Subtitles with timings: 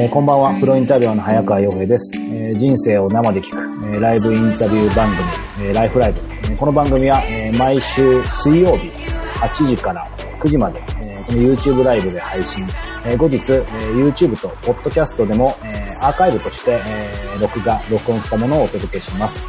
[0.00, 2.18] えーこんばんは、プロインタビュアーの早川洋平です。
[2.18, 5.28] えー人生を生で聞く、えーライブインタビュー番組、
[5.68, 6.20] えーライフライブ。
[6.20, 10.08] えーこの番組は、えー毎週水曜日8時から
[10.40, 12.66] 9時まで、えーこの YouTube ライブで配信。
[13.04, 19.48] えー後日、えー YouTube と Podcast でも、えーアーカイブとして、えー録画、録音したものをお届けします。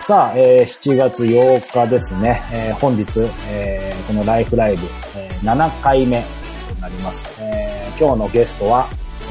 [0.00, 3.04] さあ、えー7月8日ですね、えー本日、
[3.50, 4.84] えーこのライフライブ、
[5.16, 6.22] えー7回目
[6.68, 7.34] となります。
[7.40, 8.86] えー今日のゲストは、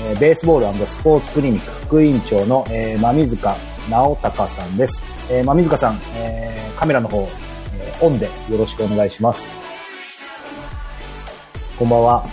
[0.08, 3.56] えーベースボールスポーツクリニック副委員長の、えー、馬水塚
[3.90, 5.04] 直隆さんです。
[5.32, 7.28] えー、馬水塚さん、えーカメラの方、
[7.80, 9.44] えーオンでよろしくお願いします。
[11.80, 12.26] こんばんは。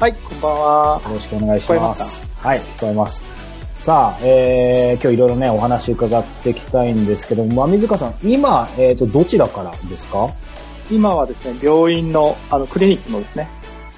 [0.00, 1.00] はい、こんばんは。
[1.04, 1.74] よろしくお願いしま。
[1.76, 3.22] 聞こえますはい、聞こえます。
[3.84, 10.30] さあ、えー、今日いろいろね、お話伺っていきたいんですけども、馬水塚さん、今、えっ、と、どちらからですか？
[10.90, 13.48] 今はですね、病院の、あの、クリニックのですね、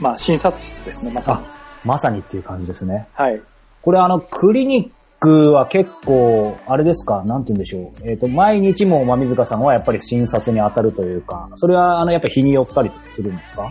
[0.01, 1.54] まあ、診察室ですね、まさに。
[1.85, 3.09] まさにっていう感じですね。
[3.15, 3.41] はい。
[3.83, 4.91] これあの、クリニッ
[5.21, 7.23] クは結構、あれですか？
[7.25, 8.09] なんて言うんでしょう。
[8.11, 13.71] えっ、と、毎日も馬水塚さんはやっぱり診察に当たるというか、それはあの、やっぱ日によったりするんですか？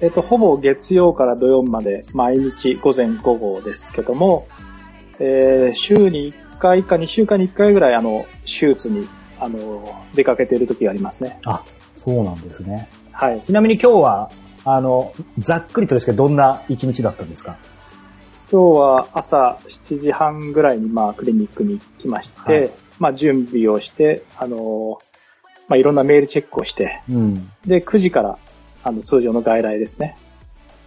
[0.00, 4.46] えっ、と、ほぼ月曜から土曜まで、毎日午前午後ですけども、
[5.18, 9.06] えー週に1回か2週間に1回ぐらい、あの、手術に、
[9.38, 11.38] あの、出かけている時がありますね。
[11.46, 11.62] あ、
[11.94, 12.88] そうなんですね。
[13.12, 13.42] はい。
[13.46, 14.30] ちなみに今日は、
[14.68, 17.56] あの、ざっくりとですけど、どんな一日だったんですか？
[18.50, 24.98] 今日は朝7時半ぐらいに、まあ、クリニックに来まして、はいまあ、準備をして、あの、
[25.68, 27.50] まあ、いろんなメールチェックをして、うん。
[27.66, 28.38] で、9時から、
[28.84, 30.16] あの、通常の外来ですね。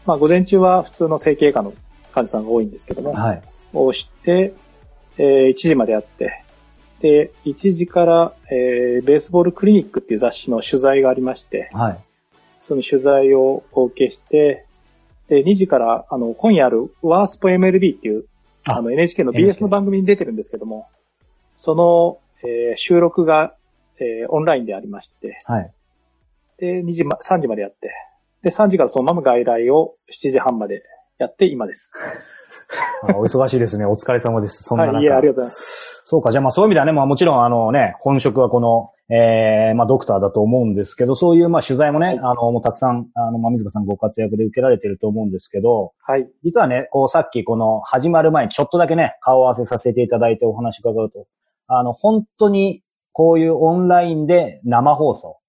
[0.06, 1.74] まあ、午前中は普通の整形科の
[2.14, 3.42] 患者さんが多いんですけども、はい。
[3.74, 4.54] をして、
[5.18, 6.44] えー1時までやって、
[7.02, 12.00] で、1時から、えーベースボールクリニックっていう雑誌の取材がありまして、はい。
[12.60, 14.66] その取材をお受けして、
[15.28, 18.26] で、2時から、あの、今夜あるワースポ MLB っていう、
[18.68, 20.88] ああの、NHK の BS の番組に出てるんですけども、
[21.56, 23.56] その、えー収録が、
[24.00, 25.72] えーオンラインでありまして、はい。
[26.58, 27.92] で、2時ま、3時までやって、
[28.44, 30.84] で、3時からそのまま外来を7時半まで
[31.18, 31.94] やって今です。
[33.08, 33.86] あお忙しいですね。
[33.86, 34.64] お疲れ様です。
[34.64, 34.96] そんな中。
[34.96, 36.02] はい、いえ、ありがとうございます。
[36.06, 36.32] そうか。
[36.32, 46.30] じゃあまあそういう意味ではね、まあもちろんあのね、本職はこの、えー、まあドクターだと思うんですけど、そういうまあ取材もね、はいあの、もうたくさん、あの、まあ水川さんご活躍で受けられてると思うんですけど、はい。
[46.44, 51.28] 実はね、こうさっきこの始まる前にちょっとだけね、顔合わせさせていただいてお話伺うと、
[51.68, 55.40] あの、本当にこういうオンラインで生放送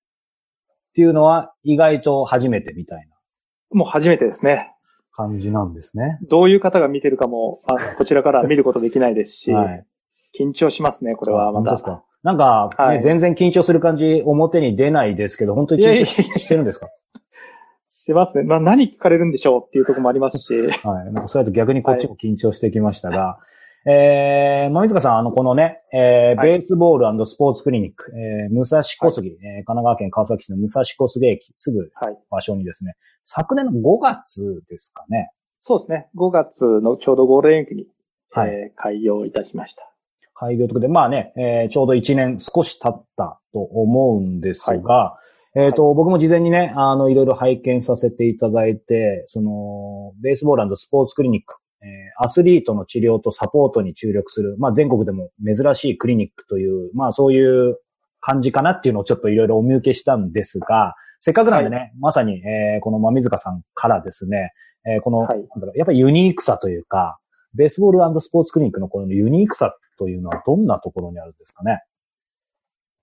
[0.88, 3.10] っていうのは意外と初めてみたいな
[3.72, 4.72] もう初めてですね。
[5.12, 6.18] 感じなんですね。
[6.28, 9.86] どういう方が見てるかも、あのこちらからは見ることできないですし、 はい。
[10.38, 11.54] 緊張しますね、これはまた。
[11.58, 12.04] 本当ですか？
[12.22, 16.88] なんか、ねはい全然緊張する感じ、表に出ないですけど、本当に緊張ししてるんですか？
[17.90, 18.44] しますね。
[18.44, 21.12] まあ何聞かれるんでしょうっていうところもありますし、はい。
[21.12, 23.38] なんかそうやって逆にこっちも緊張してきましたが、
[23.86, 32.18] えー、まみずかさん、あの、このね、えーはいベースボールスポーツクリニック、えー、武蔵小杉、えー神奈川県川崎市の武蔵小杉駅すぐはい。
[32.30, 32.94] 場所にですね、
[33.24, 35.30] 昨年の5月ですかね、
[35.62, 36.08] そうですね。
[36.16, 37.86] 5月のちょうどゴールデンウィークに、
[38.32, 39.82] はいえー開業いたしました。
[40.40, 45.18] 開業ということで、まあね、えーちょうど1年少し経ったと思うんですが、
[45.54, 57.76] えっ、と、僕も事前にね、あの、いろいろ拝見させていただいて、その、ベースボールスポーツクリニック、えーアスリートの治療とサポートに注力する、まあ全国でも珍しいクリニックという、まあそういう
[58.20, 64.52] 感じかなっていうのをちょっといろいろお見受けしたんですが、せっかくなんでね、まさに、えーこのまみずかさんからですね、
[64.86, 65.38] えーこの、はい。
[65.38, 67.18] なんだろうやっぱりユニークさというか、
[67.54, 71.82] ベースボールスポーツクリニックのこのユニークさというのはどんなところにあるんですかね？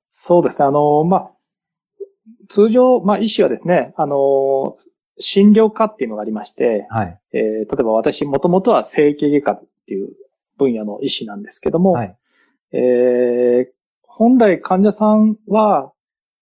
[0.10, 0.66] そうですね。
[0.66, 1.32] あの、まあ、
[2.50, 4.78] 通常、まあ、医師はですね、あの、
[5.20, 7.20] 診療科っていうのがありまして、はい。
[7.34, 10.10] えー例えば私、もともとは整形外科っていう
[10.58, 12.18] 分野の医師なんですけども、はい。
[12.74, 13.78] えー
[14.08, 15.92] 本来患者さんは、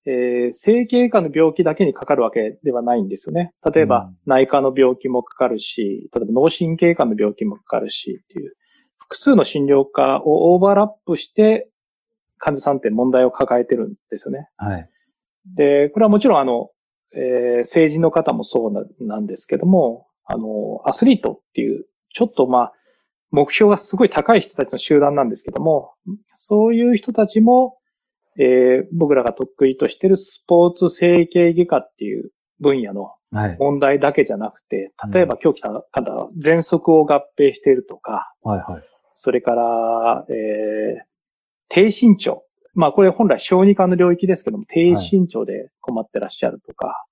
[0.05, 3.53] えー整形外科の病気だけにかかるわけではないんですよね。
[3.73, 8.53] 例えば、うん内科の病気もかかるし、例えば脳神経科の病気もかかるしっていう、
[9.07, 11.69] 複数の診療科をオーバーラップして、
[12.37, 14.49] 患者さんって問題を抱えてるんですよね。
[14.57, 14.89] はい。
[15.55, 16.69] で、これはもちろんあの、
[17.15, 22.73] えー成人の方もそうななんですけども、あの、アスリートっていう、ちょっとまあ、
[23.31, 25.93] 目標がすごい高い人たちの集団なんですけども、
[26.33, 27.77] そういう人たちも、
[28.37, 33.57] えー僕らが得意としているスポーツ整形外科っていう分野のはい。
[33.59, 38.59] 問題だけじゃなくて、例えば今日来た方は喘息を合併しているとか、はい。
[38.59, 38.83] はい。
[39.15, 41.05] それから、えー
[41.67, 42.43] 低身長。
[42.75, 47.03] まあこれ本来小児科の領域ですけども、低身長で困ってらっしゃるとか、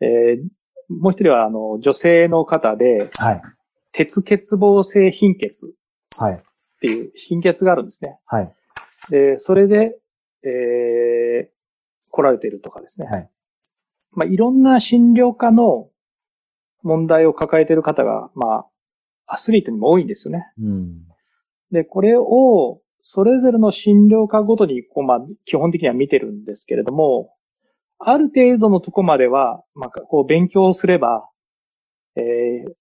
[0.00, 0.48] えー
[0.88, 3.42] もう一人はあの女性の方ではい。
[3.92, 5.70] 鉄欠乏性貧血っ
[6.18, 6.42] はい。
[6.80, 8.18] ていう貧血があるんですね。
[8.26, 8.52] はい。
[9.10, 9.96] で、それで、
[10.42, 11.48] えー、
[12.10, 13.06] 来られているとかですね。
[13.06, 13.30] はい。
[14.12, 15.88] まあ、いろんな診療科の
[16.82, 18.66] 問題を抱えている方が、まあ、
[19.26, 20.46] アスリートにも多いんですよね。
[20.60, 21.02] うん。
[21.70, 27.34] で、これを、それぞれの診療科ごとに、こう、まあ、基本的には見てるんですけれども、
[27.98, 31.28] ある程度のとこまでは、まあ、こう、勉強すれば、
[32.16, 32.72] えー、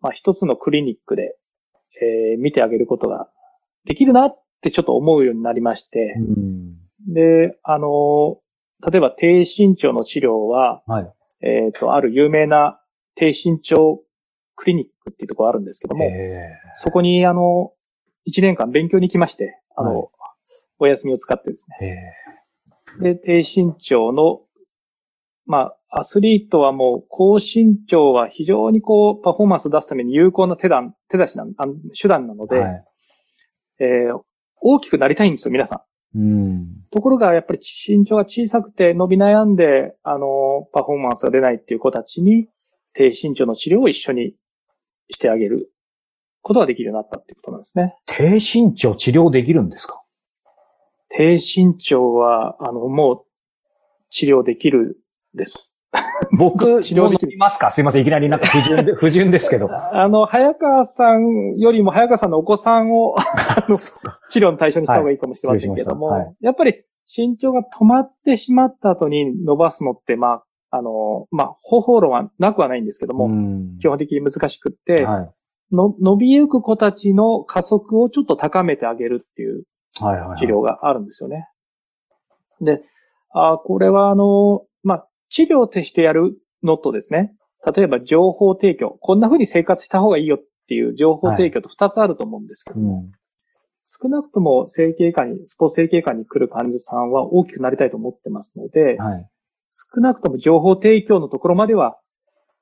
[0.00, 1.36] まあ、一つのクリニックで、
[2.00, 3.28] えー、見てあげることが
[3.84, 6.74] できるなってちょっと思うようになりまして、うん。
[7.12, 8.38] で、あの、
[8.90, 11.12] 例えば低身長の治療は、はい。
[11.40, 12.80] えっ、と、ある有名な
[13.16, 14.02] 低身長
[14.56, 17.72] クリニックっていうところあるんですけども、えそこに、あの、
[18.24, 20.08] 一年間勉強に来まして、あの、はい
[20.78, 22.12] お休みを使ってですね。
[23.00, 24.40] で、低身長の、
[25.46, 31.46] まあ、アスリートはもう、高身長は非常にこう、パフォーマンスを出すために有効な手段、手出しな、
[32.00, 32.84] 手段なので、ーはい。
[33.80, 34.20] えー
[34.66, 35.84] 大きくなりたいんですよ、皆さ
[36.14, 36.18] ん。
[36.18, 36.68] うん。
[36.90, 42.48] ところが、やっぱり身長が小さくて伸び悩んで、あの、パフォーマンスが出ないっていう子たちに、
[42.94, 44.34] 低身長の治療を一緒に
[45.10, 45.70] してあげる
[46.42, 47.96] ことができるようになったっていうことなんですね。
[48.06, 50.02] 低身長治療できるんですか？
[51.08, 53.24] 低身長は、あの、もう
[54.10, 54.98] 治療できる
[55.34, 55.74] です。
[56.38, 57.70] 僕、 治療できますか？
[57.70, 58.02] すいません。
[58.02, 59.68] いきなりなんか不純で、 不純ですけど。
[59.70, 63.14] あの、早川さんよりも早川さんのお子さんを
[64.28, 66.84] 治療の対象にした方がいいかもしれませんけども、はい失礼しまやっぱり
[67.16, 70.44] 身長が止まってしまった後に伸ばすのって、まあ、
[70.74, 75.30] あの、まあ、方法論はなくはないんですけども、ん基本的に難しくって、はい。
[75.72, 79.64] の伸びゆく子たちの加速をちょっと高めてあげるっていう
[80.00, 80.38] はいはいはい。
[80.38, 81.48] 治療があるんですよね。
[82.60, 82.82] で、
[83.30, 87.34] あこれはあの、まあ、治療としてやるのとですね、
[87.72, 93.12] 例えば情報提供、こんな風に生活した方がいいよっていう情報提供と二つあると思うんですけど、うん。
[94.02, 99.30] 少なくとも整形科に、スポーツ整形科に来る患者さんは大きくなりたいと思ってますので、はい。
[99.94, 101.98] 少なくとも情報提供のところまでは、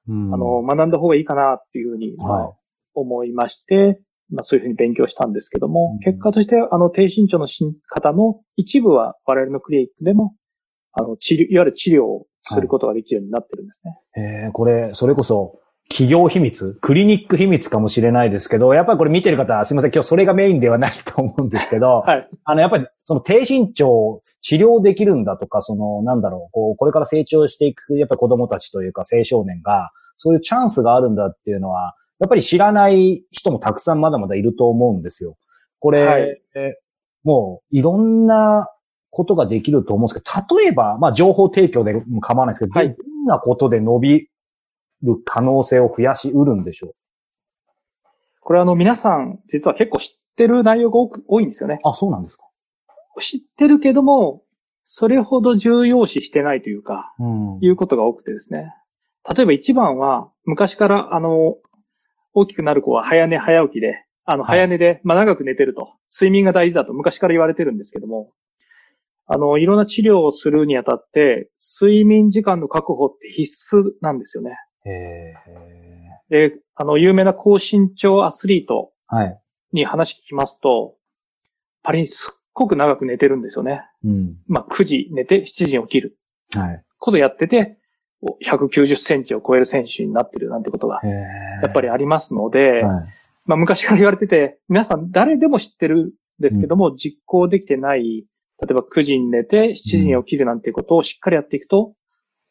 [0.08, 0.34] うん。
[0.34, 2.16] あの、、学んだ方がいいかなっていうふうに、
[2.94, 4.00] 思いまして、
[4.30, 5.98] まあそういうふうに勉強したんですけども、うん。
[6.00, 7.46] 結果として、あの、低身長の
[7.88, 10.34] 方の一部は我々のクリニックでも、
[10.92, 14.44] あの、治療、いわゆる治療をすることができるようになってるんですね。
[14.44, 15.60] えー、これ、それこそ、
[15.92, 22.28] 企業秘密クリニック秘密かもしれないですけど、やっぱりこれ見てる方、すいません、今日それがメインではないと思うんですけど、 はい。
[22.44, 35.36] あの、やっぱり、その低身長を治療できるんだとか、その、なんだろう、こう、これから成長していく、やっぱり子供たちというか青少年が、そういうチャンスがあるんだっていうのは、やっぱり知らない人もたくさんまだまだいると思うんですよ。
[35.78, 36.74] これ、はいえ
[37.22, 38.68] もう、いろんな
[39.10, 44.28] ことができると思うんですけど、例えば、まあ、情報提供でも構わないですけど、はいどんなことで伸び
[45.02, 46.94] る可能性を増やしうるんでしょう
[48.40, 51.78] これあの、皆さん、実は結構知ってる内容が多く多いんですよね。
[51.84, 52.44] あ、そうなんですか。
[53.20, 54.42] 知ってるけども、
[54.84, 57.58] それほど重要視してないというか、うん。
[57.60, 58.74] いうことが多くてですね。
[59.28, 61.56] 例えば一番は、昔から、あの、
[62.34, 68.32] 大きくなる子は早寝早起きで、あの、はい早寝で、まあ、長く寝てると、睡眠が大事だと昔から言われてるんですけども、
[69.26, 74.58] あの、いろんな治療をするにあたって、睡眠時間の確保って必須なんですよね。
[74.84, 75.34] へ
[76.30, 78.92] で、あの、有名な高身長アスリート。
[79.72, 80.96] に話聞きますと、
[81.82, 83.82] パリにすっごく長く寝てるんですよね。
[84.04, 84.36] うん。
[84.46, 86.18] まあ、9時寝て7時に起きる
[86.54, 86.84] はい。
[86.98, 87.78] ことやってて、
[88.20, 93.06] お190センチを超える選手になってるなんてことがやっぱりありますので、はい。
[93.46, 98.24] まあ昔から言われてて、皆さん誰でも知ってるんですけども、実行できてない、
[98.60, 101.94] 例えば9時に寝て7時に起きるなんてことをしっかりやっていくと、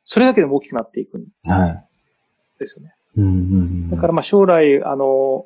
[0.03, 1.87] それだけでも大きくなっていくんはい。
[2.61, 2.93] ですよね。
[3.17, 3.89] うんうんうん。
[3.89, 5.45] だからまあ将来、あの、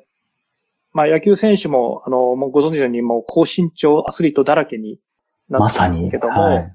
[0.92, 4.98] まあ野球選手も、あの、もうご存知のようにもう高身長アスリートだらけに
[5.48, 5.94] なまさに。
[5.94, 6.72] ってるんですけども、はい。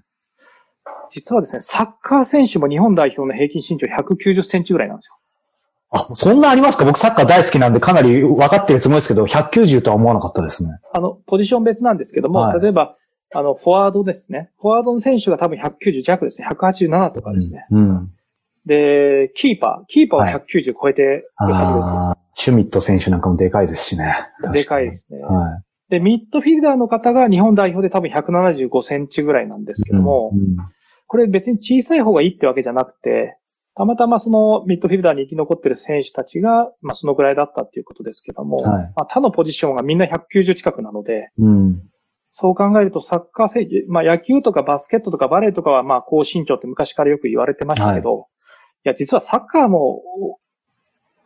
[1.09, 5.15] 実はですね、サッカー選手も日本代表の平均身長190センチぐらいなんですよ。
[5.93, 6.85] あ、そんなありますか？
[6.85, 10.71] 僕サッカー大好きなんでかなり分かってるつもりですけど、190とは思わなかったですね。
[10.93, 12.95] あの、ポジション別なんですけども、はい例えば、
[13.33, 14.51] あの、フォワードですね。
[14.59, 16.47] フォワードの選手が多分190弱ですね。
[16.51, 17.65] 187とかですね。
[17.71, 17.79] うん。
[17.79, 18.11] うん。
[18.65, 19.85] で、キーパー。
[19.87, 21.89] キーパーははい190超えてるはずです。
[21.89, 24.27] ああ、シュミット選手なんかもでかいですしね。
[24.53, 25.19] でかいですね。
[25.21, 29.95] はで、ミッドフィルダーの方が日本代表で多分175センチぐらいなんですけい。
[29.95, 30.57] ども、うんうん
[31.11, 33.37] これ別に小さい方がいいってわけじゃなくて、
[33.75, 41.81] たまたまそのミッドフィルダーに生き残ってる選手たちが、まあそのぐらいだったっていうことですけども、はいまあ他のポジションがみんな190近くなので、うん。
[42.31, 48.23] そう考えるとサッカー選手、まあ野球とかバスケットとかバレーとかはまあ高身長って昔からよく言われてましたけど、い、
[48.83, 50.01] や実はサッカーも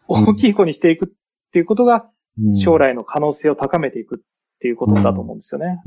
[0.08, 1.10] お大きい子にしていくっ
[1.56, 2.06] っていうことが、
[2.38, 2.58] うん。
[2.58, 2.78] 将。
[2.78, 4.20] 来の可能性を高めていくっ
[4.60, 5.82] ていうことだと思うんですよね。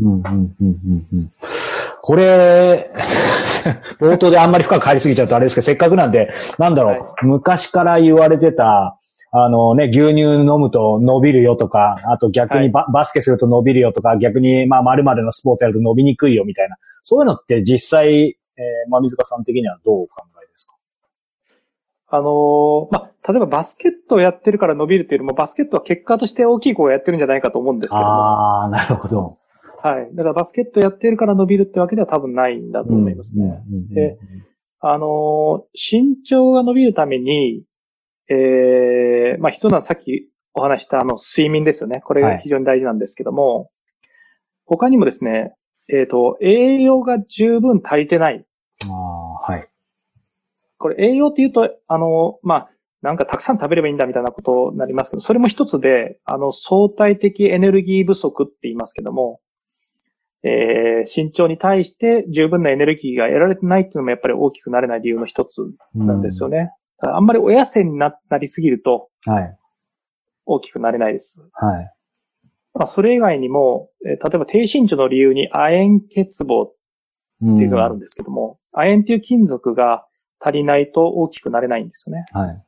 [2.01, 2.91] これ、
[4.01, 8.99] 冒頭であんまり深く入りすぎちゃうとあれですけど、せっかくなんで、なんだろう、は昔から言われてた、
[9.31, 16.77] あのね、牛乳飲むと伸びるよとか、あと逆にバ,、バスケすると伸びるよとか、逆にまあ〇〇のスポーツやると伸びにくいよみたいな。
[17.03, 20.23] そういうのって実際、えー、まあ水川さん的にはどうお考
[22.11, 28.07] あのーまあ、例えばバスケットをやってるから伸びるっていうよりも、バスケットは結果として大きい子がやってるんじゃないかと思うんですけども。
[28.07, 29.37] ああ、なるほど。
[29.83, 30.09] はい。
[30.15, 33.45] だからバスケットやってるから伸びるってわけでは多分ないんだと思いますね。
[33.45, 34.19] うんうんうんで
[34.81, 37.65] あのー身長が伸びるために、
[38.29, 42.01] えー、まあ、一つはさっきお話したあの、睡眠ですよね。
[42.01, 43.71] これはいが非常に大事なんですけども、
[44.67, 45.55] 他にもですね、
[45.89, 48.45] えっ、と、栄養が十分足りてない。
[48.85, 49.69] ああ、はい。
[50.79, 52.71] これ栄養って言うと、あの、まあ、
[53.03, 59.41] なんかたくさん食べればいいんだみたいなことになりますけど、それも一つで、あの、相対的エネルギー不足って言いますけども、
[60.45, 65.59] えー、身長に対して十分なエネルギーが得られてないっていうのもやっぱり大きくなれない理由の一つ
[65.95, 66.71] なんですよね。
[67.01, 69.33] だからあんまりお痩せにななりすぎるとうん。
[69.33, 69.59] はい。
[70.47, 71.41] 大きくなれないです。
[71.53, 71.93] はい。
[72.75, 76.73] まあ、それ以外にも、えー例えば低身長の理由に亜鉛欠乏っ
[77.45, 80.05] ってていうのがあるんですけども、亜鉛っていう金属が
[80.41, 82.25] 足りないと大きくなれないんですよね。
[82.33, 82.65] はい。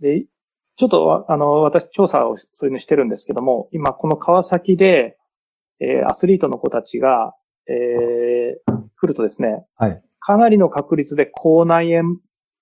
[0.00, 0.26] で、
[0.76, 5.16] ちょっと、あの、私調査をそういうのしてるんですけども、今この川崎で、
[5.80, 7.34] えーアスリートの子たちが、
[7.68, 10.02] えー来るとですね、はい。
[10.20, 12.16] かなりの確率で口内炎っ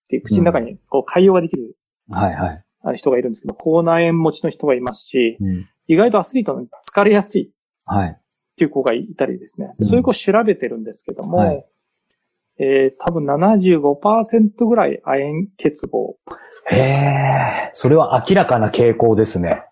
[0.09, 1.77] ていう口の中にこう潰瘍ができる
[2.09, 2.35] はい。
[2.35, 2.65] はい。
[2.83, 5.69] あの人がいるんですけど、口内炎持ちの人がいますし、うん。
[5.87, 7.51] 意外とアスリートに疲れやすいっ
[7.85, 8.21] はい。
[8.57, 9.69] ていう子がいたりですね。
[9.73, 11.67] うんでそういう子を調べてるんですけども、はい
[12.61, 16.15] えー多分75%ぐらい亜鉛欠乏
[16.71, 19.65] へえ、それは明らかな傾向ですね。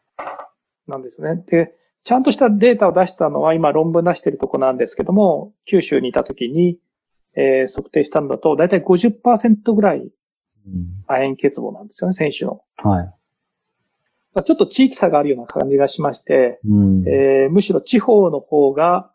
[0.88, 1.44] なんですよね。
[1.46, 6.78] で、ちゃんとしたデータを出したのは今論文出してるとこなんですけども、九州にいた時に、
[7.36, 12.62] えー測定したのだと、だいたい50%ぐらいうん亜鉛欠乏なんですよね、選手の。
[12.78, 13.04] はい。
[14.34, 17.04] まあちょっと地域差があるような感じがしまして、うん。
[17.06, 19.10] えーむしろ地方の方が、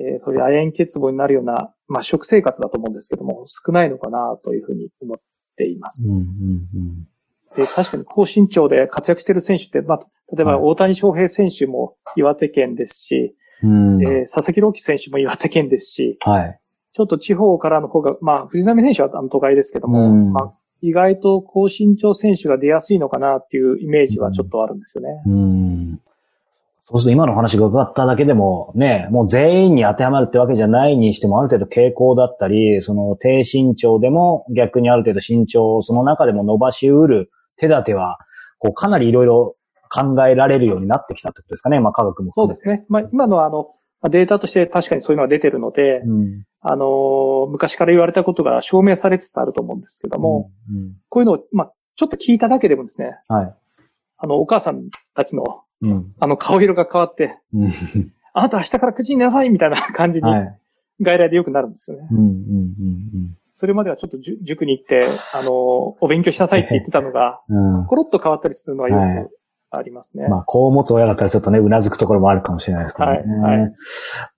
[0.00, 5.18] えーそういう亜鉛欠乏になるような、まあ、食生活だと思うんですけども、少ないのかなというふうに思っ
[5.56, 6.08] ています。
[6.08, 6.24] うんうんう
[6.78, 7.06] ん
[7.56, 9.98] で確かに高身長で活躍している選手って、まあ、
[10.32, 14.02] 例えばはい大谷翔平選手も岩手県ですし、うん。
[14.02, 16.60] えー佐々木朗希選手も岩手県ですし、はい。
[16.92, 25.22] ちょっと地方からの方が、まあ、藤波選手はあの都会ですけども、うんまあ、意外と高身長選手が出やすいのかなっていうイメージはちょっとあるんですよね。
[25.26, 26.00] うん。
[26.90, 38.18] そうすると今の話が伺っただけでも、ね、もう全員に当てはまるってわけじゃないにしても、ある程度傾向だったり、その低身長でも逆にある程度身長をその中でも伸ばしうる手立ては、
[38.58, 39.54] こうかなりいろいろ
[39.88, 41.78] 考えられるようになってきたってことですかね。
[41.80, 42.32] まあ科学も。
[42.36, 42.84] そうですね。
[42.88, 46.44] まあ、今のはあの、まあデータとして確かにそういうのが出てるので、うん。
[46.62, 47.20] あのー
[47.50, 53.54] 昔から言われたことが証明されつつあると思うんですけども、うん、こういうのを、まあ、ちょっと聞いただけでもですね、はい。
[54.18, 56.10] あの、お母さんたちの、うん。
[56.18, 57.72] あの、顔色が変わって、うん。
[58.32, 60.58] あなた明日から9時に寝なさいみたいな感じに、はい。
[61.00, 62.08] 外来でよくなるんですよね。
[63.56, 67.40] それまではちょっと塾に行って、あのーお勉強しなさいって言ってたのが。
[67.88, 69.39] コロッと変わったりするのははいよく
[69.72, 70.26] ありますね。
[70.28, 73.18] まあ、こう持つ親だったらちょっとね、うなずくところもあるかもしれないですけどね。
[73.42, 73.72] はいはい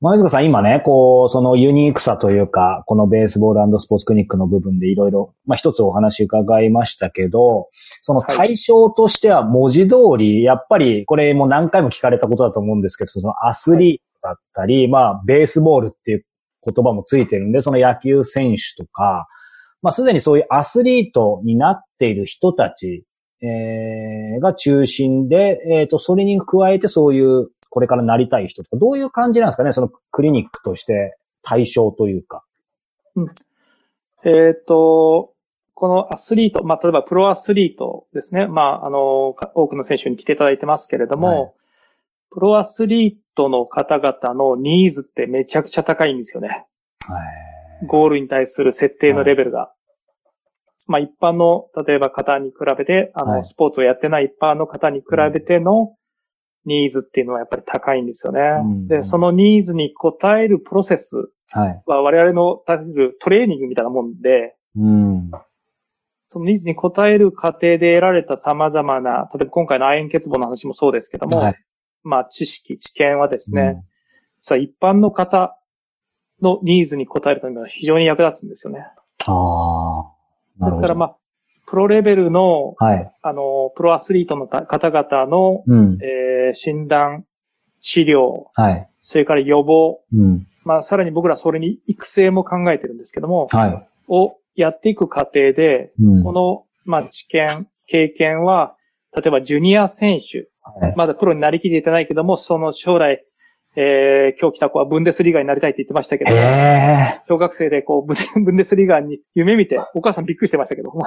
[0.00, 7.68] 前塚さん、今ね、こう、そのユニークさというか、このベースボールスポーツクリニックの部分でいろいろ、まあ一つお話伺いましたけど、
[8.02, 16.26] その対象としては文字通り、やっぱり、これも何回も聞かれたことだと思うんですけど、そのアスリートだったり、まあ、ベースボールっていう
[16.64, 19.26] 言葉もついてるんで、その野球選手とか、
[19.82, 23.04] まあ、すでにそういうアスリートになっている人たち、
[23.42, 29.72] えーが中心で、えっ、と、それに加えてそういう、これからなりたい人とか、どういう感じなんですかね？
[29.72, 32.44] そのクリニックとして対象というか。
[34.24, 35.32] えっ、と、
[35.74, 38.46] このアスリート、まあ、例えばプロアスリートですね。
[38.46, 41.52] まあ、あの、か多くの選手に来ていただいてますけれども、はい
[42.34, 46.66] プロアスリートの方々のニーズってめちゃくちゃ高いんですよね。
[47.00, 47.18] は
[47.82, 47.86] い。
[47.86, 49.70] ゴールに対する設定のレベルが。
[50.86, 55.94] まあ、一般の、例えば方に比べて、あの、はいスポーツをやってない一般の方に比べての
[56.64, 58.40] ニーズっていうのはやっぱり高いんですよね。
[58.40, 61.16] うんで、そのニーズに応えるプロセス
[61.52, 61.82] はい。
[61.86, 65.30] は我々の対するトレーニングみたいなもんで、うん。
[66.28, 71.54] そのニーズに応える過程で得られた様々な、例えば今回の亜鉛欠乏の話もそうですけども、はい。
[72.02, 73.82] まあ知識、知見はですね、うん
[74.44, 75.56] さあ一般の方
[76.42, 78.80] のニーズに応えるためには非常に役立つんですよね。
[79.26, 80.11] ああ。
[80.60, 81.08] ですからまあ、
[81.66, 83.12] ププロレベルの、はい。
[83.22, 85.98] あの、プロアスリートのた方々の、うん。
[86.02, 87.24] えー診断、
[87.80, 88.88] 治療、はい。
[89.02, 90.46] それから予防、うん。
[90.64, 93.88] まあ、さらに僕らそれに育成も考えてるんですけども、はい。
[94.08, 96.24] をやっていく過程で、うん。
[96.24, 98.76] この、まあ、知見、経験は、
[99.16, 100.94] 例えばジュニア選手、はい。
[100.96, 103.24] まだプロになりきれてないけども、その将来、
[103.74, 107.22] えー、今日来た子はブンデスリーガーになりたいって言ってましたけど、へえ。
[107.26, 111.06] 小学生でこうブンデ、 スリーガーに夢見て、お母さんびっくりしてましたけども。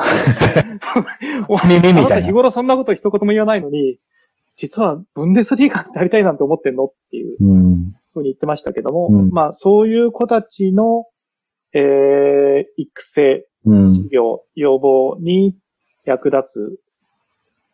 [1.48, 4.00] お耳みたいな日頃そんなこと一言も言わないのに、
[4.56, 7.94] 実はブンデスリーガーになりたいなんて思ってんのっていううん。
[8.14, 11.06] ふうに言ってましたけども、うんまあそういう子たちの、
[11.74, 13.94] えー、育成、うん。
[13.94, 15.56] 治療、予防に
[16.04, 16.80] 役立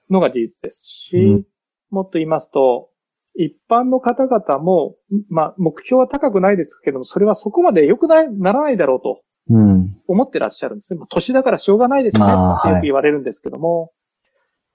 [0.09, 1.43] つのが事実ですし、うん
[1.91, 2.90] もっと言いますと、
[3.35, 4.95] 一般の方々も、
[5.29, 9.97] まあ、目標は高くないですけども、それはそこまで良くないならないだろうとうん。
[10.07, 10.99] 思ってらっしゃるんですね。
[10.99, 12.27] もう年だからしょうがないですねっ
[12.63, 13.91] てよく言われるんですけども、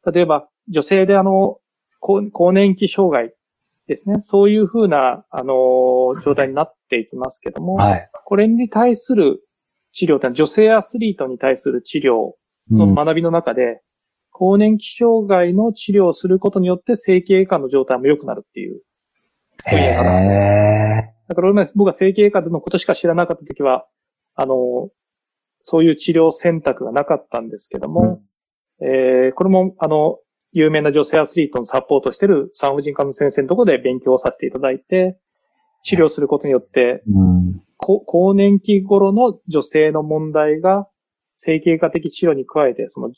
[0.04, 1.58] 例えば、女性であの、
[2.00, 3.34] 更更年期障害
[3.86, 4.22] ですね。
[4.26, 8.10] そういうふうな、あの、状態になっていきますけども、はい。
[8.24, 9.42] これに対する
[9.92, 12.32] 治療って女性アスリートに対する治療
[12.70, 12.94] うん。
[12.94, 13.80] の学びの中で、
[14.38, 18.82] 更年期障害の治療をすることによって整形外科の状態も良くなるっていう。
[19.68, 21.14] へえ。
[21.26, 23.86] だから俺も僕は整形外科のことしか知らなかったときは、
[24.34, 24.90] あの、
[25.62, 28.20] そういう治療選択がなかったんですけども、
[28.82, 30.18] えーこれも、あの、
[30.52, 35.18] 有名な女性アスリートのサポートしてる産婦人科の先生のところで勉強をさせていただいて、
[35.82, 37.62] 治療することによって、うん。
[37.78, 40.88] こ更年期頃の女性の問題が
[41.38, 43.10] 整形科的治療に加えて、その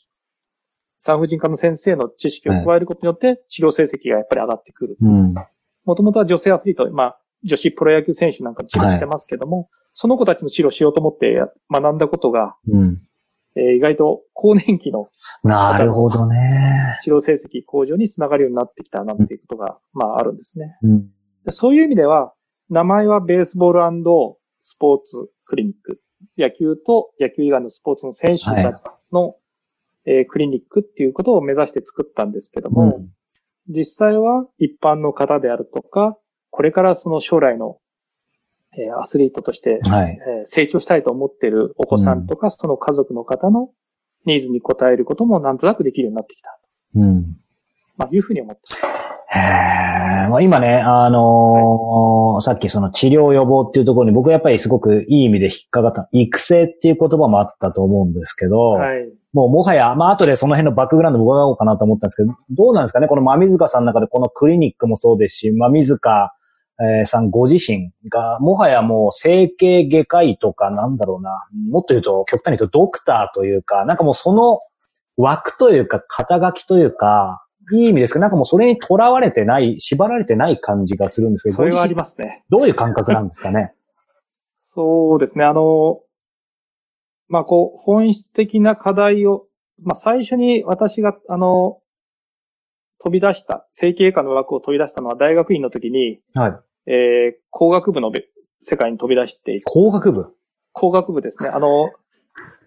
[0.99, 4.97] 産婦人科の先生の知識を加えることによって治療成績がやっぱり上がってくる。
[5.01, 5.33] うん。
[5.85, 13.01] もともとは女性アスリート、まあ、女子プロ野球選手なんか治療してますけども、その子たちの治療をしようと思って学んだことが、うん。
[13.55, 15.09] えー意外と更年期の
[15.43, 16.99] なるほどね。
[17.03, 20.77] 治療成績向上につながるようになってきたなんていうことが、まああるんですね。
[20.83, 21.09] うん。
[21.45, 22.33] でそういう意味では、
[22.69, 25.99] 名前はベースボールスポーツクリニック。
[26.37, 28.81] 野球と野球以外のスポーツの選手たち
[29.11, 29.35] の、
[30.09, 32.99] えークリニックっていうことを目指して作ったんですけども、
[33.67, 36.17] 実際は一般の方であるとか、
[36.49, 37.77] これからその将来の、
[38.73, 40.17] えーアスリートとして、はい。
[40.39, 43.69] えー成長したいと思っているお子さんとか、その家族の方の
[44.25, 46.59] ニーズに応えることもなんとなくできるようになってきた。
[46.95, 47.37] うん。
[47.97, 48.61] まあ、いうふうに思って。
[49.31, 50.27] へえ。
[50.29, 56.07] まあ、今ね、あのーさっきその治療予防っていうところに僕はやっぱりすごくいい意味で引っかかった。
[56.13, 59.18] 育成っていう言葉もあったと思うんですけど、はい。
[59.31, 63.07] もうもはや、まあ後でその辺のバックグラウンド伺おうかなと思ったんですけど、どうなんですかね？
[63.07, 66.33] この馬水塚さんの中でこのクリニックもそうですし、馬水塚、
[66.81, 74.59] えーさんご自身が、もはやもう整形外科医とかなんだろうな、もっと言うと極端に言うとドクターというか、なんかもうその
[75.17, 82.43] 枠というか肩書きというか、いい意味ですけど、なんかもうそれにとらわれてない、縛られてない感じがするんですけど、それはありますね。
[82.49, 83.73] 身どういう感覚なんですかね？
[84.73, 85.43] そうですね。
[85.43, 85.99] あの、
[87.29, 89.45] まあ、こう、本質的な課題を、
[89.81, 91.79] まあ、最初に私が、あの、
[93.01, 96.91] 飛び出した、整形外科の枠を飛び出したのは大学院の時に、はい。
[96.91, 98.25] えー工学部のべ
[98.61, 100.35] 世界に飛び出して、工学部？
[100.73, 101.49] 工学部ですね。
[101.49, 101.91] あの、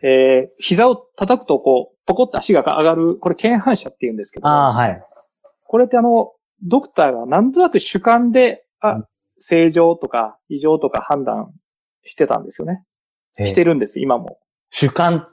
[0.02, 5.02] えー膝を叩くとこう、ポコッと足が上がる、これ、腱反射って言うんですけど、ああ、はい。
[5.66, 11.52] これってあの、ドクターがなんとなく主観で、うんあ、正常とか異常とか判断
[12.04, 12.84] してたんですよね。
[13.36, 14.38] えーしてるんです、今も。
[14.72, 15.28] 主観。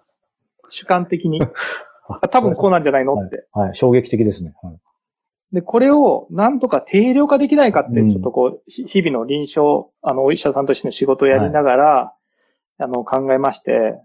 [0.70, 1.42] 主観的に？
[2.22, 3.48] あ多分こうなんじゃないのって。
[3.52, 3.76] はい。
[3.76, 4.54] 衝撃的ですね。
[4.62, 4.80] はい
[5.52, 12.14] で、これをなんとか定量化できないかって、うんちょっとこう、ひ日々の臨床、あの、お医者さんとしての仕事をやりながら、
[12.78, 14.00] あの、考えまして、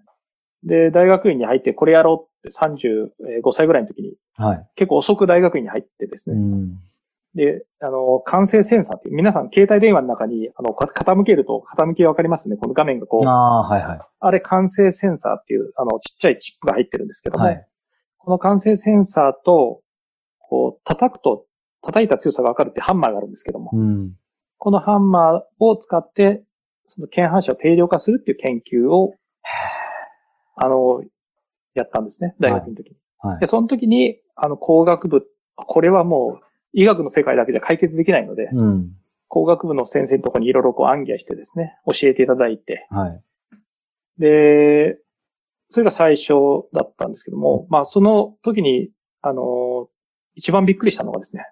[0.62, 4.66] で、大学院に入ってこれやろうって35歳ぐらいの時に、はい。
[4.74, 6.36] 結構遅く大学院に入ってですね。
[6.36, 6.78] うん。
[7.34, 12.56] で、あの、完成センサーって、皆さん携帯電話の中に、あの、か傾けると、傾きわかりますね。
[12.56, 14.00] この画面がこう、ああ、はいはい。
[14.20, 17.66] あれ完成センサーっていう、あの、ちっちゃいチップが入ってるんですけども、はい。
[18.18, 19.80] この完成センサーと、
[20.38, 21.46] こう、叩くと、
[21.82, 24.12] 叩いた強さがわかるってハンマーがあるんですけども、うん。
[24.58, 26.44] このハンマーを使って、
[26.86, 29.14] その腱反射を定量化するっていう研究を、
[30.56, 31.02] あの、
[31.74, 32.96] やったんですね、大学の時に。
[33.18, 33.46] はいで、。
[33.46, 36.43] その時に、あの、工学部、これはもう、
[36.74, 38.90] 医学の世界だけじゃ解決できないので、うん。
[39.28, 43.22] 工学部の先生のところにいろいろこう暗記してですね、教えていただいて、はい。
[44.18, 44.98] で、
[45.68, 46.34] それが最初
[46.72, 48.90] だったんですけども、まあその時に、
[49.22, 49.88] あの、
[50.34, 51.46] 一番びっくりしたのがですね、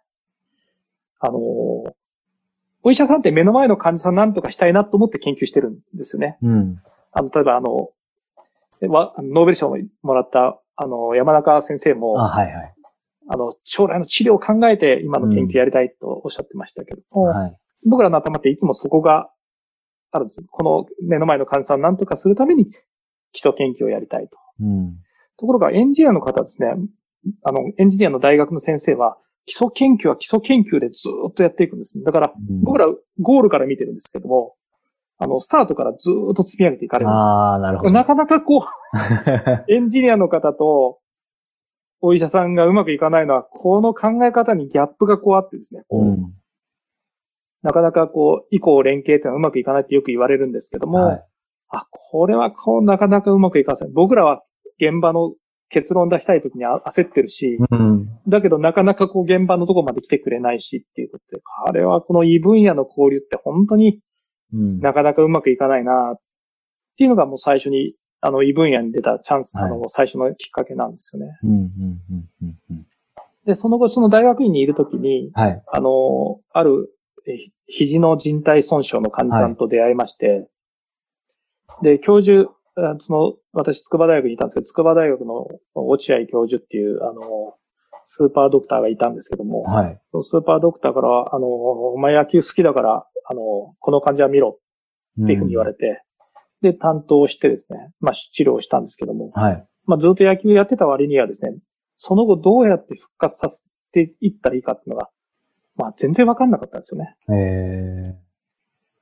[1.20, 1.38] あの、
[2.85, 6.37] お医者さんって目の前の患者さんなんとかしたいなと思って研究してるんですよね。
[6.42, 6.82] うん。
[7.12, 7.90] あの、例えばあの、
[8.88, 12.74] わノーベル賞をもらったあの、山中先生も、あ、はいはい。
[13.28, 17.56] あの、将来の治療を考えて今の研究やりたいとおっしゃってましたけども、はい。
[17.87, 19.30] 僕らの頭っていつもそこが
[20.11, 20.42] あるんです。
[20.50, 22.66] この目の前の患者さんを何とかするために
[23.32, 24.37] 基礎研究をやりたいと。
[24.61, 24.96] うん。
[25.38, 26.68] ところがエンジニアの方ですね、
[27.44, 32.04] あの、エンジニアの大学の先生は、基礎研究は基礎研究でずーっとやっていくんですね。
[32.04, 32.32] だから、
[32.62, 32.87] 僕ら
[33.20, 34.54] ゴールから見てるんですけども、
[35.18, 37.90] あの、スタートからずーっと積み上げていかれるんですよああ、なるほど。
[37.90, 38.62] なかなかこう、
[39.72, 40.98] エンジニアの方と
[42.02, 46.34] お医者さんがうまくいかないのは、この考え方にギャップがこうあってですね、こううん。
[47.62, 51.24] なかなかこう、以降連携っていうのはうまくいかないってよく言われるんですけども、はい。
[51.68, 53.90] あ、これはこう、なかなかうまくいかない。
[53.92, 54.42] 僕らは
[54.78, 55.34] 現場の
[55.68, 58.08] 結論出したい時にあ焦ってるし、うん。
[58.28, 64.00] だけどなかなかこう現場のとこまで来てくれないしっていうことで、あれはこの異分野の交流って本当に
[64.52, 64.80] うん。
[64.80, 66.20] なかなかうまくいかないなっ
[66.98, 71.38] ていうのがもう最初に、あの異分野に出たチャンス、はいあの最初のきっかけなんですよね。
[73.44, 75.62] で、その後その大学院にいるときに、はい。
[75.72, 76.94] あの、ある
[77.26, 80.48] え肘の人体損傷の患者さんと出会いまして、
[81.82, 87.56] で、教授、あその、私、筑波大学にいたんですけど、筑波大学の落合教授っていう、あの、
[88.04, 90.00] スーパードクターがいたんですけども、はい。
[90.22, 94.58] スーパードクターから、あの、お前野球好きだから、あの、この患者は見ろ
[95.20, 96.02] っていうふうに言われて、
[96.62, 99.66] で、担当してですね、まあ、治療をしたんですけども、はい。
[99.85, 101.57] まあ、ずっと野球やってた割にはですね、
[101.96, 105.09] その後どうやって復活させていったらいいかっていうのが、
[105.77, 107.16] まあ、全然わかんなかったんですよね。
[107.31, 108.18] え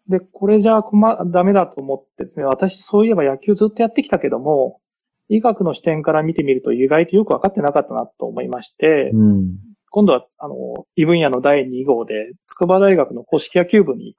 [0.09, 4.81] で、これじゃあ困、ダメだと思ってですね、私そういえば野球ずっとやってきたけども、
[5.29, 9.59] 医学の視点から見てみると意外とよくわかってなかったなと思いましてー。、うん。
[9.91, 14.17] 今度は、あの、異分野の第2号で、筑波大学の公式野球部に、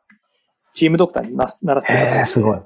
[0.74, 2.60] チームドクターにならせてもらったんええ、ですねごい。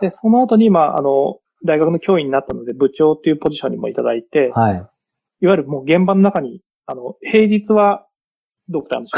[0.00, 4.74] で、その後に、まあ、あの、大学の教員になったので、部長っていうポジションにもいただいて、はい。
[5.40, 8.06] いわゆるもう現場の中に、あの、平日は
[8.68, 9.12] ドクターの仕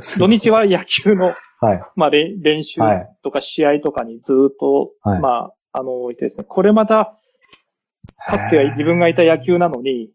[0.00, 1.26] 事、 土日は野球の、
[1.60, 1.82] はい。
[1.96, 7.16] まあ、練練習はいとか試合とかにずっと、はいまあ、あの、いてですね、これまた、
[8.26, 10.10] かつては自分がいた野球なのに、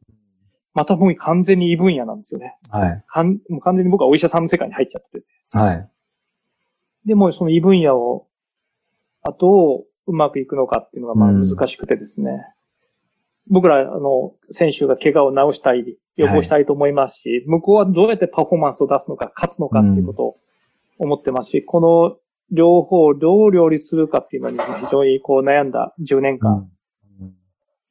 [0.73, 2.57] またもう完全に異分野なんですよね。
[2.69, 3.03] はい。
[3.07, 5.25] かんもう完全に僕はお医者さんの世界に入っちゃってて。
[5.51, 5.89] はい。
[7.05, 8.27] でもその異分野を、
[9.23, 12.43] あどううまくいくのかっていうのがまあうん難しくてですね。
[13.49, 20.37] 僕ら、あの、選手が怪我を治したい、予防したいと思いますし、向こうはどうやってパフォーマンスを出すのか、勝つのかっていうことを
[20.99, 22.17] 思ってますし、この
[22.51, 26.69] 両方をどう両立するかっていうのに非常にこう悩んだ10年間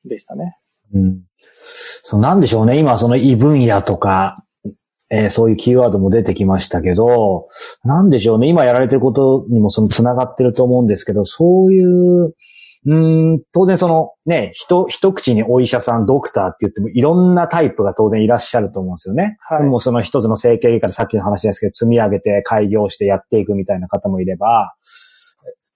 [0.04, 0.58] でしたね。
[0.94, 1.22] うん。
[1.40, 2.78] そう、なんでしょうね。
[2.78, 4.44] 今、その異分野とか、
[5.10, 7.48] えーそういうキーワードも出てきましたけど、
[7.84, 8.48] なんでしょうね。
[8.48, 12.34] 今やられてることにもその繋がってると思うんですけど、そういう、
[12.86, 19.36] うん、当然そのね、一、一口にお医者さん、ドクターって言ってもいろんなタイプが当然いらっしゃると思うんですよね。
[19.40, 24.74] はいもうその一つの整形外科でさっきの話ですけど、積み上げて開業してやっていくみたいな方もいれば、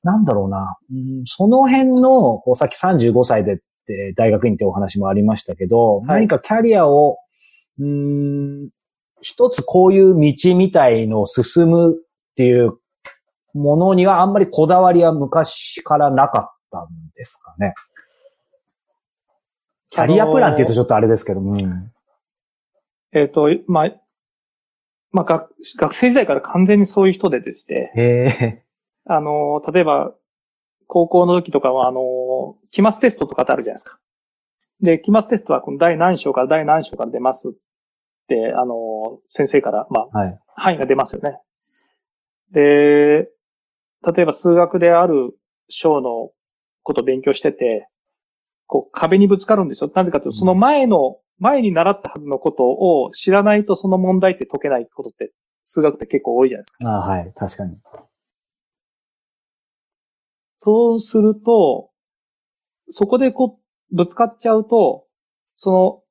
[0.03, 0.77] なんだろうな。
[0.91, 7.19] うんその辺の、こうさっき35歳でって大学院ってお話もありましたけど、はい何かキャリアを、
[7.79, 8.71] うーん、
[9.25, 11.95] 一つこういう道みたいのを進むっ
[12.37, 12.75] ていう
[13.55, 17.75] ものにはあんまりこだわりは昔からなかったんですかね。
[19.89, 21.91] キャリアプランって言うとちょっとあれですけど、うん。
[23.13, 23.93] えっ、と、まあ、
[25.11, 28.63] まあ学、学生時代から完全にそういう人ででして。
[29.07, 30.13] あの、例えば、
[30.87, 33.99] 高校の時とかは、あの、期末テストとかってあるじゃないですか。
[34.83, 37.59] で、期末テストはこの第何章から第何章から出ますって、
[38.29, 40.39] あの、先生から、まあ、はい。
[40.57, 41.39] 範囲が出ますよね。
[42.53, 43.29] で、
[44.13, 45.37] 例えば数学である
[45.69, 46.31] 章の
[46.83, 47.89] ことを勉強してて、
[48.67, 49.91] こう壁にぶつかるんですよ。
[49.95, 55.33] なぜかというと、その前の、前に習ったはずのことを知らないとその問題って解けないことって、
[55.65, 56.89] 数学って結構多いじゃないですか。
[56.89, 57.33] あはい。
[57.35, 57.77] 確かに。
[60.61, 61.91] そうすると、
[62.89, 63.59] そこでこ
[63.93, 65.05] う、ぶつかっちゃうと、
[65.55, 66.03] その、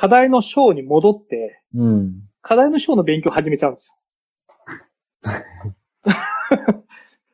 [0.00, 2.22] 課題の章に戻って、うん。
[2.40, 3.90] 課題の章の勉強を始めちゃうんです
[5.26, 6.84] よ。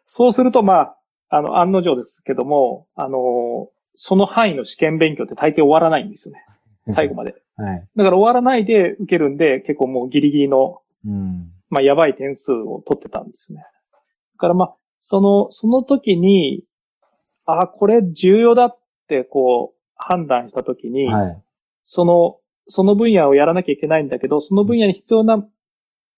[0.07, 0.99] そうすると、まあ、
[1.29, 6.43] あの、案の定ですけども、あの、その範囲の試験勉強って大抵終わらないんですよね。
[6.89, 7.35] 最後まで。
[7.57, 7.87] はい。
[7.97, 11.53] だから終わらないで受けるんで、結構もうギリギリの、うん。
[11.69, 13.65] まあ、やばい点数を取ってたんですよね。
[13.93, 13.99] だ
[14.39, 16.65] からまあ、その、その時に、
[17.45, 21.43] あ、これ重要だってこう、判断した時に、はい。
[21.85, 25.45] その、その分野をやらなきゃいけないんだけど、その分野に必要な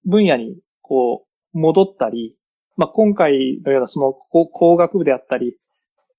[0.05, 2.37] 分野に、こう、戻ったり、
[2.77, 5.57] まあ、今回のようなその工工学部であったり、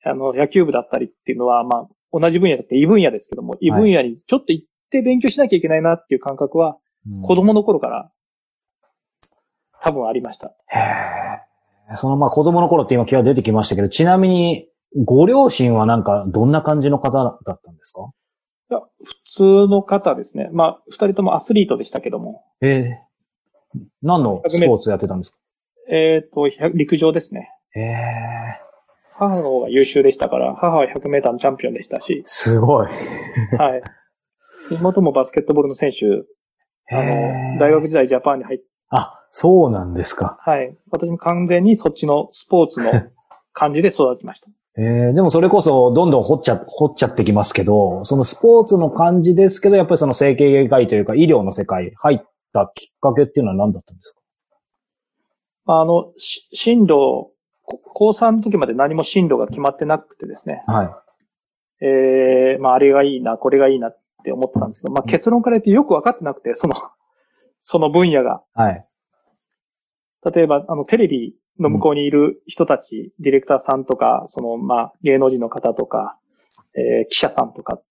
[0.03, 6.77] あの、野球部だったりっていうのは、まあ、同じ分野だって異分野ですけども、異分野にちょっと行って勉強しなきゃいけないなっていう感覚は、うん
[7.21, 8.11] 子供の頃から
[9.81, 10.47] 多分ありました。
[10.67, 11.95] へえ。
[11.95, 14.67] そのまあ子供の頃って今気が出てきましたけど、ちなみに、
[15.05, 17.11] ご両親はなんかどんな感じの方
[17.45, 18.09] だったんですか？
[18.69, 20.49] いや普通の方ですね。
[20.51, 22.99] まあ、二人ともアスリートでしたけども、ええ
[24.01, 25.37] 何のスポーツやってたんですか？
[25.89, 27.49] えっ、と、100陸上ですね。
[27.75, 27.95] ええ
[29.13, 32.87] 母の方が優秀でしたから、母は100メーターのチャンピオンでしたし、すごい。
[33.57, 33.81] はい。
[34.79, 36.05] 妹もバスケットボールの選手、
[36.95, 40.37] あへの、大学時代ジャパンに入って、あ、そうなんですか。
[40.41, 40.77] はい。
[40.91, 42.91] 私も完全にそっちのスポーツの
[43.53, 44.49] 感じで育ちました。
[44.79, 52.19] ええでもそれこそどんどん掘っちゃ、掘っちゃってきますけど、そのスポーツの感じですけど、やっぱりその整形外科医というか医療の世界入っ
[52.53, 54.13] たきっかけっていうのは何だったんです
[55.65, 55.81] か？
[55.81, 57.31] あの、し進路、
[57.63, 60.63] こ高3の時まで何も進路が決まってなくてですね。
[60.67, 60.83] は
[61.81, 66.75] えー、まあ、あれがいいな、これがいいなって思ってたんですけど、まあ、結論から言ってよく分かってなくて、その、
[67.63, 68.41] その分野が。
[68.55, 68.61] い。
[68.61, 68.87] はい。
[70.33, 76.17] 例えば、あの、テレビの向こうにいる人たち、ディレクターさんとか、その、まあ、芸能人の方とか、
[76.75, 77.83] えー記者さんとかっ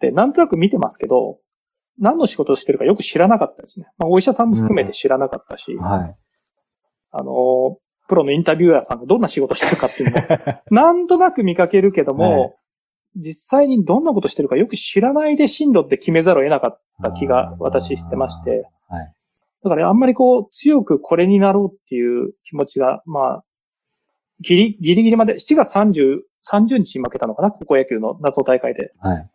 [0.00, 1.38] て、なんとなく見てますけど、
[1.98, 3.86] 何の仕事をしてるかよく知らなかったですね。
[3.98, 6.16] まあ、お医者さんも含めて知らなかったし、はい。
[7.12, 7.78] あの、
[8.08, 12.54] プロのインタビュアーさんがどんな仕事してるかっていうのも、 なんとなく見かけるけども、はい
[13.16, 19.14] 実際にどんなことしてるかよく知らないで進路って決めざるを得なかった気が私してまして、はい。
[19.62, 23.44] だからあんまりこう強くこれになろうっていう気持ちが、まあ、
[24.40, 26.20] ギリ、ギリギリまで、7月30、
[26.50, 27.50] 30日に負けたのかな？
[27.50, 28.92] 高校野球の夏の大会で。
[29.00, 29.30] はい。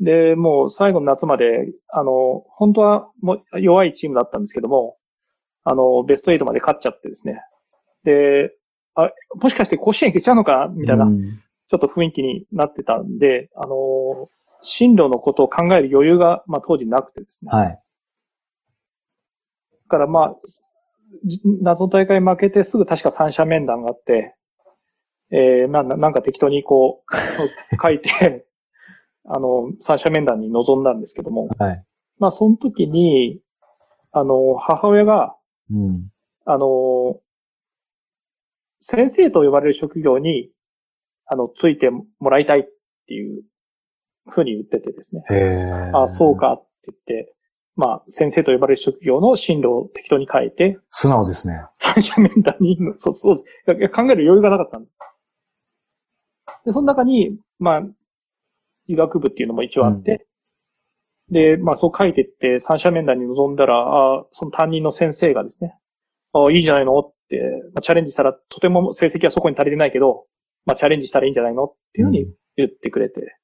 [0.00, 4.96] で、もう最後の夏まで、あの、本当はもう弱いチームだったんですけども、
[5.64, 7.40] あの、ベスト8まで勝っちゃってですね。
[8.04, 8.54] で、
[8.94, 10.70] あ、もしかして甲子園行けちゃうのか？
[10.72, 14.28] みたいな、うんちょっと雰囲気になってたんで、あの、
[14.62, 17.50] 進路のことを考える余裕が、まあ当時なくてですね。
[17.50, 17.81] はい。
[19.92, 20.36] だからまあ、
[21.24, 24.34] じ謎の大会負けてすぐ確か三者面談があって、
[25.30, 28.46] えー、まあななんか適当にこう、書いて、
[29.26, 31.84] あの、三者面談に臨んだんですけども、はい。
[32.18, 33.40] まあその時に、
[34.12, 35.36] あの、母親が、
[35.70, 36.08] うん。
[36.46, 37.20] あの、
[38.80, 40.50] 先生と呼ばれる職業に、
[41.26, 42.62] あの、ついてもらいたいっ
[43.06, 43.42] ていう
[44.30, 45.22] ふうに言っててですね。
[45.30, 45.90] へえ。
[45.94, 46.36] あそう。
[46.36, 47.34] かって言って、
[47.74, 51.64] まあ、先生と呼ばれる職業の進路を適当に書いて、素直ですね。
[51.78, 53.36] 三者面談に、 そう、そう。
[53.66, 54.90] ですいや考える余裕がなかったんで。
[56.66, 57.82] で、その中に、まあ、
[58.86, 60.26] 医学部っていうのも一応あって、
[61.30, 65.74] で、まあ、そう書いてって、三者面談に臨んだら、あその担任の先生がですね、
[66.34, 67.40] あいいじゃないのって、
[67.74, 70.26] まあ、チャレンジしたら、とても成績はそこに足りてないけど、
[70.66, 73.36] まあ、チャレンジしたらいいんじゃないのっていうふうに言ってくれて、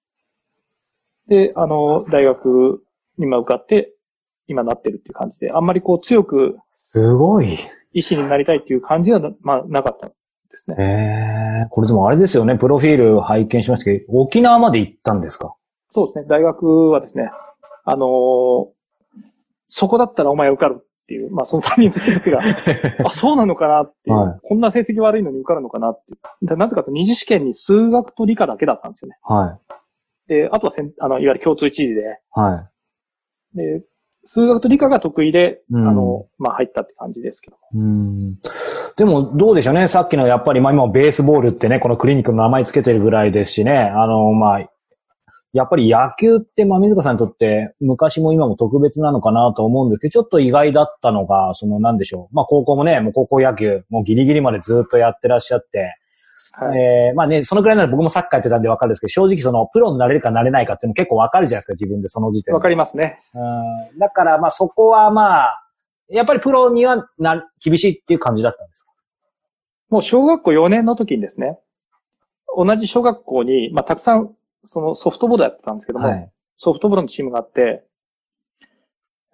[1.28, 2.82] で、あの、大学
[3.18, 3.94] に今受かって、
[4.48, 6.58] 今なってるっていう感じで、あんまりこう強く
[6.92, 7.58] すごい。
[7.92, 10.14] 医師になりたいっていう感じはな、まあ、なかったで
[10.50, 10.76] すね。
[10.78, 11.68] ええ。
[11.70, 12.56] これでもあれですよね。
[12.58, 15.54] プロフィール拝見しましたけど、沖縄まで行ったんですか？
[15.90, 16.24] そうですね。
[16.28, 17.30] 大学はですね、
[17.84, 18.68] あのー
[19.70, 22.40] そこだったらお前受かるっていう、まあ、その担任先生が、
[23.04, 26.46] あ、そうなのかなっていう、はいこんな成績悪いのに受かるのかなっていう。
[26.48, 29.18] でなぜかと二次試験に数学と理科だけだったんですよね。
[29.22, 29.58] は
[30.26, 30.28] い。
[30.28, 32.70] で、あとはせんあの、いわゆる共通一時で、は
[33.54, 33.82] で、
[34.30, 37.56] 数学と理科が得意で、うんあの、まあ、入ったって感じですけど。
[37.56, 37.78] い。
[37.78, 38.38] うん。
[38.98, 39.88] でも、どうでしょうね。
[39.88, 43.72] さっきのやっぱり、まあ今ベースボールってね、このクリニックの名前つけてるぐらいですしね。
[43.72, 44.70] あの、まあ、
[45.54, 52.34] やっぱり野球って、まあ水川さんにとって昔も今も特別なのかなと思うんですけど、ちょっと意外だったのが、そのなんでしょう。
[52.34, 55.94] まあ高校もね、もう高校野球、もうギリギリまでずっとやってらっしゃって、
[56.52, 56.78] はい。
[56.78, 62.54] えーまあね、そのくらいなら僕もサッカーやってたんでわかるんですけど、正直そのプロになれるかなれないかっていうのも結構わかるじゃないですか、自分でその時点で。
[62.54, 63.20] わかりますね。
[63.34, 65.64] うんだから、まあそこはまあ、
[66.08, 68.90] やっぱりプロにはな、厳しいっていう感じだったんですか？
[69.90, 71.58] もう小学校4年の時にですね、
[72.56, 76.30] 同じ小学校に、まあ、たくさん、そのソフトボールやってたんですけども、はい。
[76.56, 77.84] ソフトボールのチームがあって、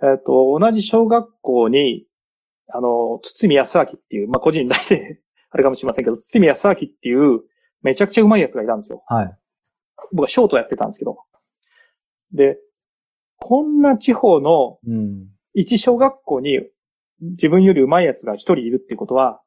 [0.03, 2.07] えっ、と、同じ小学校に、
[2.69, 5.21] あの、堤康明っていう、まあ、個人に出して、
[5.55, 7.43] あれかもしれませんけど、堤康明っていう、
[7.83, 9.05] めちゃくちゃ上手いやつがいたんですよ。
[9.07, 9.39] はい。
[10.13, 11.19] 僕はショートやってたんですけど。
[12.33, 12.59] で、
[13.37, 15.29] こんな地方のうん。
[15.57, 16.59] 一小学校に
[17.21, 19.41] 自分より上手いやつが一人いるってことは、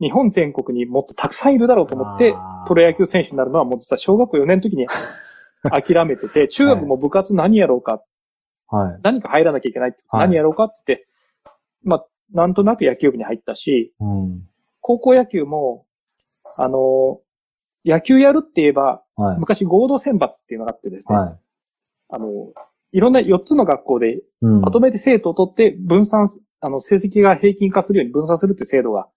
[0.00, 2.34] 日本全国にもっとたくさんいるだろうと思って
[2.66, 4.88] プロ野球選手になるのはもう実は小学校4年の時に
[5.70, 8.02] 諦めてて、中学も部活何やろうか、
[8.66, 9.00] はい。
[9.04, 11.08] 何か入らなきゃいけないって、はい何やろうかって言って、
[11.84, 14.42] まあ、なんとなく野球部に入ったし、うん。
[14.82, 15.86] 高校野球も、
[16.56, 17.20] あの、
[17.84, 19.38] 野球やるって言えば、はい。
[19.38, 21.38] 昔合同選抜っていうのがあってですね、はい。
[22.10, 22.28] あの、
[22.92, 24.60] いろんな4つの学校でうん。
[24.60, 26.28] まとめて生徒を取って分散、
[26.60, 29.08] あの、成績が平均化するように分散するっていう制度が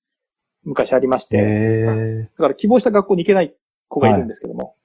[0.64, 2.28] 昔ありまして。
[2.38, 3.54] だから希望した学校に行けない
[3.88, 4.76] 子がいるんですけども、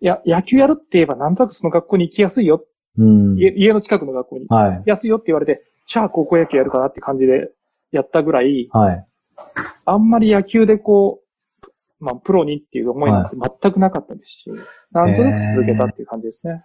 [0.00, 2.64] い、や、野球やるって言えばなんとなくその学校に行きやすいよ、
[2.98, 3.38] うん。
[3.38, 4.82] 家家の近くの学校に行はい。
[4.84, 7.50] きやすいよって言われて、じゃあ高校野球やるかなって感じで
[7.92, 9.06] やったぐらい、はい。
[9.84, 11.66] あんまり野球でこう、
[12.04, 14.50] まあ、プロにっていう思いなんて全くなかったですし、
[14.92, 16.64] なんとなく続けたっていう感じですね。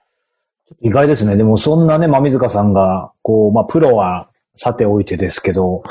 [0.82, 1.36] 意外ですね。
[1.36, 5.84] でもそんなね、まみずかさんが、こう、まあ、プロはさておいてですけど、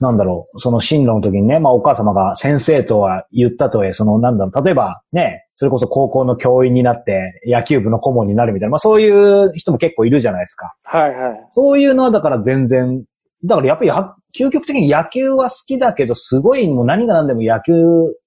[0.00, 10.74] なんだろう、その進路の時にね、まあ、お母様が先生とは言ったとえ、その、なんだろう、例えばね、それこそ高校の教員になって野球部の顧問になるみたいな、まあ、そういう人も結構いるじゃないですか。
[10.84, 11.48] はいはい。
[11.50, 13.02] そういうのはだから全然、
[13.44, 17.72] だからやっぱりや究極的に野球は好きだけど、すごいもう何が何でも野球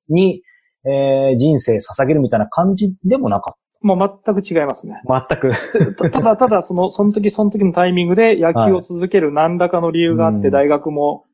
[0.10, 0.42] に、
[0.84, 5.02] えー人生捧げるみたいな感じでもなかっもう全く違いますね。
[5.06, 5.28] た。
[5.28, 5.96] 全く。
[5.96, 11.26] た ただ、ただ、その、その時その時のタイミングで野球を続ける何らかの理由があって、うん大学も、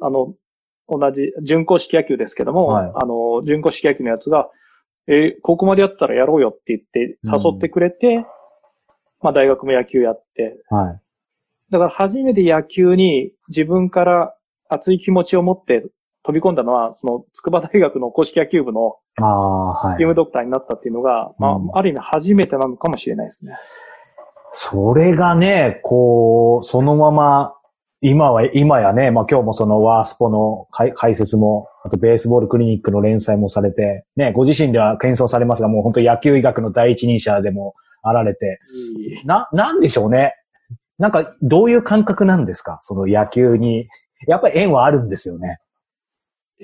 [0.00, 0.34] あの、
[0.88, 4.50] 同じ、準公式野球ですけども、はいあの、準公式野球のやつが、
[5.06, 8.26] えーここまでやったらやろうよって言って、誘ってくれて、
[9.20, 11.01] まあ大学も野球やって、はい。
[11.72, 14.34] だから初めて野球に自分から
[14.68, 15.86] 熱い気持ちを持って
[16.22, 20.08] 飛び込んだのは、その、筑波大学の公式野球部のああ、はいゲー。
[20.08, 23.56] ムドクターになったっていうのが、まうんあ、ある意味初めてなのかもしれないですね。
[24.52, 27.54] それがね、こう、そのまま、
[28.02, 38.60] 今は、今やね、まあ今日もそのワースポの解解説も、あとベースボールクリニックの連載もされて、ね、ご自身では謙遜されますが、もう本当野球医学の第一人者でもあられて、
[39.24, 40.34] な、なんでしょうね。
[41.02, 42.78] なんか、どういう感覚なんですか？
[42.82, 43.88] その野球に。
[44.28, 45.58] やっぱり縁はあるんですよね。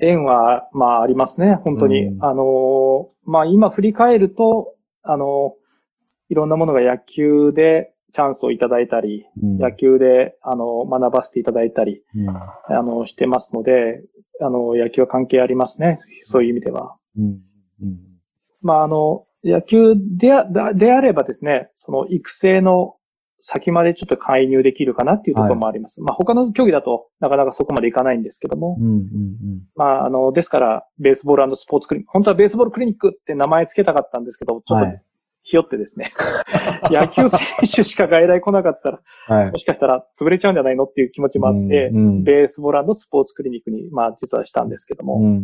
[0.01, 2.05] 縁は、まあ、ありますね、本当に。
[2.05, 5.29] うんあのー、まあ、今振り返ると、あのー、
[6.29, 14.01] いろんなものが野球でチャンスをいただいたり、うん野球で、あの、学ばせていただいたり、うんあの、してますので、
[14.41, 16.95] あの、野球は関係ありますね、そういう意味では。
[17.17, 17.23] うん
[17.81, 17.99] うん
[18.61, 22.95] まあ、あの、野球であ、だであればですね、その育成の
[23.41, 26.01] 先までちょっと介入できるかなっていうところもあります。
[26.01, 29.05] まあ、他の競技だとなかなかそこまでいかないんですけども、うんうん
[29.75, 35.01] まあ、あの、ですから、ベースボールスポーツクリニック、本当はベースボールクリニックって名前つけたかったんですけど、ちょっとはい。
[35.49, 36.11] ひよってですね、
[36.91, 39.57] 野球選手しか外来来なかったら、はいも。
[39.57, 45.37] しかしたら潰れちゃうんじゃないのっていう気持ちもあって、うんうんベースボールスポーツクリニックに、まあ、実はしたんですけども、うんうんうん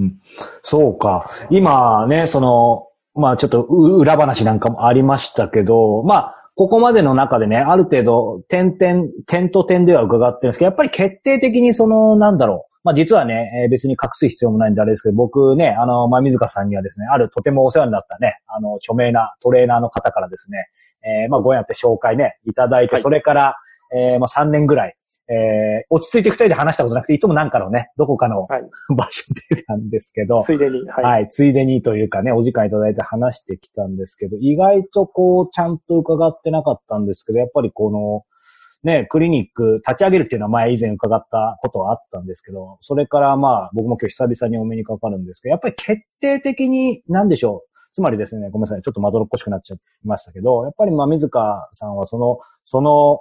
[0.00, 0.20] うん。
[0.62, 1.30] そうか。
[1.48, 12.70] 今ね、その、まあちょっとう裏話なんかもありましたけど、まあ、ここまでの中でね、ある程度、点々、点と点では伺ってるんですけど、やっぱり決定的にその、なんだろう。
[12.82, 20.66] まあ実はね、えー別に隠す必要もないんであれですけど、僕ね、あの、まあ水香さんにはですね、あるとてもお世話になったね、あの、著名なトレーナーの方からですね、
[21.02, 23.56] えーまあご縁あって紹介ね、いただいて、はいそれから、
[23.94, 24.96] えーまあ3年ぐらい、
[25.30, 28.62] えー落ち着いて二人で話したことなくて、いつもなんかのね、どこかのはい。
[28.96, 31.04] 場所でなんですけど、ついでに、はい。
[31.04, 38.24] はい、ついでにというかね、お時間いただいて話してきたんですけど、意外とこう、ちゃんと伺ってなかったんですけど、やっぱりこの、
[38.82, 47.70] ね、クリニック立ち上げるっていうのは前以前伺ったことはあったんですけど、それからまあ、僕も今日久々にお目にかかるんですけど、やっぱり決定的に、なんでしょう？
[47.92, 53.20] つまりですね、ごめんなさい、ちょっとまどろっこしくなっちゃいましたけど、やっぱりまあ、水川さんはその、その、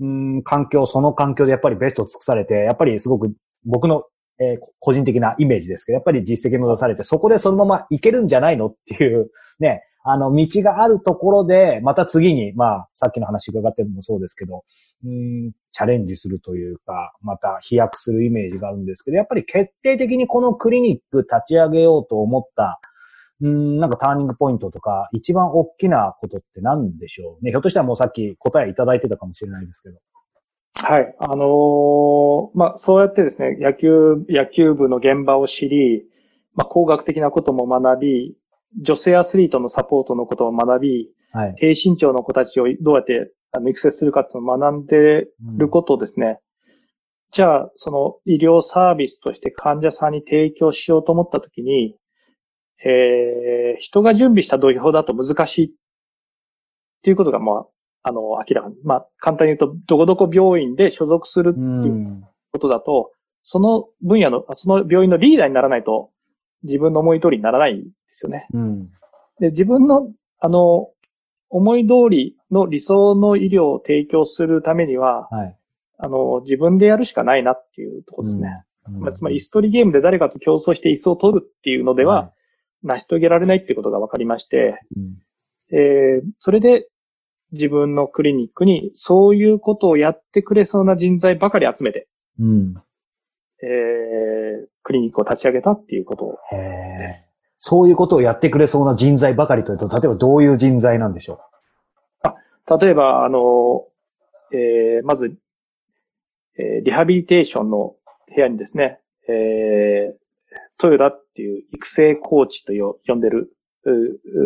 [0.00, 3.32] うん、環境、その環境でやっぱりベストを尽くされて、やっぱりすごく
[3.64, 4.02] 僕の
[4.40, 14.64] えー個人的なイメージですけど、やっぱり実績も出されて、そこでそのままいけるんじゃないのっていう、ね、あの、道があるところで、また次に、まあ、さっきの話伺ってるのもそうですけど、
[15.04, 22.80] うん、チャレンジするというか、また飛躍するイメージがあるんですけど、やっぱり決定的にこのクリニック立ち上げようと思った、
[23.42, 27.50] うん、なんかターニングポイントとか、一番大きなことって何でしょうね。
[27.50, 29.98] ひょっとしたらもうさっき答えいただいてたかもしれないですけど。
[30.74, 31.14] はい。
[31.18, 36.04] あのーまあ、そうやってですね、野球、野球部の現場を知り、
[36.54, 38.36] まあ、工学的なことも学び、
[38.80, 41.54] 女性アスリートのサポートのことを学び、はい。
[41.56, 46.38] 低身長の子たちをどうやってあの育成するかっていうのを学んでることをですね、
[47.32, 51.96] じゃあ、その医療サービスとして患者さんに提供しようと思ったときに、
[52.84, 55.70] えー、人が準備した土俵だと難しいっ
[57.02, 57.66] ていうことが、まあ、
[58.04, 58.76] あの、明らかに。
[58.82, 61.62] まあ、簡単に言うと、どこどこ病院で所属するってう。
[61.62, 63.12] いうんことだと、
[63.42, 66.10] その分野の、その病院のリーダーにならないと、
[66.62, 68.46] 自分の思い通りにならないんですよね。
[68.52, 68.86] うん。
[69.40, 70.90] で、自分の、あの、
[71.50, 75.56] 思い通りの理想の医療を提供するためには、はい。
[75.98, 78.64] あの、自分でやるしかないなっていうところですね。
[78.88, 82.32] うんまあ、つまり、椅子取りゲームで誰かと競争して椅子を取るっていうのでは、
[82.82, 85.22] 成し遂げられないっていうことが分かりまして、うん
[85.74, 86.88] えーそれで
[87.52, 92.08] 自分のクリニックにそういうことをやってくれそうな人材ばかり集めて、
[92.40, 92.74] うん。
[93.62, 97.08] えークリニックを立ち上げたっていうことへでえ。
[97.08, 97.32] す。
[97.58, 101.40] そういうことをやってくれそうな人材ばかりというと、例えばどういう人材なんでしょ
[102.80, 103.86] 例えば、あの、
[104.52, 105.36] えーまず、
[106.58, 107.94] えーリハビリテーションの
[108.34, 110.22] 部屋にですね、えー
[110.82, 113.56] 豊田っていう育成コーチとよ呼んでる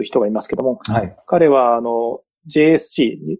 [0.03, 0.93] 人がいますけども、う。
[0.93, 1.17] はい。
[1.27, 3.39] 彼は、あの、JSC、に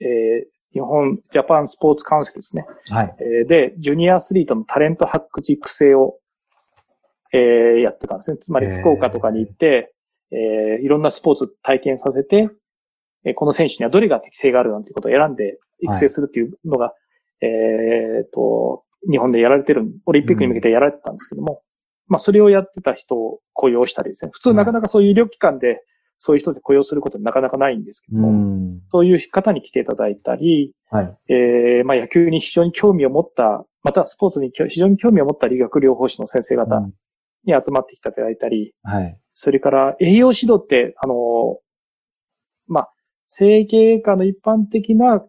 [0.00, 2.66] えー日本ジャパンスポーツカウンシルですね。
[2.90, 3.16] はい。
[3.20, 6.18] えーで、ジュニアアスリートのタレント発掘育成を、
[7.32, 8.36] えーやってたんですね。
[8.36, 9.94] つまり福岡とかに行って、
[10.32, 12.50] えーいろんなスポーツ体験させて、
[13.24, 16.92] えーこの選手にはどれが適性があるなんてことを選んで育成するっていうのが、
[17.40, 21.62] えーと、日本でやられてる、オリンピックに向けてやられてたんですけども、
[22.06, 24.30] まあそれをやってた人を雇用したりですね。
[24.32, 25.82] 普通なかなかそういう医療機関で
[26.18, 28.80] そういう人で雇用することなかなかないんですけどうも、ん。
[28.92, 31.18] そういう方に来ていただいたり、はい。
[31.28, 36.92] えーまあ野球に非常に興味を持った、またスポーツに非常に興味を持った理学療法士の先生方うん
[37.46, 39.18] に集まってきていただいたり、はい。
[39.32, 41.60] それから栄養指導って、あの、
[42.66, 42.92] まあ、
[43.26, 45.24] 整形科の一般的な、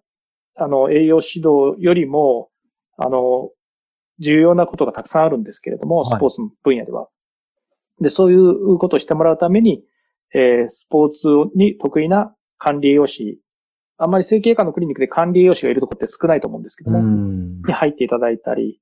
[0.56, 2.50] あの、栄養指導よりも、
[2.98, 3.52] あの、
[4.20, 7.08] 重要なことがたくさんあるんですけれども、はいスポーツの分野では。
[8.02, 9.84] で、そういうことをしてもらうために、
[10.34, 13.40] えースポーツに得意な管理栄養士、
[13.98, 17.62] あんまり整形科のクリニックで管理栄養士がいるところって少ないと思うんですけども、うん。
[17.62, 18.80] に入っていただいたり、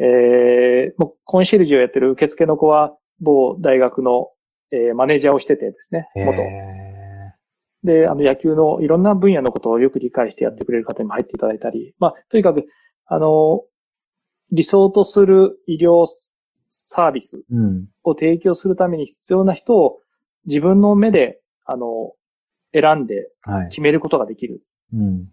[0.00, 4.28] えー、もうコンシェルジュをやってる受付の子は、某大学の、
[4.70, 6.42] えーマネージャーをしててですね、元。
[6.42, 6.84] へ
[7.84, 12.64] で、あの野球のいろんな分野のことをよく理解してやってくれる方にも入っていただいたり、まあ、とにかく、
[13.06, 13.62] あの、
[14.52, 16.06] 理想とする医療
[16.70, 17.42] サービス。
[18.04, 20.00] を提供するために必要な人を
[20.46, 22.12] 自分の目で、あの、
[22.72, 23.68] 選んではい。
[23.68, 25.28] 決めることができるうん。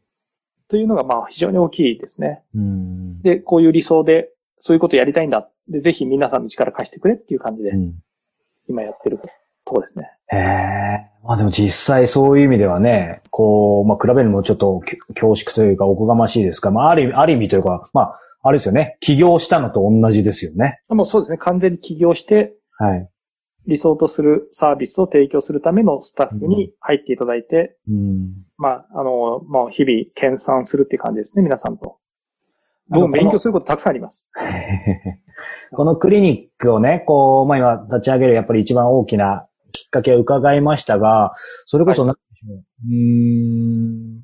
[0.68, 2.44] というのが、まあ、非常に大きいですね。
[2.56, 3.22] うん。
[3.22, 5.50] で、こういう理想で、そういうことやりたいんだ。
[5.68, 7.96] で、ぜひ皆さんの力貸してくれっていう感じでう、ん。
[8.70, 10.12] 今やってるとこですね。
[10.28, 11.12] へえ。
[11.24, 18.98] まあでも実際そういう意味ではね、こう、まあ比べるのもちょっとき恐縮というかおこがましいですが、まあある意味、ある意味というか、まあ、あれですよね。
[19.00, 20.82] 起業したのと同じですよね。
[20.90, 21.38] もうそうですね。
[21.38, 23.10] 完全に起業して、はい。
[23.68, 28.34] 理想とするサービスを提供するためのスタッフに入っていただいて、うん。
[28.58, 31.98] まあ、あの、もう日々、研鑽するっていう感じですね、皆さんと。
[32.90, 34.28] 僕も勉強することたくさんあります。
[35.72, 41.34] このクリニックをね、こう、まあ今立ち上げるやっぱり一番大きなきっかけを伺いましたが、
[41.66, 44.24] それこそなんでしょう、ん、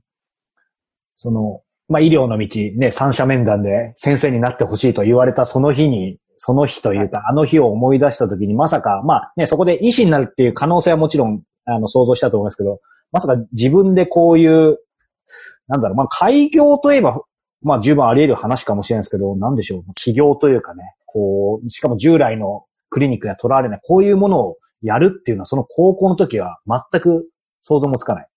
[1.16, 12.80] その、まあ医療の道、ね、三者面談で先生になってほしいと言われたその日に、その日というか、あの日を思い出した時にまさか、まあね、そこで医師になるっていう可能性はもちろん、あの、想像したと思いますけど、
[13.12, 14.78] まさか自分でこういう、
[15.68, 17.22] なんだろう、まあ開業といえば、
[17.62, 27.28] まあ十分あり得る話かもしれないですけど、なんでしょう、起業というかね、こう、しかも従来のクリニックには取られない、こういうものをやるっていうのは、その高校の時は全く
[27.62, 28.28] 想像もつかない。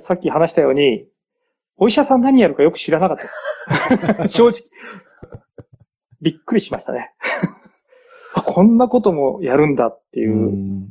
[0.00, 1.06] さっき話したように、
[1.80, 4.36] お医者さん何やるかよく知らなかったです。
[4.36, 4.60] 正直。
[6.20, 7.10] びっくりしましたね。
[8.36, 10.88] あこんなこともやるんだっていう、うん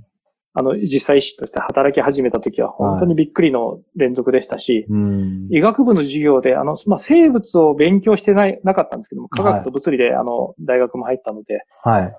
[0.54, 12.14] あの、実際医師として働き始めた時は本当にびっくりの連続でしたし、うん医学部の授業で、あの、まあ、生物を勉強してない、なかったんですけども、科学と物理で、あの、大学も入ったので、はい。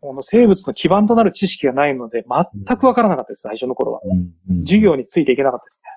[0.00, 4.00] この生物の基盤となる知識がないので、全くわからなかったです、最初の頃は。
[4.04, 5.93] うんうん授業についていけなかったですね。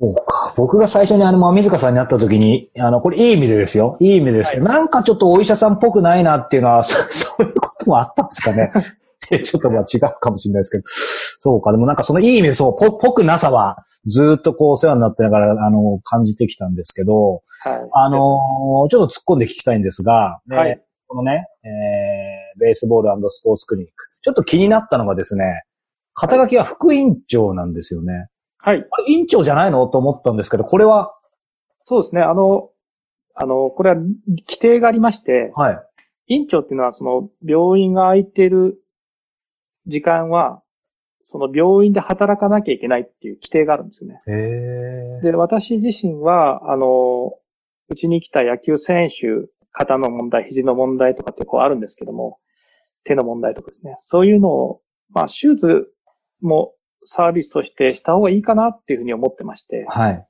[0.00, 0.54] そうか。
[0.56, 3.96] 僕が最初にあの、まあ、水香さんに会った時に、あの、これいい意味でですよ。
[4.00, 8.72] いい意味ですけど、なんかちょっとお医者さんっぽくないなっていうのは、そ そういうこともあったんですかね。
[9.30, 10.82] でちょっとまあ違うかもしれないですけど。
[10.86, 11.72] そうか。
[11.72, 17.88] でもなんかそのいい意味でそう、ぽ、ぽくなさは、ずーっとこうお世話になってながら、あの、感じてきたんですけど、はい。
[17.92, 24.08] あのーちょっと突っ込んで聞きたいんですが、ねはいこのね、えー、ベースボールスポーツクリニック。
[24.22, 25.62] ちょっと気になったのがですね、
[26.14, 28.28] 肩書きは副院長なんですよね。
[28.64, 28.78] はい。
[28.90, 29.86] あれ、院長じゃないの？
[29.86, 31.14] と思ったんですけど、これは、
[31.84, 32.22] そうですね。
[32.22, 32.70] あの、
[33.34, 35.78] あの、これは規定がありまして、はい。
[36.28, 38.82] 院長っていうのは、その、病院が空いている
[39.86, 40.62] 時間は、
[41.24, 44.22] その病院で働かなきゃいけないっていう規定があるんですよね。
[44.26, 47.34] へで、私自身は、あの、
[47.90, 52.38] うちに来た野球選手、肩の問題、肘の問題とかってこうあるんですけども、
[53.04, 53.96] 手の問題とかですね。
[54.06, 55.88] そういうのを、まあ、手術
[56.40, 56.72] も
[57.04, 60.26] サービスとしてした方がいいかなっていうふうに思ってまして、はい。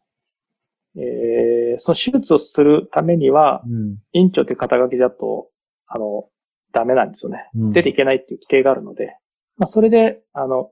[0.96, 5.48] えー、その手術をするためには、うん院長という肩書きだと、
[5.86, 6.28] あの、
[6.72, 7.48] ダメなんですよね。
[7.54, 9.16] うん出ていけないっていう規定があるので、
[9.56, 10.70] まあ、それで、あの、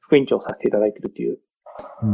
[0.00, 1.38] 副院長させていただいているっていう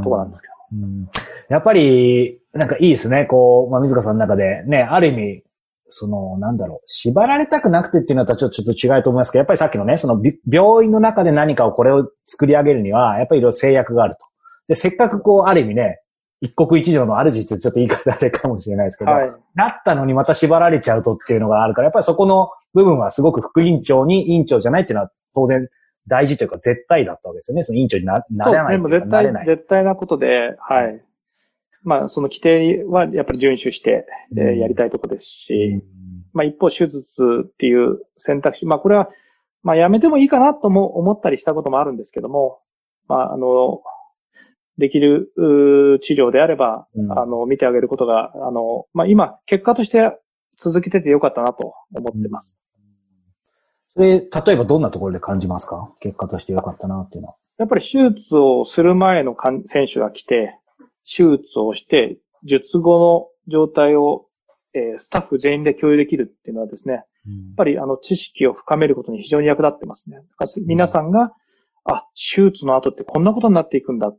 [0.02, 0.54] ところなんですけど。
[0.54, 1.08] うん
[1.50, 3.26] やっぱり、なんかいいですね。
[3.26, 5.44] こう、まあ、水川さんの中でね、ある意味、
[5.92, 14.24] その、なんだろう、縛られたくなくてっていうのとはちょっとちょっと違うと思いますけど、やっぱりさっきのね、そのび病院の中で何かをこれを作り上げるには、やっぱりいろいろ制約があると。
[14.68, 16.00] で、せっかくこう、ある意味ね、
[16.40, 19.32] 一国一城の主ってちょっと言い方あれかもしれないですけど、はい。
[19.54, 25.68] なったのにまた縛られちゃうとっていうのがあるから、やっぱりそこの部分はすごく副院長に院長じゃないっていうのは当然
[26.08, 27.62] 大事というか絶対だったわけですよね。
[27.62, 28.64] その院長にななそうですね。
[28.64, 29.32] れないもう絶対。
[29.46, 31.00] 絶対なことで、はい。
[31.84, 34.06] まあ、その規定はやっぱり遵守して、
[34.36, 35.82] えやりたいところですし、うん。
[36.32, 39.08] まあ一方手術っていう選択肢、まあこれは、
[39.62, 42.60] まあやめてもいいかなとも思ったりしたこともあるんですけども、
[43.08, 43.80] まああの、
[44.78, 45.32] できる
[46.02, 47.12] 治療であれば、うん。
[47.12, 50.16] あの、見てあげることが、あの、まあ今、結果として
[50.56, 52.62] 続けててよかったなと思ってます。
[53.94, 55.92] それ、例えばどんなところで感じますか？
[56.00, 57.34] 結果として良かったなっていうのは。
[57.58, 60.56] やっぱり手術をする前のかん選手が来て、
[61.04, 64.26] 手術をして、術後の状態を、
[64.74, 67.04] えースタッフ全員で共有できるっていうのはですね、やっ
[67.56, 70.16] ぱりあの知識を深めることに非常に役立ってますね。
[70.16, 71.32] だから皆さんが、
[71.84, 74.18] あ、手術の後ってこんなことになっていくんだっ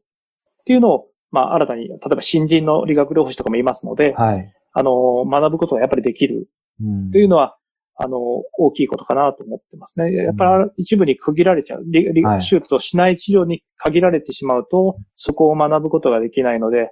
[0.66, 4.54] ていうのを、まあ新たに、例えば新人の理学療法士とかもいますので、はい。
[4.74, 6.48] あの、学ぶことがやっぱりできる
[6.82, 7.58] うんというのは、
[7.96, 8.18] あの、
[8.58, 10.12] 大きいことかなと思ってますね。
[10.14, 11.84] やっぱり一部に区切られちゃう。
[11.86, 16.92] リリはい手術をしない治療に限られてしまうと、そこを学ぶことができないので、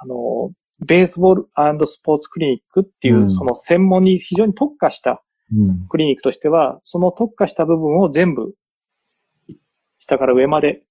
[0.00, 0.52] あの、
[0.84, 5.22] ベースボールスポーツクリニックっていう、うんその専門に非常に特化した
[5.54, 8.54] うんクリニックとしては、その特化した部分を全部、
[9.98, 10.82] 下から上まで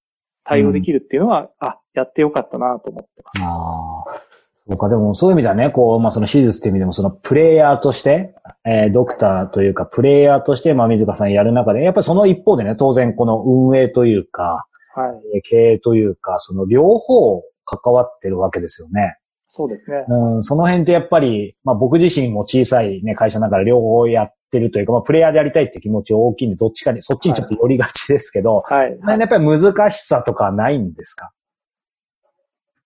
[0.44, 4.45] 対応できるっていうのは、あ、やってよかったなと思ってます。
[4.68, 15.36] そうか、でもそういう意味ではね、こう、まあその手術っていう意味でも、そのプレイヤーとして、えードクターというか、プレイヤーとして、まあ水川さんやる中で、やっぱりその一方でね、当然この運営というか、はい。
[15.36, 19.16] えー経営というか、その両方関わってるわけですよね。
[19.48, 20.04] そうですね。
[20.08, 28.98] うん、その辺ってやっぱり、まあ僕自身も小さいね、会社ながら両方やってるというか、まあプレイヤーでやりたいって気持ち大きいんで、どっちかに、そっちにちょっと寄りがちですけど、はい。
[29.06, 31.30] やっぱり難しさとかないんですか？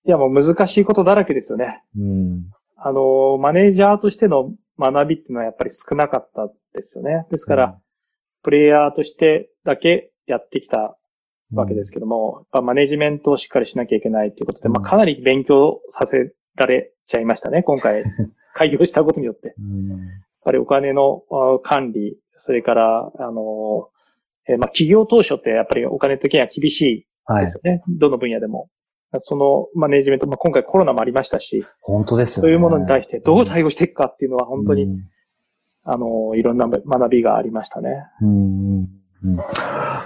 [0.07, 1.83] いや、もう難しいことだらけですよね。
[1.97, 2.51] うん。
[2.77, 7.27] あの、マネージャーとしての学びっていうのはやっぱり少なかったですよね。
[7.31, 7.79] ですから、
[8.43, 10.97] プレイヤーとしてだけやってきた
[11.53, 18.05] わけですけども、やっぱマネジメントをしっかりしなきゃいけないということで、まあ、かなり勉強させられちゃいましたね、今回、
[18.55, 19.49] 開業したことによって。
[19.49, 20.01] やっうん。
[20.43, 23.91] ぱりお金のあ管理、それから、あの、
[24.49, 27.57] えーまあ、企業当初ってやっぱりお金的には厳しいはいです。
[27.57, 27.83] よね。
[27.89, 28.71] どの分野でも。
[29.23, 32.47] そのマネジメント、まあ、今回コロナもありましたし、本当ですよね。
[32.47, 35.01] そういうものに対してどう対応していくかっていうのは本当に、うん
[35.83, 38.05] あの、いろんな学びがありましたね。
[38.21, 38.89] うん
[39.23, 39.39] うん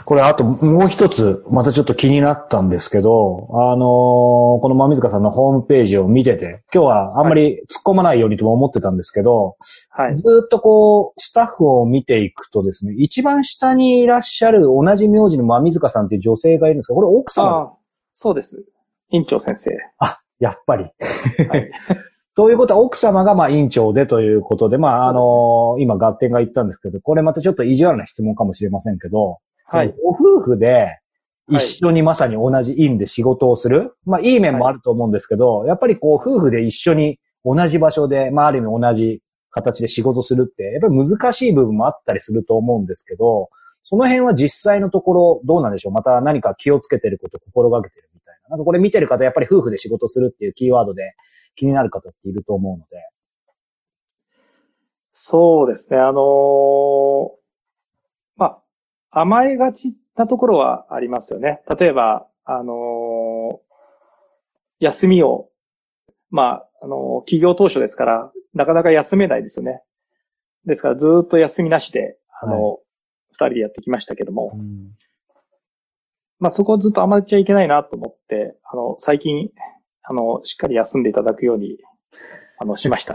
[0.07, 9.57] これ、あともう一つ、またちょっと気になったんですけど、あのーこのまみずかさんのホームページを見てて、今日はあんまり突っ込まないようにとも思ってたんですけど、
[9.91, 10.17] はい。
[10.17, 17.77] ずーっとこう、スタッフを見ていくとですね、一番下にいらっしゃる同じ名字のまみずかさんっていう女性がいるんですが、これ奥様ですああ、
[18.15, 18.65] そうです。
[19.11, 19.71] 院長先生。
[19.99, 20.85] あ、やっぱり。
[21.49, 21.71] はい。
[22.37, 29.95] ということは、奥様がまあ院長でということで、まあ、あのー今合点が言ったんですけど、これまたちょっと意地悪な質問かもしれませんけど、はい。
[30.03, 30.99] ご夫婦で
[31.49, 43.49] 一緒にまさに同じ院で仕事をする、まあ、いい面もあると思うんですけど、やっぱりこう、夫婦で一緒に同じ場所で、まあ、ある意味同じ形で仕事するって、やっぱり難しい部分もあったりすると思うんですけど、
[43.85, 45.93] その辺は実際のところどうなんでしょう？
[45.93, 48.09] また何か気をつけてること、心がけてる
[48.49, 48.51] な。
[48.51, 51.15] なんかこれ見てる方、やっぱり夫婦で仕事するっていうキーワードで
[51.55, 53.09] 気になる方っていると思うので。
[55.13, 55.99] そうですね。
[55.99, 57.31] あのー
[58.37, 58.59] ま
[59.11, 61.63] あ、甘えがちなところはありますよね。
[61.79, 63.65] 例えば、あのー
[64.81, 65.49] 休みを、
[66.31, 69.83] まあ、あのー企業当初ですから、なかなか休めないですよね。
[70.67, 72.79] ですから、ずーっと休みなしで、あの、
[73.33, 74.57] 二、人でやってきましたけども、
[76.45, 79.49] まあ、そこをずっと甘えちゃいけないなと思って、あの、最近、
[80.03, 81.79] あの、しっかり休んでいただくように、
[82.61, 83.15] あの、しました。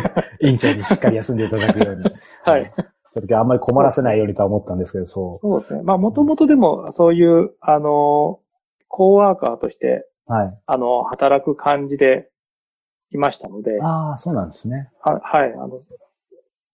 [0.40, 2.04] 院長にしっかり休んでいただくように。
[2.42, 2.72] はい。
[2.74, 5.82] ちょっとあんまり困らせないようにとは思ったんですけど、そそうですね。
[5.82, 8.40] まあ、もともとでも、そういう、あの、
[8.88, 10.32] コーワーカーとして、う。
[10.32, 10.58] はい。
[10.64, 12.30] あの、働く感じで
[13.10, 14.90] いましたので、ああ、そうなんですね。
[15.02, 15.82] ははい、あの、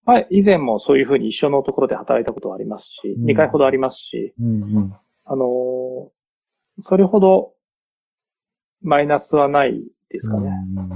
[0.04, 4.48] はい、以前もそういうふうに一緒のところで働いたことはありますし、うん2回ほどありますし、うんう
[4.78, 4.96] ん。
[5.26, 6.10] あの、
[6.80, 7.52] それほど
[8.82, 10.50] マイナスはないですかね。
[10.76, 10.90] うん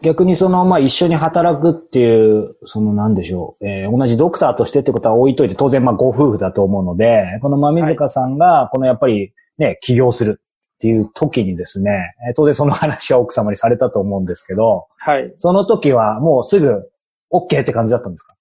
[0.00, 15.34] 逆にその、まあ、一緒に働くっていう、その、なんでしょう、えー同じドクターとしてってことは置いといて、当然、まあ、ご夫婦だと思うので、このまみずかさんが、このやっぱり、ね、起業するっていう時にですね、えー当然その話は奥様にされたと思うんですけど、はい。
[15.36, 16.88] その時はもうすぐ、
[17.32, 18.36] OK って感じだったんですか？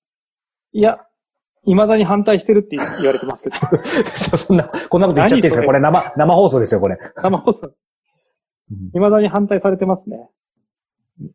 [0.73, 0.99] いや、
[1.66, 3.55] 未だに反対してるって言われてますけど。
[3.84, 5.64] そ そんな、こんなこと言っちゃっていいですか？
[5.66, 6.97] これ生、生放送ですよ、これ。
[7.22, 7.72] 生放送。
[8.93, 10.30] 未だに反対されてますね。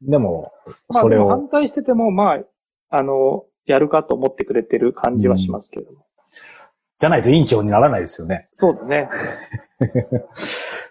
[0.02, 0.52] でも、
[0.88, 5.98] まあ、それをでも反、対してても、まあ、あの、やるかと思ってくれてる感じはしますけれども。
[6.98, 8.48] じゃないと委員長にならないですよね。
[8.54, 9.08] そうですね。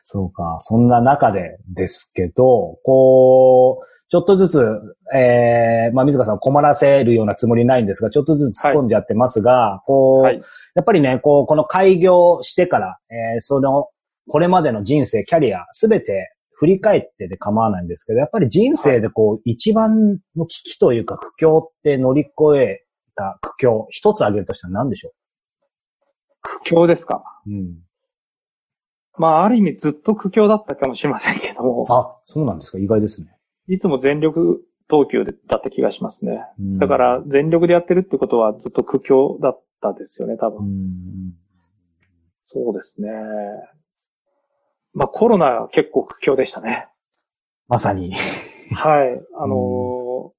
[0.03, 0.57] そうか。
[0.59, 4.65] そんな中でですけど、こう、ちょっとずつ、
[5.13, 10.41] えー、まあ、水川さんを困らせるようなつもりないんですが、ちょっとずつ突っ込んじゃってますが、こう、はい。
[10.73, 13.89] やっぱりね、こう、この開業してから、えー、その、
[14.29, 22.85] これまでの人生、キャリア、すべて振り返ってで構わないんですけど、やっぱり人生でこう、一番の危機というか苦境って乗り越え
[23.17, 25.11] た苦境、一つ挙げるとしたら何でしょ
[26.41, 27.21] 苦境ですか？
[27.47, 27.75] ううん。
[29.17, 32.77] まあ、ある意味ずっと苦境だったかもしれませんけども、あ、そうなんですか？
[32.79, 33.34] 意外ですね。
[33.67, 36.43] いつも全力投球でだった気がしますね。
[36.59, 40.65] うんだから、全力でやってるってことはずっと苦境だったですよね、多う分。
[40.67, 41.33] ん。
[42.45, 43.09] そうですね。
[44.93, 46.87] まあ、コロナは結構苦境でしたね。
[47.67, 48.13] まさに。
[48.73, 49.21] はい。
[49.37, 50.35] あのー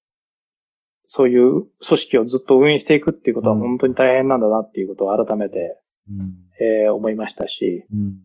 [1.08, 5.78] そういう組織をずっと運営していくっていうことはうん本当に大変なんだなっていうことを改めて、
[6.10, 6.34] うん。
[6.60, 8.16] えー思いましたし、うん。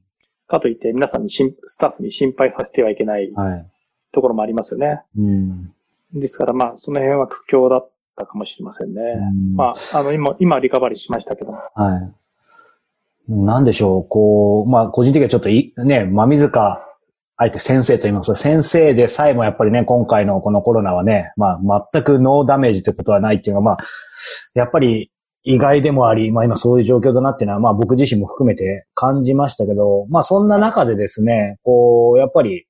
[0.48, 3.72] かといって皆さんにしんスタッフに心配させてはいけないはい。
[4.12, 5.02] ところもありますよね。
[5.18, 5.74] うん。
[6.14, 9.02] ですからまあ、その辺は苦境だったかもしれませんね。
[9.02, 11.60] うんまあ、あの、今、今リカバリーしましたけども。
[11.76, 12.12] は
[13.30, 13.34] い。
[13.34, 16.86] なんでしょう、こう、まあ、個人的にはちょっとい、ね、まみずか、
[17.38, 23.86] あえて先生と言いますが、先生でさえもやっぱりね、今回のこのコロナはね、まあ、全くノーダメージってことはないっていうのは、まあ、
[24.54, 25.12] やっぱり
[25.44, 32.68] 意外でもあり、まあ今そういう状況だなっていうのは、まあ僕自身も含めて感じましたけど、まあそんな中でですね、こう、やっぱり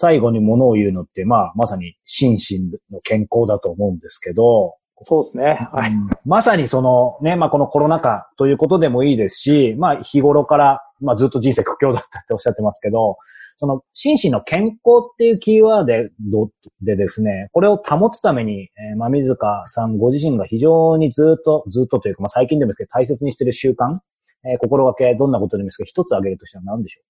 [0.00, 5.68] 最後に物を言うのって、まあまさに心身の健康だと思うんですけど、そうですね。
[5.72, 5.92] はい。
[6.24, 13.16] まさにそのね、まあこのコロナ禍ということでもいいですし、まあ日頃から、まあずっと人生苦境だったっておっしゃってますけど、
[13.56, 16.48] その心身の健康っていうキーワード
[16.80, 23.98] でですね、これを保つために、えー、まみずかさんご自身が非常にずっと、ずっとというか、まあ最近でもですけど大切にしている習慣、
[24.44, 27.00] えー心がけ、どんなことでもいいですけど、一つ挙げるとしたら何でしょ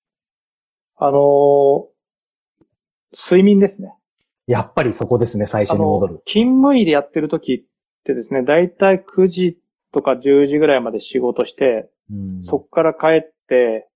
[0.96, 1.97] あのー
[3.12, 3.94] 睡眠ですね。
[4.48, 9.58] うやっぱりそこですね、最初に戻る。、勤務医でやってる時ってですね、だいたい9時
[9.92, 13.88] とか10時ぐらいまで仕事して、うんそっから帰って、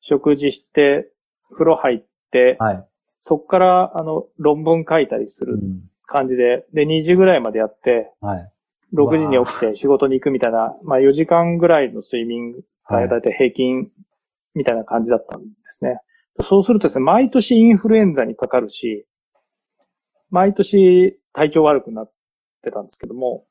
[0.00, 1.10] 食事して、
[1.50, 2.88] 風呂入って、はい。
[3.20, 8.50] そっから、あの、論文書いたりするうん感じで、で、2時ぐらいまでやって、はい。
[8.94, 12.54] 6時に起きて仕事に行くみたいな、まあ4時間ぐらいの睡眠
[12.84, 13.88] はいがだいたい平均
[14.54, 16.00] みたいな感じだったんですね。
[16.40, 19.06] そうするとですね、毎年インフルエンザにかかるし、
[20.30, 22.12] 毎年体調悪くなっ
[22.62, 23.44] てたんですけども、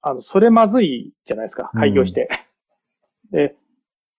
[0.00, 2.28] あの、それまずいじゃないですか、開業して。
[3.30, 3.56] で、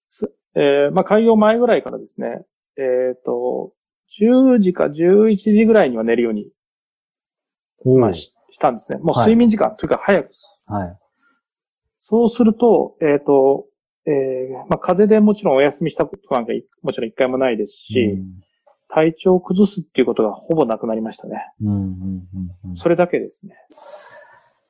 [0.10, 2.46] すえーまあ開業前ぐらいからですね、
[2.78, 3.74] えっ、と、
[4.20, 6.52] 10時か11時ぐらいには寝るように、
[7.86, 8.98] まあ、ししたんですね。
[8.98, 10.32] もうはい睡眠時間、というか早く
[10.66, 11.00] はい。
[12.02, 13.68] そうすると、えっ、と、
[14.06, 18.18] えーまあ、風邪でもちろんお休みしたことなんかいもちろん一回もないですし、
[18.90, 21.46] 体調を崩すっていうことがほぼなくなりましたね。
[21.62, 22.76] うんうんうんうん。
[22.76, 23.56] それだけですね。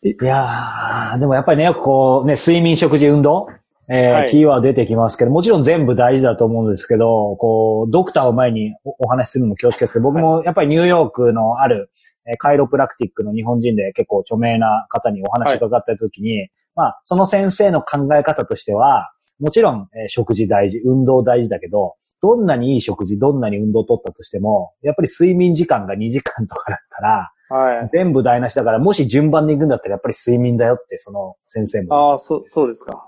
[0.01, 3.47] いやー、でもやっぱりね、よくこう、ね、睡眠、食事、運動、
[3.89, 4.30] えーはい。
[4.30, 11.91] キーワード出てきますけど、もちろん全部大事だと思うんですけど、こう、ドクターを前におお話しするのも恐縮ですけど、僕もやっぱりニューヨークのある、
[12.25, 27.90] えーカイロプラクティックの日本人で結構著名な方にお話伺った時に、まあ、その先生の考え方としては、もちろん、えー食事大事、運動大事だけど、どんなにいい食事、どんなに運動を取ったとしても、やっぱり睡眠時間が2時間とかだったら、はい。
[27.92, 32.12] 全部台無しだから、もし順番で行くんだったらやっぱり睡眠だよって、その先生も。
[32.12, 33.06] ああ、そう、そうですか。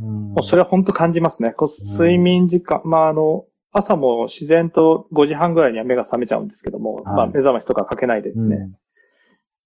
[0.00, 1.50] うんそれは本当感じますね。
[1.50, 8.56] こう睡眠時間、まあ、あの、朝も自然と5時半ぐらいには目が覚めちゃうんですけども、まあ、目覚ましとかかけないですね。
[8.56, 8.76] うん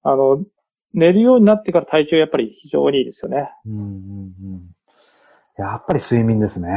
[0.06, 0.44] あの、
[0.92, 3.48] 寝るようになってから体調やっぱり非常にいいですよね。
[3.64, 3.84] うんうんう
[4.56, 4.73] ん
[5.56, 6.68] やっぱり睡眠ですね。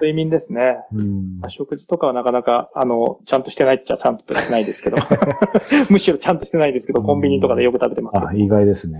[0.00, 0.76] 睡眠ですね。
[0.92, 4.98] うんまあ食事とかはなかなか、あの、ちゃんとしてないっちゃちゃんとしてないですけど。
[5.90, 8.34] むしろちゃんとしてないですけど、コンビニとかでよく食べてますけどあ、。
[8.34, 8.98] 意外ですね。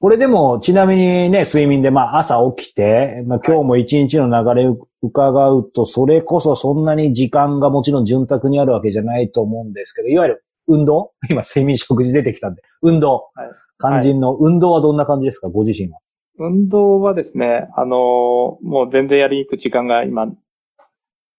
[0.00, 11.12] これでも、ちなみにね、睡眠で、まあ、朝起きて、まあ、今日も一日の流れを伺うと、それこそそんなに時間がもちろん潤沢にあるわけじゃないと思うんですけど、いわゆる運動？
[11.30, 12.62] 今、睡眠食事出てきたんで。
[12.80, 13.28] 運動。
[13.34, 13.48] はい
[13.84, 15.48] 肝心の運動はどんな感じですか？
[15.48, 15.98] ご自身は。
[16.38, 17.98] 運動はですね、あのー
[18.62, 20.26] もう全然やりに行く時間が今、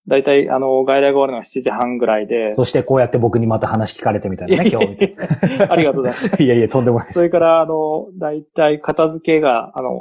[0.08, 6.32] だいたいあの、外来が終わるのが7時半ぐらいで、そしてこうやって僕にまた話聞かれてみたいなね、今日みたいありがとうございます。
[6.32, 6.38] な。
[6.44, 7.20] いやいや、とんでもないです。
[7.20, 9.98] それから、あの、だいたい片付けが、あの、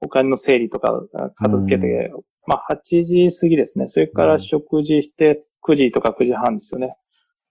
[0.00, 1.02] お金の整理とか、
[1.36, 2.12] 片付けて、
[2.46, 3.88] まあ、8時過ぎですね。
[3.88, 6.96] それから食事して、9時とか9時半ですよね。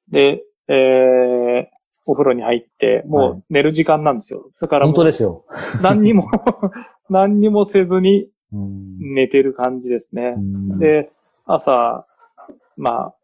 [0.10, 4.49] で、えー、お風呂に入って、もはう寝る時間なんですよ。
[4.60, 5.45] だから本当ですよ。
[5.82, 6.26] 何にも、
[7.10, 10.39] 何にもせずにうん寝てる感じですねう。
[10.39, 11.12] んで、
[11.45, 12.06] 朝、
[12.78, 13.16] まあ、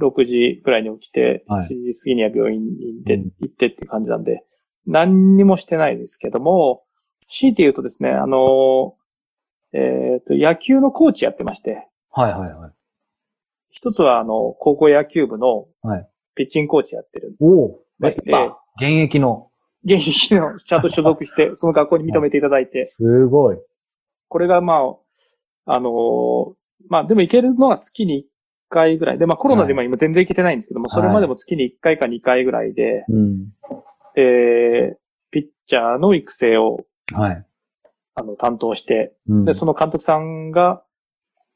[0.00, 4.44] 6時ぐらいに起きて、はい7時過ぎには病院に行って、うん行ってっていう感じなんで、
[4.86, 6.82] 何にもしてないですけども、
[7.28, 8.96] 強いて言うとですね、あの、
[9.72, 12.72] えっ、と、野球のコーチやってまして、はいはいはい。
[13.70, 17.36] 一つはあの、高校野球部のはいピッチングコーチやってる。
[17.40, 17.83] おお。
[18.00, 19.50] でやっぱ現役の。
[19.84, 23.58] 現役のちゃんと所属して、 その学校に認めていただいて、すごい。
[24.28, 24.80] これがま
[25.66, 26.54] あ、あの
[26.88, 28.26] まあでも行けるのは月に
[28.70, 33.52] 1回ぐらいで、まあコロナで今今全然行けてないんですけども、はいそれまでも月に1回か2回ぐらいで、うん。
[34.16, 34.96] えー、
[35.30, 37.46] ピッチャーの育成を、はい。
[38.14, 40.82] あの、担当して、うんで、その監督さんが、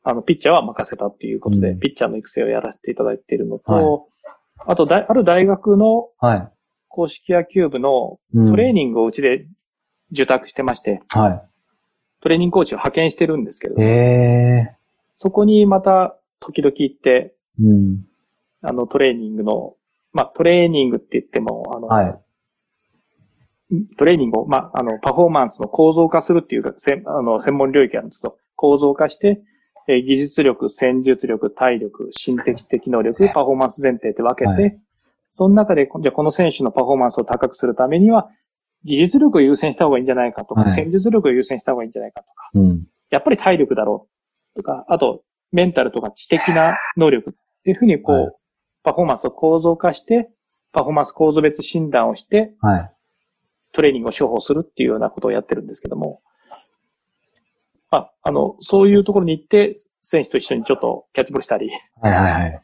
[0.02, 4.06] あの、ピッチャーは任せたっていうことで、うんピッチャーの育成をやらせていただいているのと、は
[4.66, 6.52] あとだい、ある大学のはい。
[6.88, 9.46] 公式野球部のうんトレーニングをうちで
[10.10, 11.44] 受託してまして、は
[12.20, 13.86] トレーニングコーチを派遣してるんですけどい。、え
[14.74, 14.78] え
[15.16, 18.04] そこにまた時々行って、うん。
[18.62, 19.74] あの、トレーニングの、
[20.12, 22.20] まあ、トレーニングって言っても、あの、は
[23.70, 23.84] い。
[23.98, 29.42] トレーニングを、まあ、あの、パフォーマンスの構造化するっていうか、せんあの、専門領域なんですけど、構造化して、
[29.88, 34.70] えー技術力、戦術力、体力、心的的能力、パフォーマンス前提って分けて、は
[35.30, 38.28] その中で、じゃあこの選手のパフォーマンスを高くするためには、
[38.84, 42.86] 技術力を優先した方がいいんじゃないかとか、はい戦術力を優先した方がいいんじゃないかとか、うん。
[43.10, 44.08] やっぱり体力だろ
[44.54, 47.32] うとか、あと、メンタルとか知的な能力っ
[47.64, 48.32] ていうふうに、こう、はい
[48.84, 50.30] パフォーマンスを構造化して、
[50.72, 52.90] パフォーマンス構造別診断をして、はい。
[53.72, 56.22] トレーニングを処方するっていうようなことをやってるんですけども、
[57.90, 61.70] あ、あの、そういうところに行って、選手と一緒にちょっとキャッチボールしたり、
[62.00, 62.62] はいはいはい。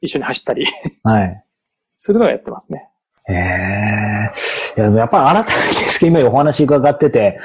[0.00, 0.64] 一緒に走ったり
[1.04, 1.44] はい。
[1.98, 2.88] するのをやってますね。
[3.28, 4.30] へえ。
[4.76, 7.38] いや、でもやっぱり改めてですけど、今お話伺ってて、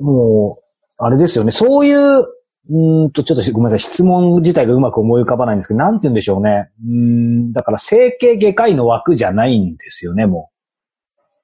[0.00, 0.64] もう、
[0.98, 1.50] あれですよね。
[1.50, 3.78] そういう、うーんと、ちょっとごめんなさい。
[3.80, 6.70] 質問自体がうまく思い浮かばないんですけど、なんて言うんでしょうね。
[6.82, 10.50] うーん、だから整形外科医の枠じゃないんですよね、も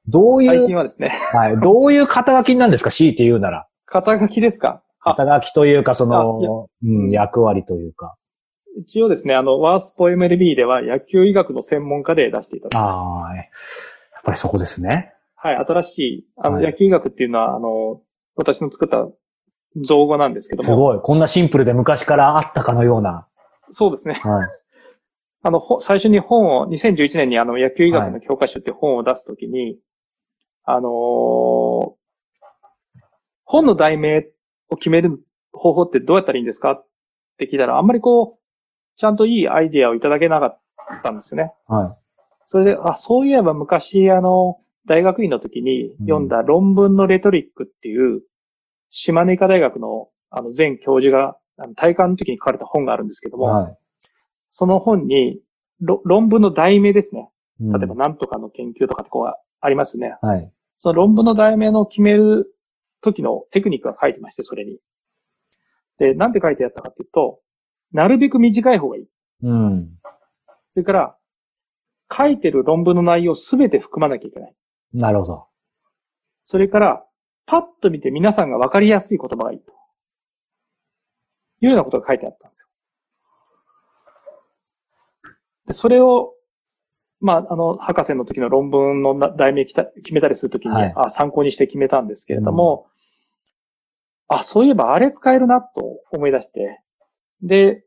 [0.07, 0.11] う。
[0.11, 3.67] どういう、最近はですね、はい、どういう肩書きなんですか、強いて言うなら。
[3.91, 4.83] 肩書きですか？
[5.03, 8.17] あ、肩書きというか、その、うん、役割というか。
[8.79, 12.97] 一応ですね、あの、ワースポ MLB では野球医学の専門家で出していただきます。
[12.97, 13.45] ああ、やっ
[14.25, 15.13] ぱりそこですね。
[15.35, 18.01] はい、新しい、あの、はい野球医学っていうのは、あの、
[18.37, 19.09] 私の作った
[19.85, 20.69] 造語なんですけども。
[20.69, 21.01] すごい。
[21.01, 23.27] こんなシンプルで昔からあったかのような。
[23.71, 24.21] そうですね。
[24.23, 24.49] はい。
[25.43, 29.79] あの、ほ最初に本を、2011年にあの、野球医学の教科書っていう本を出すときに、
[30.65, 32.00] あのー
[33.51, 34.29] 本の題名
[34.69, 35.21] を決める
[35.53, 36.87] 方法ってどうやったらいいんですかっ
[37.37, 38.41] て聞いたら、あんまりこう、
[38.97, 40.61] ちゃんといいアイディアをいただけなかっ
[41.03, 41.53] たんですよね。
[41.67, 41.97] は
[42.47, 48.23] それで、あ、そういえば昔、あの、大学院の時に読んだ論文のレトリックっていう、
[48.91, 53.41] 島根医科大学の、あの、前教授が、あの体感の時に書かれた本があるんですけどい。
[53.41, 53.79] も、はい。
[54.51, 55.41] その本に、
[55.81, 57.31] ろ論文の題名ですね。
[57.61, 60.17] うん例えば、なんとかの研究とかってこうありますね。
[60.23, 60.53] はい。
[60.77, 62.47] その論文の題名の決める
[63.01, 64.79] 時のテクニックが書いてまして、それに。
[65.99, 67.41] で、なんて書いてあったかっていうと、
[67.93, 69.09] なるべく短い方がいい。
[69.43, 69.91] うん。
[70.73, 71.17] それから、
[72.13, 74.55] 書いてる論文の内容すべて含まなきゃいけない。
[74.93, 75.47] なるほど。
[76.47, 77.05] それから、
[77.47, 79.73] パッと見て皆さんがわかりやすい言葉がいいと。
[81.63, 82.67] いうようなことが書いてあったんですよ。
[85.67, 86.33] で、それを、
[87.21, 92.87] まあ、あの、博士の時の論文のな題名決めたりするときに、はいあ、参考にして決めたんですけれども、
[94.31, 96.81] あ、そういえばあれ使えるなと思い出して、
[97.43, 97.83] で、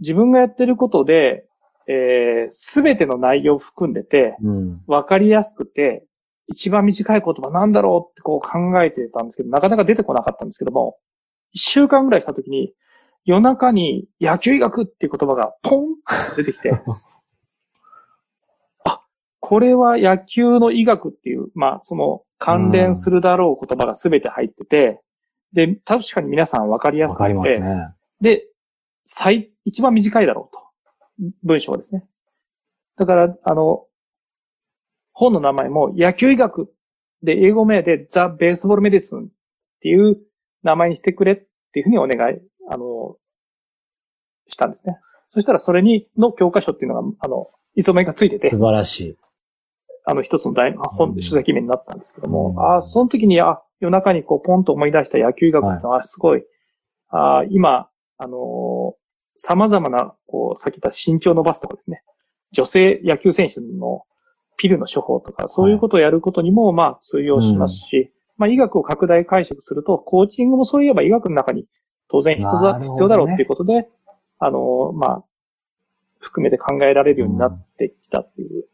[0.00, 1.46] 自分がやってることで、
[1.86, 4.82] えすべての内容を含んでて、うん。
[4.86, 6.04] わかりやすくて、
[6.48, 10.96] 一番短い言葉なんだろうってこう考えてたんですけど、なかなか出てこなかったんですけども、
[11.52, 12.74] 一週間ぐらいしたときに、
[13.24, 15.84] 夜中に野球医学っていう言葉がポン
[16.32, 16.72] って出てきて、
[18.84, 19.04] あ、
[19.38, 25.00] これは野球の医学っていう、まあその関連するだろう言葉が全て入ってて、
[25.52, 27.94] で、確かに皆さんわかりやすくわかりますて、ね。
[28.20, 28.46] で、
[29.04, 30.60] 最、一番短いだろうと。
[31.42, 32.06] 文章はですね。
[32.96, 33.86] だから、あの、
[35.12, 36.72] 本の名前も野球医学
[37.22, 39.28] で英語名で The Baseball Medicine っ
[39.80, 40.18] ていう
[40.62, 41.36] 名前にしてくれっ
[41.72, 42.38] ていうふうにお願い、
[42.70, 43.16] あの、
[44.48, 44.98] したんですね。
[45.28, 49.16] そしたらそれに、の教科書っていうのが、あの、磯目がついてて素、晴らしい。
[50.04, 55.78] あの、一つの大、本、うん書籍名になったんですけども、うんああ、その時に、あ、夜中にこう、ポンと思い出した野球医学ってい。
[55.78, 56.44] うのは、すごい、
[57.08, 59.00] あ今、あのー
[59.42, 62.02] 様々な、こう、さっき言った身長を伸ばすとかですね、
[62.52, 64.04] 女性野球選手の
[64.58, 71.64] ピルの処方とか、そういうことをやることにも、まあ、通用しますし、まあ、医学を拡大解釈すると、コーチングもそういえば医学の中に
[72.10, 73.88] 当然必要だ,、ね必要だろうっていうことで、
[74.38, 75.24] あのーまあ、
[76.18, 78.66] 含めて考えられるようになってきたっていう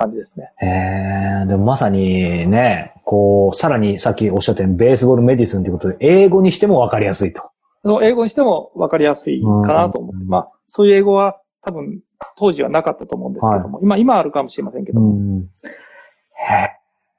[0.00, 0.50] 感じですね。
[0.62, 7.50] ええでもまさにね、こう、さらにさっきおっしゃったようにベースボールメディスンということで、英語にしてもわかりやすいと。
[7.82, 12.00] その英語にしても分かりやすいかなと思って、うんまあ、そういう英語は多分
[12.38, 15.48] 当時はなかったと思うんですけども、今、今あるかもしれませんけども、うん。
[16.34, 16.76] へ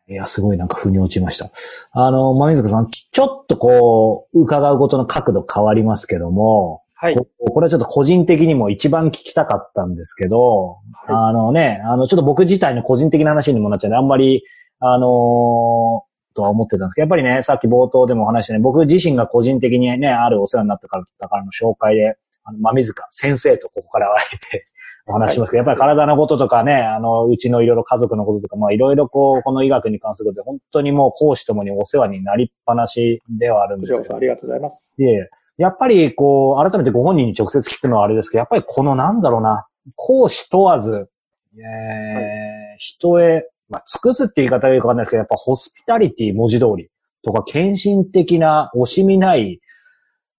[0.09, 0.13] え。
[0.13, 1.51] いや、すごいなんか腑に落ちました。
[1.91, 7.15] あの、まみずかさん、ちょっとこう、伺うことの角度変わりますけども、はい。
[7.15, 10.77] ここれはちょっと個人的にも一番聞きたかったんですけど、
[11.07, 14.43] はあのね、あの、ちょっと僕自体の個人的な話にもなっちゃうんで、あんまり、
[14.79, 24.67] あのーとは思ってたんですけど、やっぱりね、さっき冒頭でもお話したね、僕自身が個人的にね、あるお世話になったから、だからの紹介で、あの、まみずか先生とここから会えて
[25.07, 34.93] お話ししますけど、やっぱり体のこととかね、あの、うちのいろいろ家族のこととか、まあいろいろこう、この医学に関することで、本当にもう講師ともにお世話になりっぱなしではあるんこですけどありがとうございます。
[34.97, 41.09] いえやっぱり、こう、改めてご本人に直接聞くのはあれですけど、やっぱりこのなんだろうな、講師問わず、
[41.55, 46.89] えー人へ、まあ、尽くすって言い方がいいかわかんないですけど、やっぱホスピタリティ文字通り
[47.23, 49.59] とか、献身的な、惜しみない、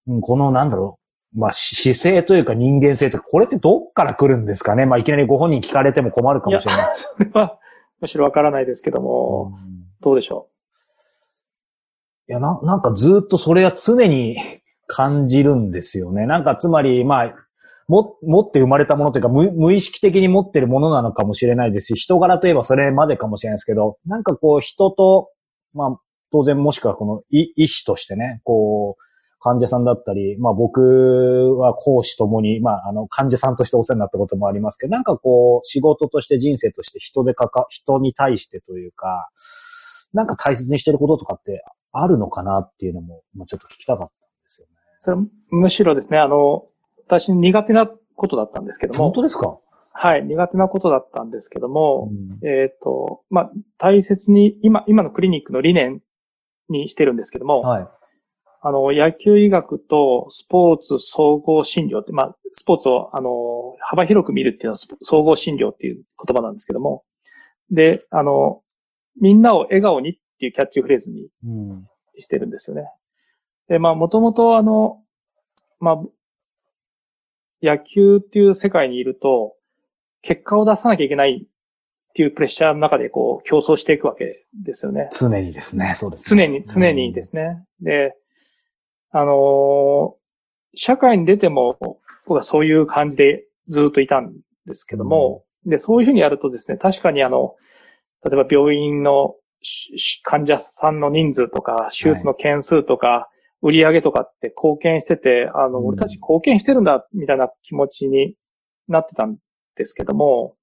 [0.09, 0.99] うんこのなんだろ
[1.35, 4.87] う、まあ、し姿勢というか人間性とか、これってどっから来るんですかね？
[4.87, 6.91] まあ、いきなりご本人聞かれても困るかもしれない。
[6.95, 7.59] それは、
[8.01, 9.85] むしろわからないですけども、うん。
[10.01, 10.49] どうでしょ
[12.29, 14.37] いや、な、なんかずっとそれは常に
[14.95, 16.27] 感じるんですよね。
[16.27, 17.35] なんかつまり、まあ、
[17.89, 25.31] も、持って生まれたものというか無、無意識的に持ってるものなのかもしれないですし、人柄といえばそれまでかもしれないですけど、なんかこう人と、
[25.73, 25.97] まあ、
[26.31, 29.03] 当然もしくはこの医師としてね、こう、
[29.41, 39.31] 患者さんだったり、まあ僕は講師ともに、まああの患者さんとしてお世話になったこともありますけど、なんかこう仕事として人生として人でかか、人に対してというか、
[40.13, 44.22] なんか大切にしてることとかってあるのかなっていうのも、まあ、ちょっと聞きたかった。
[45.05, 45.17] それ
[45.51, 46.67] むしろですね、あの、
[47.07, 49.59] 私苦手なことだったんですけども、本当ですか？
[49.93, 56.01] はい、苦手なことだったんですけども、うんえっ、と、まあ、大切に、今、今のクリニックの理念
[56.69, 57.89] にしてるんですけども、はい。
[58.63, 67.03] あの、野球医学とスポーツ総合診療って、まあ、スポーツを、あの、幅広く見るっていうのは総合診療っていう言葉なんですけども、
[67.71, 68.63] で、あの、
[69.21, 71.89] みんなを笑顔にっていうキャッチフレーズにうん。
[72.19, 72.85] してるんですよね。
[73.73, 75.01] で、まあ、もともとあの、
[75.81, 75.97] まあ、
[77.63, 79.55] 野球っていう世界にいると、
[80.21, 85.09] 結果を出さなきゃいけないっていうプレッシャーの中でこう競争していくわけですよね。
[85.19, 85.95] 常にですね。
[85.97, 87.65] そうです、常に、常にですね。
[87.81, 88.15] で、
[89.11, 90.23] あのー
[90.75, 91.77] 社会に出ても
[92.25, 94.33] 僕はそういう感じでずっといたん
[94.65, 97.57] ですけども、で、そういうふうにやるとですね、確かにあの、
[98.25, 99.35] 例えば病院の
[100.23, 103.29] 患者さんの人数とか、手術の件数とか、
[103.63, 108.35] 売り上げとかって貢献してて、あの、うん俺たち貢献してるんだ、みたいな気持ちに
[108.89, 109.37] なってたん
[109.77, 110.57] ですけども、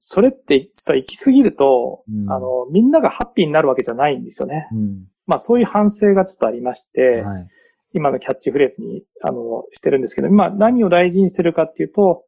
[0.00, 4.68] それって実は行き過ぎると、うんあの、みんながハッピーになるわけじゃないんですよね。
[4.72, 5.06] うん。
[5.26, 7.48] まあそういう反省がちょっとありまして、はい。
[7.92, 12.24] 今のキャッチフレーズに、あの、してるんですけど、今何を大事にしてるかっていうと、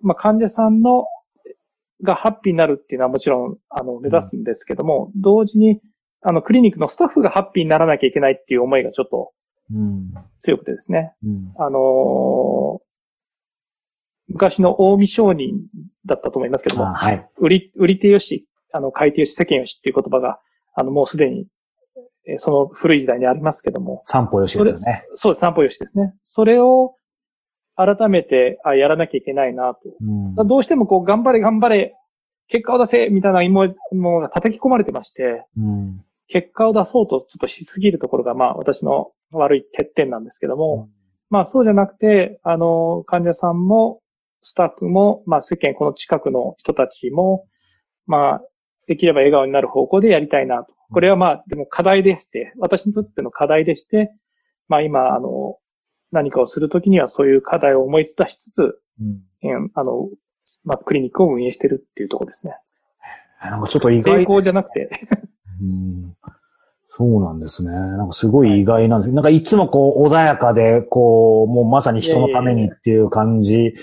[0.00, 1.06] まあ患者さんの、
[2.02, 5.80] がハッピーになるっていうのはもちろん、あの、目指すんですけども、同時に、
[6.22, 9.32] あの、クリニックのスタッフがハッピーにならなきゃいけないっていう思いがちょっと
[9.72, 10.12] うん。
[10.42, 11.14] 強くてですね。
[11.24, 11.54] うん。
[11.58, 12.90] あのー
[14.32, 15.56] 昔の大見商人
[16.06, 17.28] だったと思いますけども、あはい。
[17.38, 20.38] 売り、売り手よし、あの、買い手よし、世間よしっていう言葉が、
[20.76, 21.48] あの、もうすでに、
[22.28, 25.04] えーその古い時代にありますけども、散歩よしですよね。
[25.14, 26.14] そうです、散歩よしですね。
[26.22, 26.94] それを
[27.74, 29.80] 改めてあやらなきゃいけないなと。
[30.00, 30.34] うん。
[30.46, 31.96] どうしてもこう、頑張れ頑張れ、
[32.46, 36.04] 結果を出せみたいなものが叩き込まれてまして、うん。
[36.32, 40.88] 結果を出そうとちょっとしすぎるところが、まあ私の悪い欠点なんですけども、
[41.28, 44.00] まあそうじゃなくて、あの、患者さんも、
[44.42, 47.46] スタッフも、まあ世間、この近くの人たちも、
[48.06, 48.42] まあ、
[48.86, 50.74] できれば笑顔になる方向でやりたいなと。
[50.92, 54.12] これはまあ、でも課題でして、私にとっての課題でして、
[54.68, 55.58] まあ今、あの、
[56.10, 59.22] 何かをするときにはそういう課題を思い出しつつ、うん。
[59.42, 60.08] うんあの、
[60.64, 62.54] まあクリニックを運営してるっていうところですね。
[63.42, 64.90] なんかちょっと意外抵抗じゃなくて。
[65.60, 66.09] うん
[66.96, 67.70] そうなんですね。
[67.70, 69.14] なんかすごい意外なんです。
[69.14, 73.74] なんかいつもこう穏やかで、こう、もうまさに人のためにっていう感じ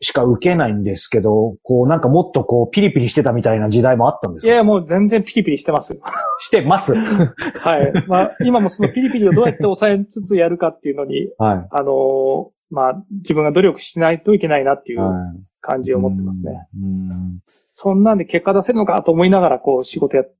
[0.00, 4.52] しか受けないんですけど、こうなんかもっとこうピリピリしてたみたいな時代もあったんですか？
[4.52, 6.00] いやもう全然ピリピリしてます。
[6.38, 6.94] してます。
[6.94, 7.92] はい。
[8.08, 11.68] まあ、今もそのピリピリをどうやって抑えつつやるかっていうのに、はい。
[11.70, 15.20] あのーまあ、自分が努力しないといけないなっていうはい
[15.60, 16.66] 感じを持ってますね。
[16.76, 17.38] うん。
[17.72, 20.34] そんなんで結果出せるのかと思いながら、こう、仕事やって、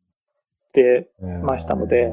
[1.20, 2.12] うんましたので。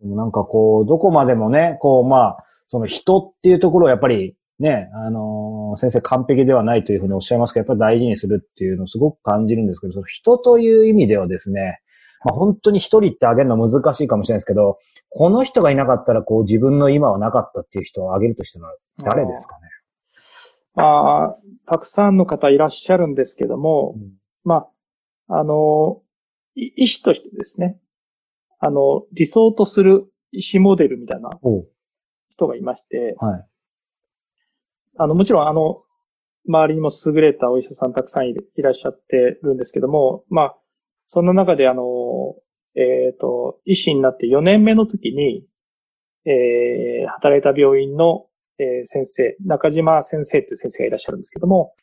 [0.00, 11.80] でもなんかこう、どこまでもね、こうまあ、その人っていうところをやっぱりね、あのー先生完璧ではないというふうにおっしゃいますけど、やっぱり大事にするっていうのをすごく感じるんですけど、その人という意味ではですね、
[12.24, 14.78] まあ、本当に一人ってあげるの難しいかもしれないですけど、
[15.10, 18.74] この人がいなかったらこう自分の今はなかったっていう人をあげるとしたら
[19.04, 19.68] 誰ですかね？
[20.74, 21.36] まあ、
[21.66, 23.94] たくさんの方いらっしゃるんですけども、
[24.42, 24.66] ま
[25.28, 26.07] あ、あの、い
[26.58, 27.78] 医師としてですね、
[28.58, 31.30] あの、理想とする医師モデルみたいな
[32.30, 33.46] 人がいまして、はい。
[34.98, 35.82] あの、もちろんあの、
[36.48, 40.56] 周りにも優れたお医者さんたくさんいらっしゃってるんですけども、まあ、
[41.06, 42.34] そんな中であの、
[42.74, 45.44] えっ、と、医師になって4年目の時に、
[46.24, 48.26] えー働いた病院の、
[48.58, 51.74] えー先生、中島先生っていう先生がいらっしゃるんですけども、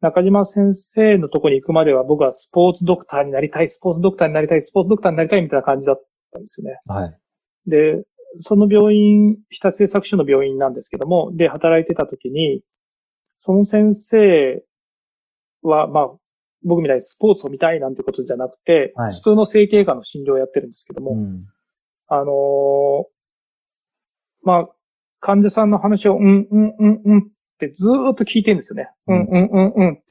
[0.00, 6.80] 中島先生のところに行くまでは僕はスポーツドクターになりたい、スポーツドクターになりたい、スポーツドクターになりたいみたいな感じだったんですよね。
[6.86, 7.18] はい。
[7.66, 8.04] で、
[8.40, 12.62] その病院、日田製作所の病院なんですけども、で、働いてた時に、
[13.38, 14.62] その先生
[15.62, 16.10] は、まあ、
[16.64, 21.46] 僕みたいにスポーツを見たいなんてことじゃなくて、はい普通の整形外科の診療をやってるんですけども、うん。
[22.08, 23.04] あのー
[24.42, 24.68] まあ、
[25.20, 27.22] 患者さんの話を、うん、うん、うん、うんっ
[27.58, 28.90] てずーっと聞いてるんですよね。
[29.06, 30.02] うん、うん、うん、うん。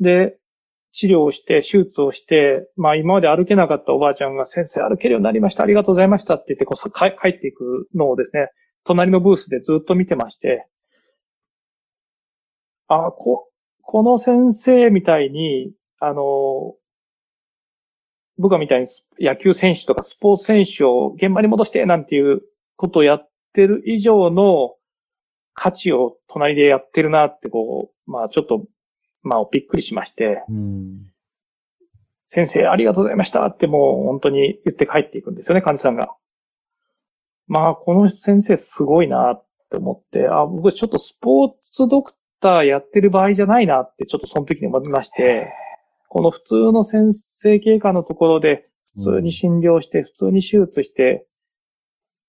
[0.00, 0.36] で、
[0.92, 8.50] 治療をして、手術をして、まあ今まで歩けなかったおばあちゃんが先生歩けるようになりました、ありがとうございましたって言ってこうか帰っていくのをですね、
[8.84, 10.66] 隣のブースでずっと見てまして、
[12.88, 13.48] あ、こ、
[13.82, 16.74] この先生みたいに、あの、
[18.38, 18.86] 僕がみたいに
[19.18, 22.42] 野球選手とかスポーツ選手を現場に戻してなんていう
[22.76, 24.74] ことをやってる以上の
[25.56, 28.66] 価値を隣でやってるなってこう、まあちょっと、
[29.22, 31.06] まあびっくりしまして、うん。
[32.28, 36.14] 先生ありがとうございましたってもう本当に言って帰っていくんですよね、患者さんが。
[37.48, 45.52] まあこの先生すごいなって思って、あ、僕ちょっとスポーツドクターやってる場合じゃないなってちょっとその時に思いまして、
[46.08, 51.26] この普通の先生経過のところで普通に診療して、普通に手術して、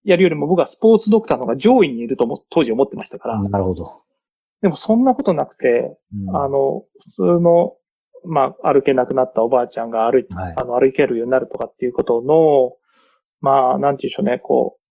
[0.08, 3.41] やるよりも僕はスポーツドクターの方が上位にいると思当時思ってましたから。
[3.41, 4.03] なるほど。
[4.62, 5.97] でもそんなことなくて、
[6.28, 7.76] うんあの、普通の、
[8.26, 12.72] まあ、歩けなくなったおばあちゃんが歩い、はいあの、歩けるようになるとかっていうことの、
[13.41, 14.82] まあ、なんていうんでしょうね、こう、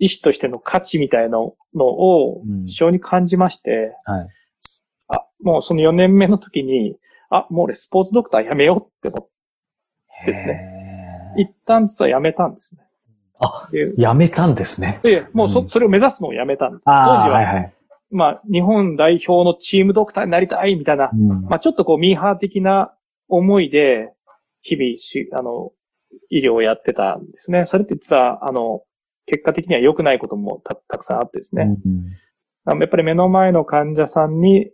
[0.00, 4.28] 医師としての価値みたいなのをうん非常に感じまして、はい。
[5.08, 6.98] あ、もうその4年目の時に、
[7.30, 9.28] あ、もう俺スポーツドクターやめようって思っ
[10.24, 10.74] て、ですね
[11.36, 12.83] 一旦実はやめたんですね。
[13.38, 15.00] あ、で、やめたんですね。
[15.02, 16.84] でもうそ、うんそれを目指すのをやめたんです。
[16.84, 17.74] 当時は、はいはい。
[18.10, 22.94] まあ、日本代表のチームドクターになりたいみたいな、うんまあ、ちょっとこう、ミーハー的な
[23.28, 24.12] 思いで、
[24.62, 25.72] 日々し、あの、
[26.30, 27.64] 医療をやってたんですね。
[27.66, 28.82] それって実は、あの、
[29.26, 31.76] 結果的には良くないこともたたくさんあってですね。
[31.84, 32.04] うん
[32.66, 34.70] やっぱり目の前の患者さんに。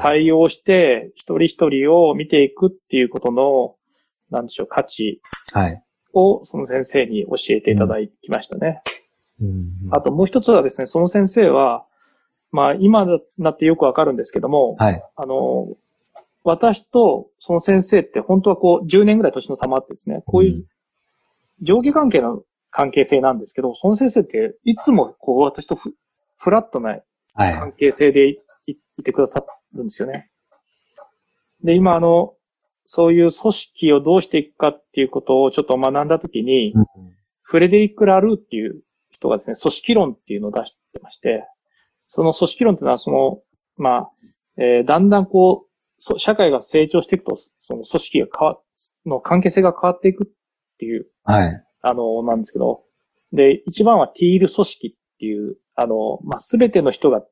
[0.00, 3.76] 対応して、一人一人を見ていくっていうことの、
[4.30, 5.20] なんでしょう、価値
[5.52, 5.82] はい。
[6.12, 8.82] をその先生に教えていただきましたね。
[9.40, 11.84] うんあともう一つはですね、その先生は、
[12.52, 15.02] まあ今だなってよくわかるんですけども、はい。
[15.16, 15.68] あの、
[16.44, 20.66] 私とその先生って本当はこう10年ぐらい年の差もあってですね、こういう
[21.62, 25.94] 上下関係の関係性なんですけど、その先生っていつもこう私とフ
[26.38, 26.98] フラットな
[27.34, 27.54] はい。
[27.54, 29.42] 関係性でいいいてくださ
[29.74, 30.30] るんですよね。
[31.64, 32.34] で、今あの、
[32.94, 36.86] そういう組織をどうしていくかっていうことをちょっと学んだときに、うん
[37.44, 38.80] フレデリック・ラルーっていう
[39.10, 41.46] 人がですね、組織論っていうのを出してまして、
[42.06, 43.42] その組織論っていうのはその、
[43.76, 44.10] まあ、
[44.56, 48.58] えーだんだんこう、そ社会が成長していくと、その組織が変わ、
[49.04, 50.32] の関係性が変わっていくっ
[50.78, 51.62] ていう、はい。
[51.82, 52.84] あの、なんですけど、
[53.34, 57.22] で、一番はティール組織っていう、あの、まあ、すべての人が、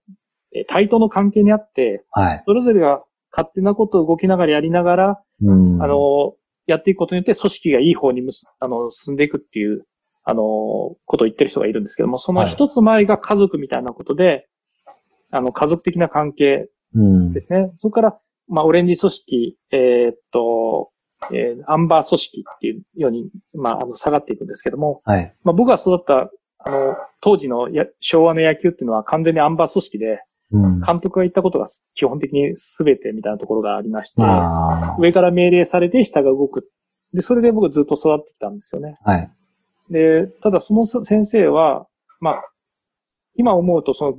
[0.54, 2.42] えー対等の関係にあって、はい。
[2.44, 3.02] それぞれが
[3.33, 6.35] 勝手なことを動きながらやりながら、うんあ、の、
[6.66, 9.87] やっていくことによって組織がいい方にむすあの進んでいくっていう、
[10.24, 14.49] あの、ことを言ってる人がいるんですけども、その一つ前が家族みたいなことで、
[15.31, 17.41] あの、家族的な関係うんで。
[17.41, 17.70] すね。
[17.76, 18.18] そこから
[18.51, 20.91] まあ、オレンジ組織、えーっと、
[21.33, 25.35] えーアンバー組織っていうように、まあ、あの、下がっていくんですけども、はい。
[25.45, 30.18] まあ、僕が育った、あの、当時のや昭和の野球っていうのは完全にアンバー組織で、うん。
[30.51, 36.68] 監督が言ったことが基本的に全てみたいなところがありまして、あ上から命令されて下が動く。
[37.14, 38.98] で、それで僕ずっと育ってきたんですよね。
[39.05, 39.11] あ。
[39.11, 39.30] はい。
[39.90, 41.86] で、ただその先生は、
[42.20, 42.44] まあ、
[43.34, 44.18] 今思うとその、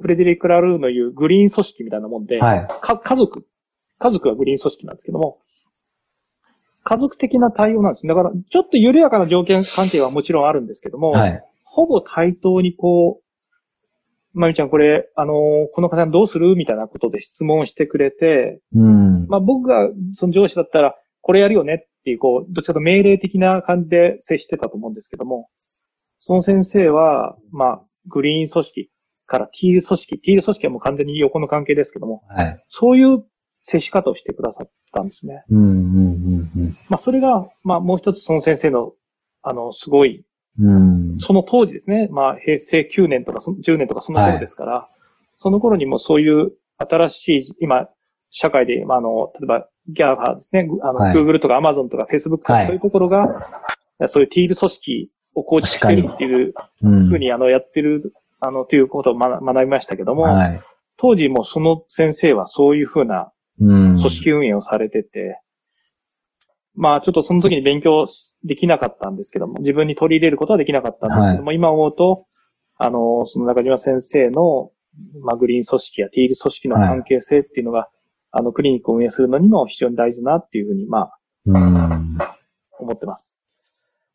[0.00, 2.68] フレデリック・ラルーの言うグリーン組織みたいなもんで、はい。
[2.82, 3.46] か家族、
[3.98, 5.38] 家族はグリーン組織なんですけども、
[6.84, 8.06] 家族的な対応なんです。
[8.06, 11.42] だから、ちょっと緩やかな条件関係はもちろんあるんですけども、はい。
[11.64, 13.25] ほぼ対等にこう、
[14.36, 15.34] まゆちゃんこれ、あのー
[15.72, 16.54] この方どうする？
[16.56, 19.26] みたいなことで質問してくれて、うん。
[19.26, 25.48] まあ僕がその上司だったら、これやるよねっていう、こう、どっちかと命令的な感じで接してたと思うんですけども、
[26.20, 28.90] その先生は、まあ、グリーン組織
[29.26, 32.64] からティール組織、ティール組織はもう完全に横の関係ですけども、はい。
[32.68, 33.24] そういう
[33.62, 35.42] 接し方をしてくださったんですね。
[35.50, 38.92] うん、うん、うん、まあそれが、まあもう一つその先生の、
[39.42, 40.24] あの、すごい、
[41.20, 44.88] その当時ですね、まあ平成9年とかそ10年とかその頃ですから、
[45.38, 47.88] その頃にもそういう新しい、今、
[48.30, 51.14] 社会で、まああの、例えば、ギャーファーですね、ぐあの、はい。
[51.14, 52.66] Google とか Amazon とか Facebook とか、はい。
[52.66, 53.38] そういうところが、
[54.08, 57.08] そういうティール組織を構築してるっていううん。
[57.08, 60.60] ふうに、あの、やってる、あの、ということを学学びましたけども、はい。
[60.98, 63.96] 当時もその先生はそういうふうなうん。
[63.96, 65.40] 組織運営をされてて、
[66.76, 68.06] まあちょっとその時に勉強
[68.44, 72.26] できなかったんですけども、自分に取り入れることはできなかったんですけども、今思うと、
[72.76, 74.70] あの、その中島先生の、
[75.22, 77.88] まあグリーン組織やティール組織の関係性っていうのが、
[78.30, 82.18] あのクリニックを運営するのにも非常に大事だなっていうふうに、まあうん。
[82.78, 83.32] 思ってます。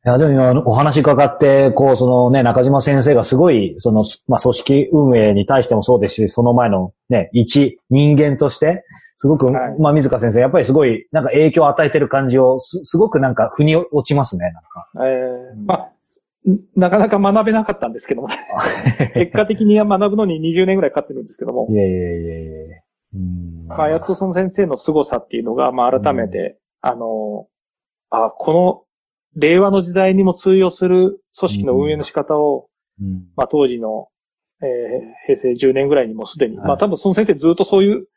[0.04, 8.84] いや、でも今お話伺って、こう、そのね、中島先生がすごい、その、まあ、組織運営に対してもそうですし、その前のね、一人間として、
[9.22, 9.80] すごく、はい。
[9.80, 14.88] まあ、水川先生、やっぱりすごい、なんか影響を与えてる感じを、す、すごくなんか、腑に落ちますね、なんか。
[14.96, 15.64] えー。
[15.64, 18.30] まあ、んなかなか学べなかったんですけども、
[19.14, 21.68] 結果的には学ぶのに20年ぐらいかかってるんですけども。
[21.70, 22.78] い、やいやいやいや
[23.14, 23.68] うん。
[23.68, 27.46] まあ、やっとその先生の凄さっていうのが、まあ、改めて、あの、
[28.10, 28.84] あ、この、
[29.40, 32.70] 令和の時代にも通用する組織の運営の仕方を、
[33.00, 33.28] うん。
[33.36, 34.08] まあ、当時の、
[34.64, 36.68] えー平成10年ぐらいにもうすでに、はい。
[36.70, 38.08] まあ、多分その先生ずっとそういう、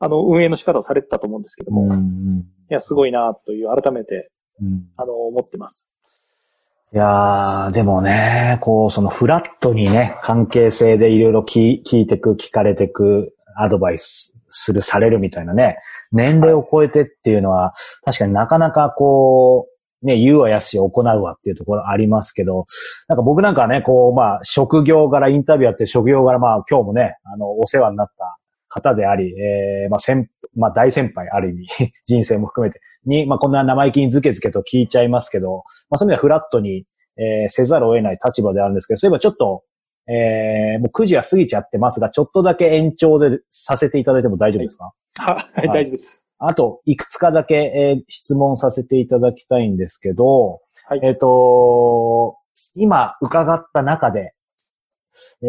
[0.00, 2.44] あの、運営の仕方をされてたと思うんですけども、いうん。
[2.68, 4.30] や、すごいな、という、改めて、
[4.60, 4.86] うん。
[4.96, 5.90] あの、思ってます。
[6.92, 15.78] いやー、でもね、こう、そのフラットにね、関係性でいろいろ聞聞いてく、聞かれてく、アドバイスする、されるみたいなね、
[16.12, 17.74] 年齢を超えてっていうのは、
[18.04, 19.68] 確かになかなかこ
[20.02, 22.66] う、ね、言うはやし、行うわっていうところありますけど、
[23.08, 28.38] なんか僕なんかはね、こう、まあ、職業柄インタビュアーって職業柄、まあ、今日もね、あの、お世話になった
[28.80, 31.68] 方であり、えー、まあ、先、まあ、大先輩、ある意味、
[32.06, 36.84] 人生も含めて、に、まあ、こんな生意気にズケズケと聞いちゃいますけど、まあ、そういう意味ではフラットに、
[37.16, 39.64] えーせざるを得ない立場であるんですけど、そういえばちょっと、
[40.08, 46.24] えーもう9時は過ぎちゃってますが、ちょっとだけ延長でさせていただいても大丈夫ですか、は、はい、大丈夫です。
[46.38, 51.00] あと、いくつかだけ、えー質問させていただきたいんですけど、はい。
[51.02, 52.36] えっ、と、
[52.74, 54.32] 今伺った中で、
[55.42, 55.46] え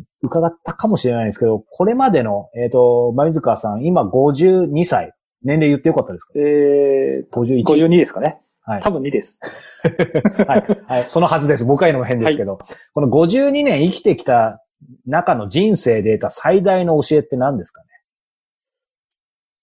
[0.00, 5.12] ー伺ったかもしれないんですけど、これまでの、えっ、と、前水川さん、今52歳。
[5.42, 6.32] 年齢言ってよかったですか？
[6.36, 8.40] えー、51 52ですかね。
[8.64, 9.40] はい多分2です。
[10.46, 10.82] はい。
[10.86, 11.04] はい。
[11.10, 11.64] そのはずです。
[11.64, 12.60] 僕が言うのも変ですけど。
[12.94, 14.62] この52年生きてきた
[15.06, 17.88] 中の人生で得た最大の教えって何ですかね、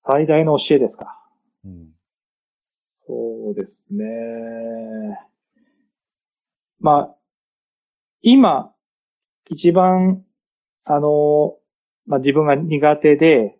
[0.05, 1.17] 最大の教えですか？
[1.63, 1.87] うん、
[3.07, 5.17] そうですね。
[6.81, 7.15] まあ、
[8.21, 8.73] 今、
[9.49, 10.23] 一番、
[10.85, 11.57] あの、
[12.05, 13.57] まあ、自分が苦手で、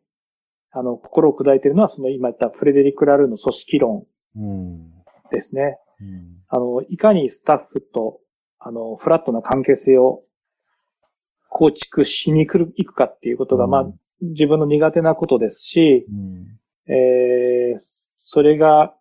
[0.72, 4.06] あの、心を砕いているのは、その今言ったフレデリック・ラルーの組織論
[4.36, 4.92] うん。
[5.32, 5.78] ですね。
[6.00, 6.38] うん。
[6.48, 8.20] あの、いかにスタッフと、
[8.60, 10.24] あの、フラットな関係性を
[11.50, 13.88] 構築しに来る、いくかっていうことが、うんまあ、
[14.22, 16.60] 自分の苦手なことですし、うん。
[16.92, 18.00] えー
[18.32, 18.94] それが、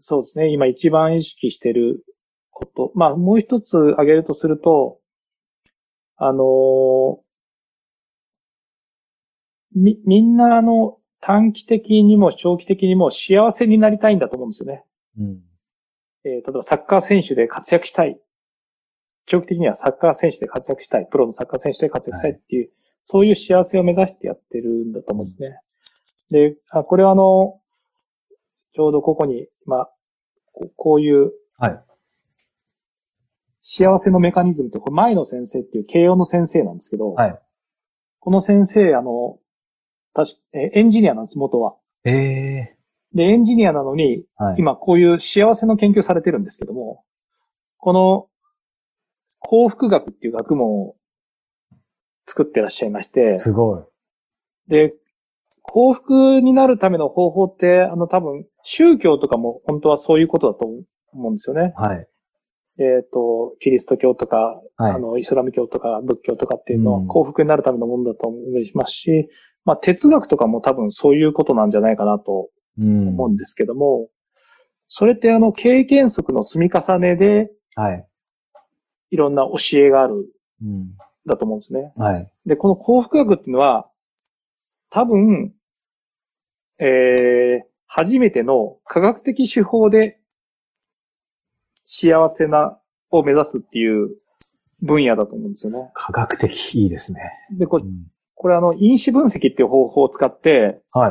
[0.00, 2.04] そうですね、今一番意識してる
[2.50, 2.90] こと。
[2.96, 4.98] まあ、もう一つ挙げるとすると、
[6.18, 7.28] あのー
[9.74, 14.84] み、みんなあの、短期的にも長期的にも幸せになりたいんだと思うんですよね。
[15.18, 15.40] うん。
[16.24, 18.20] えー例えばサッカー選手で活躍したい。
[19.26, 21.06] 長期的にはサッカー選手で活躍したい。
[21.10, 22.70] プロのサッカー選手で活躍したいっていう、
[23.04, 25.60] そういう幸せを目指してやってるんだと思うんですね。
[26.30, 27.60] で、あこれはあの、
[28.74, 29.90] ちょうどここに、まあ、
[30.52, 31.84] ここういうはい。
[33.70, 37.38] 幸せのメカニズムって、これ前野先生っていう慶応の先生なんですけど、はい。
[38.18, 39.38] この先生、あの、
[40.14, 41.76] 確かえーエンジニアなんです、元は。
[42.04, 42.76] へえ。
[43.12, 44.56] で、エンジニアなのに、はい。
[44.58, 47.04] 今こういう幸せの研究されてるんですけども、
[47.76, 48.28] この
[49.40, 50.96] 幸福学っていう学問を
[52.26, 53.82] 作ってらっしゃいまして、すごい。
[54.68, 54.94] で、
[55.60, 60.66] 幸福になるための方法って、あの多分宗教とかも本当はそういうことだと
[61.12, 61.74] 思うんですよね。
[61.76, 62.08] はい。
[62.78, 69.28] えっ、と、キリスト教とか、はいあの、イスラム教とか仏教とかっていうのはうん幸福になるためのものだと思いますし、
[69.64, 73.08] まあ哲学とかも多分そういうことなんじゃないかなとうん。
[73.08, 74.08] 思うんですけども、
[74.86, 78.06] それってあの経験則の積み重ねではい。
[79.10, 80.18] いろんな教えがあるん
[80.62, 80.96] うん。
[81.26, 81.92] だと思うんですね。
[81.96, 82.32] はい。
[82.46, 83.88] で、この幸福学っていうのは、
[84.90, 85.52] 多分、
[86.80, 90.18] えー、初めての科学的手法で
[91.90, 92.78] 幸せな、
[93.10, 94.10] を目指すっていう
[94.82, 95.90] 分野だと思うんですよね。
[95.94, 97.32] 科学的いいですね。
[97.58, 98.06] で、これ、うん
[98.40, 101.10] これあの、因子分析っていう方法を使って、はい。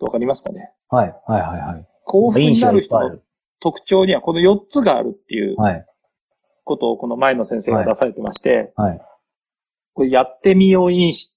[0.00, 0.72] わかりますかね？
[0.88, 1.14] はい。
[1.26, 1.42] はい。
[1.42, 1.60] はい。
[1.60, 1.88] はい。
[2.04, 3.18] 幸福になる人の
[3.60, 5.86] 特徴にはこの4つがあるっていうはい。
[6.64, 9.00] ことをこの前の先生が出されてまして、はい。
[9.92, 11.34] これやってみよう因子、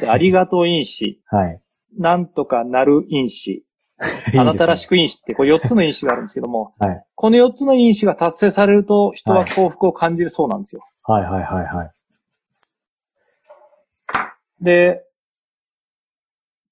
[0.00, 1.60] でありがとう因子、はい。
[1.98, 3.64] なんとかなる因子、
[4.38, 4.90] あなたらしく。
[4.90, 7.04] く因子ってこれ4つの因子があるんですけども、はい。
[7.14, 10.84] この4つの因子が達成されると人は幸福を感じるそうなんですよ。
[11.04, 11.22] はい。
[11.24, 11.42] はい。
[11.42, 11.64] はい。
[11.66, 11.90] はい。
[14.60, 15.04] で、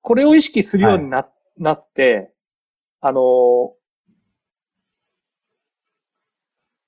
[0.02, 1.28] これを意識するようにな,、
[1.58, 2.32] なって、
[3.00, 3.80] あのー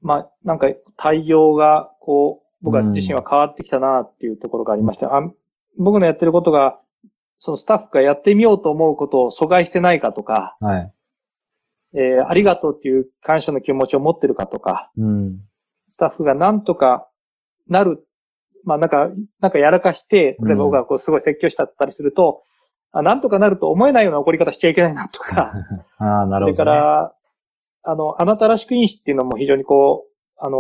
[0.03, 0.67] まあ、なんか
[0.97, 5.23] 対応が、こう、僕は自身は変わってきたなっていうところがありまして、あ
[5.79, 6.79] 僕のやってることが、
[7.45, 10.93] そのスタッフがやってみようと思うことを阻害してないかとか、はい。
[11.95, 15.41] えーありがとうっていう感謝の気持ちを持ってるかとか、うん。
[15.91, 17.09] スタッフがなんとか
[17.69, 18.07] なる、
[18.65, 19.11] まあなんか、
[19.41, 22.45] なんかやらかして、例えば僕がこうすごい説教したったりすると、
[22.93, 25.53] あなんとかなると思えないような怒り方しちゃいけないなとか、
[25.99, 26.55] ああ、なそれるほど、ね。
[26.59, 27.15] から、
[27.83, 30.59] あの、あなたらしく因子っていうのも非常にこう、あの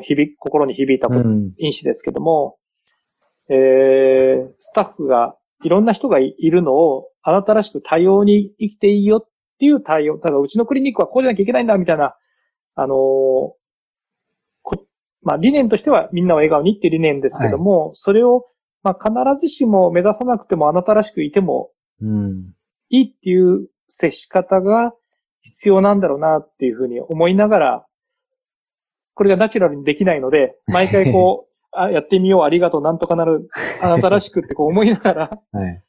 [0.00, 1.08] ー響、心に響いた。
[1.58, 2.56] 因子ですけども、
[3.50, 9.28] えー、スタッフが、いろんな人がいいるのを、あなたらしく多様に生きていいよっ
[9.58, 10.16] ていう対応。
[10.16, 12.16] だからうちのクリニックはこうじゃなきゃいけないんだ、みたいな、
[12.74, 14.86] あのーこ
[15.22, 18.46] まあ理念としてはみんなを笑顔にっていう理念ですけども、それを、
[18.82, 21.70] まあ必ずしも目指さなくてもあなたらしくいても
[22.02, 22.52] うん。
[22.90, 24.92] いいっていう接し方が
[25.42, 27.86] 必要なんだろうなっていうふうに思いながら、
[29.14, 33.48] これがナチュラルにできないので、毎回こう、 あやってみよう、ありがとう、なんとかなる、
[33.82, 35.82] あなたらしくってこう思いながら、はい。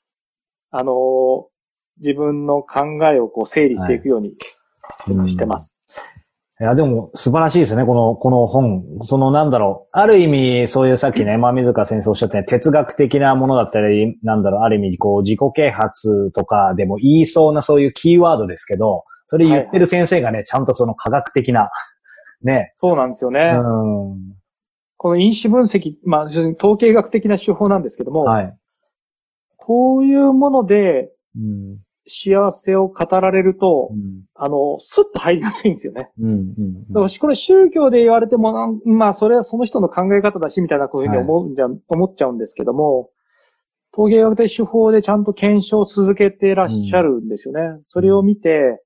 [0.72, 1.54] あのー
[2.00, 4.36] 自分の考えをこう整理していくように
[5.08, 5.78] うんしてます。
[6.60, 8.84] いや、でも素晴らしいですね、この、この本。
[9.02, 9.90] そのなんだろう。
[9.92, 21.70] ある意味、そういうさっきね、まあ、水川先生おっしゃったように哲学的なものだったり、なんだろう、ある意味、こう、自己啓発とかでも言いそうなそういうキーワードですけど、それ言ってる先生がね、ちゃんとその科学的な、
[22.44, 23.58] ね、そうなんですよね。
[23.60, 24.36] うん。
[25.04, 28.58] この因子分析、まあ、統計学的な手法なんですけども、はい。
[29.58, 31.78] こういうものでうん。
[32.06, 34.24] 幸せを語られると、うん。
[34.34, 36.10] あの、スッと入りやすいんですよね。
[36.20, 36.30] うん。
[36.30, 36.88] うん。
[36.88, 43.10] だからこれ宗教で言われてもまあそれはその人の考え方だし、みたいなこういうふうに思うんじゃ、思っちゃうんですけども、
[43.92, 47.82] 陶芸学的手法でちゃんと検証を続けてらっしゃるんですよね。
[47.86, 48.82] それを見て、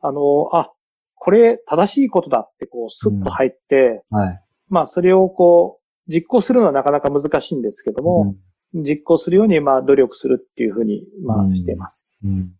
[0.00, 0.72] あの、あ、
[1.14, 4.42] これ正しいことだってこうスッと入って、はい。
[4.70, 8.34] まあそれをこう実行するのはなかなか難しいんですけども、
[8.74, 12.08] 実行するようにまあ努力するっていうふうにまうんあしています。
[12.24, 12.30] うん。
[12.30, 12.50] うん。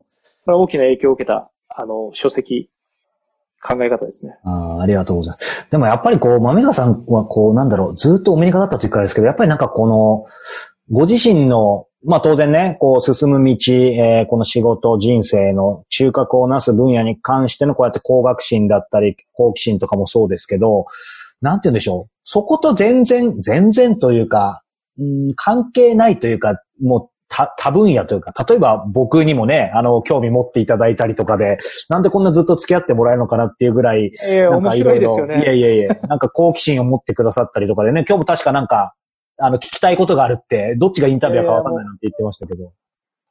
[0.44, 2.70] これは大きな影響を受けた、あの、書籍、
[3.62, 4.38] 考え方ですね。
[4.44, 5.68] ああ、ありがとうございます。
[5.70, 10.24] でもやっぱりこう、豆川さんはこう、なんだろう、ずっとお目にかかったというかですけど、やっぱりなんかこの、
[10.90, 20.86] ご自身の、まあ当然ね、こう進む道、えーこの仕事、人生の中核をなす分野に関してのこうやって工学心だったり、好奇心とかもそうですけど、
[21.40, 22.10] なんて言うんでしょう。
[22.24, 24.62] そこと全然、全然というか、
[24.98, 31.58] うん、関係ないというか、もう多多分野というか、例えば僕にもね、あの、興味持っていただいたりとかで、
[31.88, 35.42] なんでこんなずっと付き合ってもらえるのかなっていうぐらい、ええなんかいですよね。
[35.42, 38.94] いやいやいや、なんか好奇心を持ってくださったりとかでね、今日も確かなんか、
[39.38, 42.72] あの、聞きたいことがあるって、どっちがインタビュアーかわかんないなんて言ってましたけど。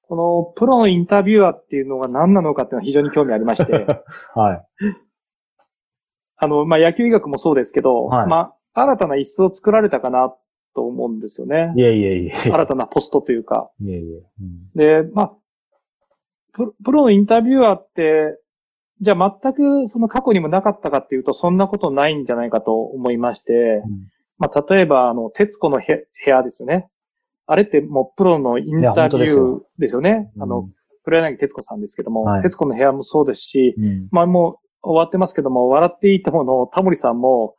[0.07, 3.71] このプロのインタビュアーっていうのが何なのかっていうのは非常に興味ありまして、
[4.33, 4.65] はい。
[6.39, 10.33] あの、まあ、野球医学もそうですけど、はいまあ、新たな椅子を作られたかな
[10.73, 11.73] と思うんですよね。
[11.75, 12.35] いやいやいや。
[12.41, 13.69] 新たなポストというか。
[13.81, 14.19] いやいや。
[14.41, 15.33] うんで、まあ、
[16.53, 18.39] プロプロのインタビュアーって、
[19.01, 23.83] じゃあ全くその過去にもなかったかっていうと、そんなことないんじゃないかと思いまして、
[24.37, 26.89] まあ、例えば、あの、徹子のへ部屋ですよね。
[27.45, 30.31] あれってもうプロのインタビューですよね。
[30.39, 30.69] あの、、
[31.03, 34.07] 黒柳徹子さんですけども、はい徹子の部屋もそうですし、うん。
[34.11, 37.55] まあもう終わってますけども、笑っていいとものタモリさんも、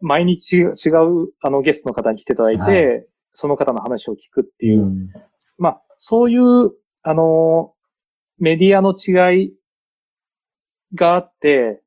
[0.00, 3.02] 毎日違うあのゲストの方に来ていただいて、は
[3.34, 5.08] その方の話を聞くっていう、うん。
[5.58, 6.72] まあそういう、
[7.02, 7.74] あの、
[8.38, 9.54] メディアの違い
[10.94, 11.80] があって、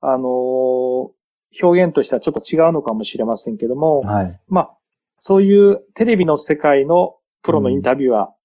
[0.00, 1.12] あの、
[1.62, 4.40] 表現としてはちょっと違うのかもしれませんけども、はい。
[4.48, 4.76] まあ、
[5.20, 8.36] そういうテレビの世界のプロのインタビュアーっ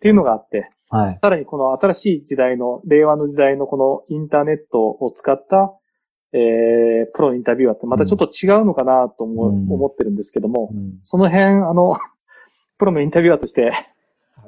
[0.00, 1.18] ていうのがあって、はい。
[1.20, 5.74] さらにこの新しい時代の、令和の時代のこのインターネットを使った、
[6.32, 11.96] えー、プロのインタビュアーってまたちょっと違うのかなと思,、うん思ってるんですけども、うんその辺、あの、
[12.78, 13.72] プロのインタビュアーとして、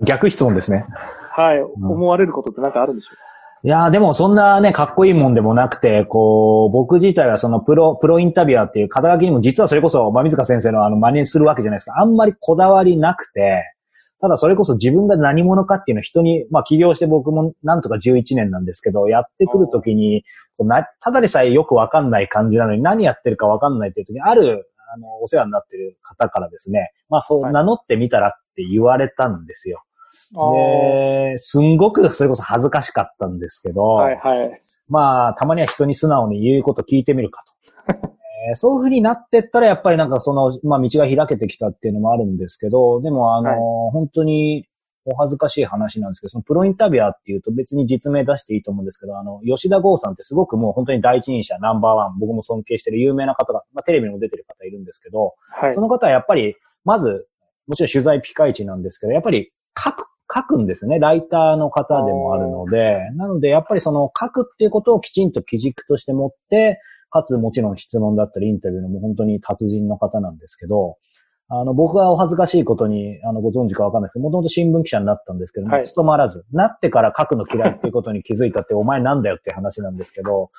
[0.02, 0.86] 逆質問ですね。
[1.32, 3.22] はい、ん思われることって何かあるんでしょうか？
[3.64, 12.00] いやーでもそんなね、かっこいいもんでもなくて、こう、僕自体はそのプロ、プロインタビュアーっていう肩書きにも実はそれこそ、ま水塚先生のあの真似するわけじゃないですか。
[12.00, 13.64] あんまりこだわりなくて、
[14.20, 20.24] ただそれこそ自分が何者かっていうのを人に、まあ起業して僕もなんとか11年なんですけど、やってくるときに、
[21.00, 29.82] ただでさえよくわかんない感じなのに何やってるかわかんないっていうときに、ある、あの、お世話になってる方からですね、まあそう、はい名乗ってみたらって言われたんですよ。
[30.32, 34.62] で、すんごくそれこそ恥ずかしかったんですけど、はいはい。
[34.88, 37.44] まあ、たまには人に素直に言うこと聞いてみるか
[37.86, 38.08] と。
[38.50, 43.58] えーそういう風になってったら、やっぱりなんかその、まあ道が開けてきたっていうのもあるんですけど、でもあの、はい
[43.92, 44.68] 本当に
[45.10, 55.80] お恥ずかしい話なんですけど、そのプロインタビュアーっていうと別に実名出していいと思うんですけど、あの、吉田剛さんってすごくもう本当に第一人者ナンバーワン、僕も尊敬してる有名な方が、まあテレビにも出てる方いるんですけど、はいそ。
[55.80, 57.26] の方はやっぱり、まず、
[57.66, 60.98] もちろん取材ピカイチなんですけど、やっぱり書く、書くんですね。
[60.98, 70.96] ライターの方でもあるので、なのでやっぱりその書くっていうことをきちんと基軸として持って、かつもちろん質問だったりインタビューのもう本当に達人の方なんですけど、
[71.50, 75.84] あの、僕がお恥ずかしいことに、あの、ご存知かわかんないですけど、もともと新聞記者になったんですけども、はい。
[75.86, 80.50] 務まらず、なってから書くの嫌いっていうことに気づいたって、お前なんだよって話なんですけど、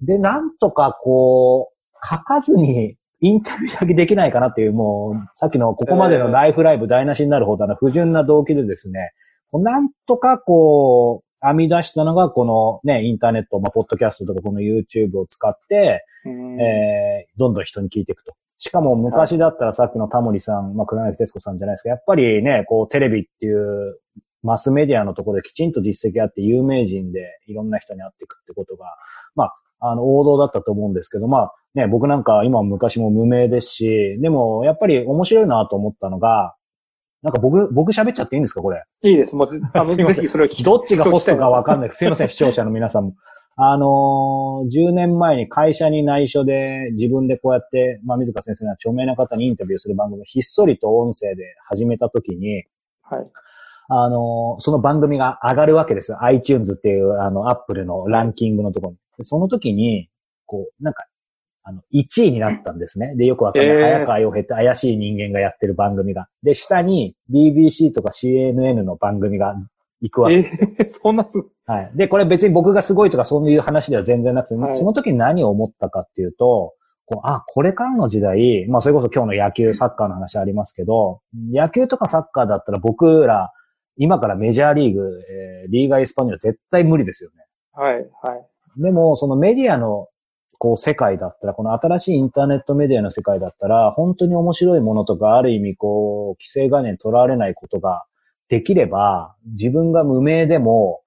[0.00, 9.10] で、なんとかこう、書かずに、インタビューだけできないかなっていう、もう、さっきのここまでのライフライブ台無しになるほどの不純な動機でですね、
[9.52, 18.34] なんとかこう、編み出したのが、このね、インターネット、まあ、ポッドキャストとかこの YouTube を使って、うんえー、どんどん人に聞いていくと。
[18.58, 21.90] しかも昔だったらさっきのタモリさん、まあ、黒柳徹子さんじゃないですか。
[21.90, 23.98] やっぱりね、こうテレビっていう
[24.42, 28.86] マスメディアのところできちんと実績あって有名人でいろんな人に会っていくってことが、
[29.36, 36.56] まあ、あの、王道だったと思うんですけど、まあね、僕なんか今も昔も無名ですし、でもやっぱり面白いなと思ったのが、
[37.22, 38.84] なんか僕、僕喋っちゃっていいんですかこれ？
[39.02, 39.34] いいです。
[39.34, 41.98] もうぜ、 あの、すいませんぜひそれを聞きどっちがホストかわかんないです。
[41.98, 43.14] すいません、視聴者の皆さんも。
[43.60, 52.64] あのー10年前に会社に内緒で自分でこうやって、まあ、水川先生の著名な方にインタビューする番組をひっそりと音声で始めたときに、
[53.02, 53.30] はい。
[53.88, 56.18] あのーその番組が上がるわけですよ。
[56.22, 58.98] iTunes っていう、あの、アップルのランキングのところに。
[59.18, 60.08] でその時に、
[60.46, 61.06] こう、なんか、
[61.68, 63.14] あの、1位になったんですね。
[63.16, 63.76] で、よくわかんない。
[63.76, 66.28] えー早川洋平って怪しい人間がやってる番組が。
[66.42, 69.54] で、下に BBC とか CNN の番組が
[70.00, 70.68] 行くわけえですよ。
[70.78, 71.90] ー、そんなす、はい。
[71.94, 76.72] で、これ別に僕がすごいとかそういう話では全然なくて、はいその時に何を思ったかっていうと、
[77.04, 81.20] こうあ、これからの時代、まあそれこそ今日の野球、サッカーの話ありますけど、
[81.52, 83.52] 野球とかサッカーだったら僕ら、
[83.98, 87.44] 今からメジャーリーグ、えーリーガエスパニョーラ絶対無理ですよね。
[87.72, 88.82] はい、はい。
[88.82, 90.08] でも、そのメディアの、
[90.58, 98.04] こう、世界だったら、この新しいインターネットメディアの世界だったら、本当に面白いものとか、ある意味、こう、規制概念にとらわれないことが
[98.48, 101.02] できれば、自分が無名でも、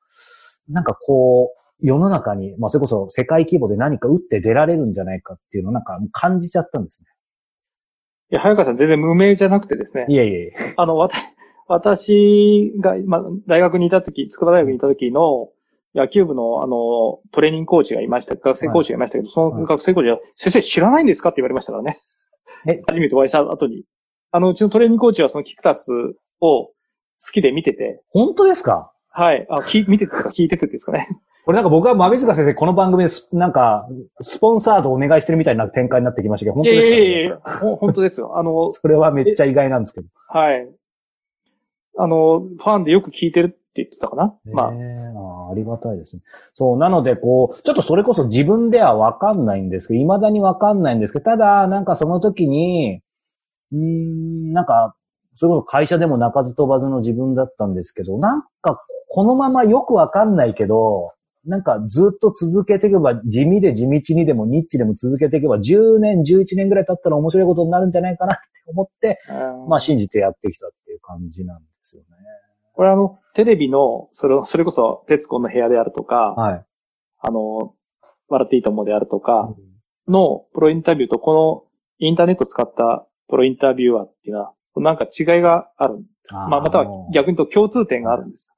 [0.69, 7.01] なんかこう、世の中に、まあ、それこそ世界規模で何か打って出られるんじゃないかっていうのをなんか感じちゃったんです
[8.31, 10.13] いや、早川さん全然無名じゃなくてですねね。。
[10.13, 10.53] いえいえ。
[10.77, 11.17] あの、わた、
[11.67, 15.49] 私が、まあ、大学にいたとき、筑波大学にいたときの
[15.93, 21.99] 野球部の、あの、トレーニングコーチがいました、学生コーチがいましたけど、その学生コーチは、先生知らないんですかって言われましたからね。
[22.67, 23.83] え初めてお会いした後に。
[24.31, 25.91] あの、うちのトレーニングコーチはそのキクタス
[26.39, 26.73] を好
[27.33, 28.91] きで見てて、本当ですか？
[29.09, 31.07] はい、あ、き見てて聞いててですかね。
[31.43, 33.87] これなんか僕は馬水塚先生、この番組です、なんか、
[34.21, 38.37] スポンサードお願いしてるみたいな展開になってきましたけど、本当ですか、やいやいや、ほ本当ですよ。
[38.37, 40.07] あの、それはめっちゃ意外なんですけど。
[40.29, 40.69] はい。
[41.97, 44.35] あの、ファンでよく聞いてる言ってたかな？
[44.45, 46.21] まあ、ええああありがたいですね。
[46.55, 53.01] そう、なので、こう、ちょっとそれこそ自分ではわかんないんですけど、未だにわかんないんですけど、ただ、なんかその時に、
[53.71, 54.95] うーん、なんか、
[55.35, 61.11] それこそ会社でも鳴かず飛ばずの自分だったんですけど、なんか、このままよくわかんないけど、
[61.45, 69.19] なんかずっと続けていけば、地味で地道にでもニッチでも続けていけば、10年、11年ぐらい経ったら面白いことになるんじゃないかなって思って、
[69.67, 72.07] まあ信じてやってきたっていう感じなんですよね。
[72.81, 76.65] これあの、テレビの、それ、それこそ、徹子の部屋であるとか、はい。
[77.19, 77.75] あの、
[78.27, 79.53] 笑っていいと思うであるとか、
[80.07, 81.63] のプロインタビューと、この
[81.99, 86.03] インターネットを使ったプロインタビュアーっていうのは、なんか違いがある。
[86.31, 88.49] あーまあ、または逆に言うと共通点があるんです。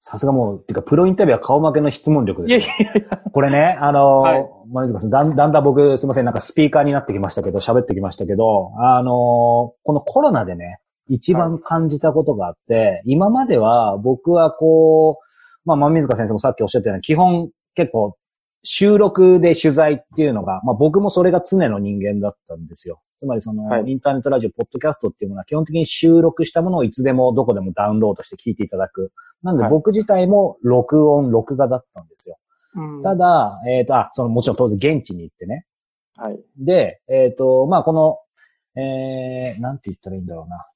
[0.00, 2.74] さすがもう、てか、プロインタビューは顔負けの質問力いやですよ。
[2.80, 18.16] いやいや、これね、あのーはいまあ水川さんだん、だんだん僕、すいません、なんかスピーカーになってきましたけど、喋ってきましたけど、あのーこのコロナでね、一番感じたことがあって、今までは僕はこう、まあ、ま水川先生もさっきおっしゃったように、基本結構
[18.62, 23.00] 収録で取材っていうのが、まあ僕もそれが常の人間だったんですよ。
[23.20, 29.12] つまりその、はいインターネットラジオ、ポッドキャストっていうものは基本的に収録したものをいつでもどこでもダウンロードして聞いていただく。
[29.42, 32.36] なんではい僕自体も録音、録画だったんですよ。
[32.74, 35.64] うんただ、えっ、と、あ、その、もちろん当然現地に行ってね。
[36.16, 36.40] はい。
[36.58, 38.18] で、えっ、と、まあ、この、
[38.80, 40.66] えー、なんて言ったらいいんだろうな。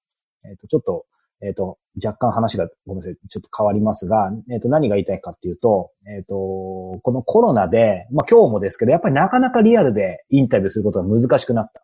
[0.44, 1.06] えっ、と、ちょっと、
[1.40, 11.82] えっ、と、若干話が、ごめんなさい、ちょっと変わりますが、えっ、と、何が言いたいかっていうと、えっ、と、このコロナで、まあ、今日もですけど、やっぱりなかなかリアルでインタビューすることが難しくなった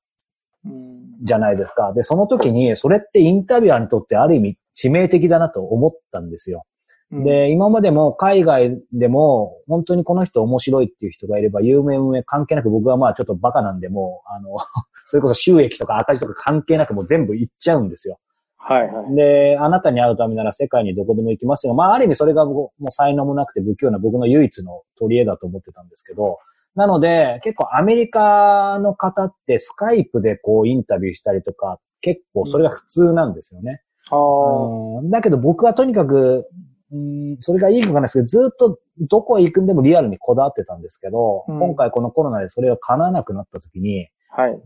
[0.64, 1.92] うんじゃないですか。
[1.94, 6.64] で、その時に、それってインタビュアーにとってある意味致命的だなと思ったんですよ。
[7.10, 14.58] うん、で、今までも海外でも、本当にこの人面白いっていう人がいれば、有名無名関係なく僕はまあちょっとバカなんで、もう、あの、
[15.06, 18.18] それこそ収益とか赤字とか関係なくもう全部行っちゃうんですよ。
[18.58, 19.14] はいはい。
[19.14, 21.74] で、あなたに会うためなら世界にどこでも行きますよ。
[21.74, 26.38] まあある意味それが僕もう才能もなくて不器用な僕の唯一の取り柄だと思ってたんですけど、
[26.74, 33.82] なので、結構アメリカの方ってスカイプでこうインタビューしたりとか、結構それが普通なんですよね。
[34.10, 36.48] うんだけど僕はとにかく、
[36.92, 44.50] うん、それがいいかわかんないですけど、ずっとどこへ行くんでもリアルにこだわってたんですけど、うん今回このコロナでそれが叶わなくなった時に、はい。
[44.50, 44.58] えー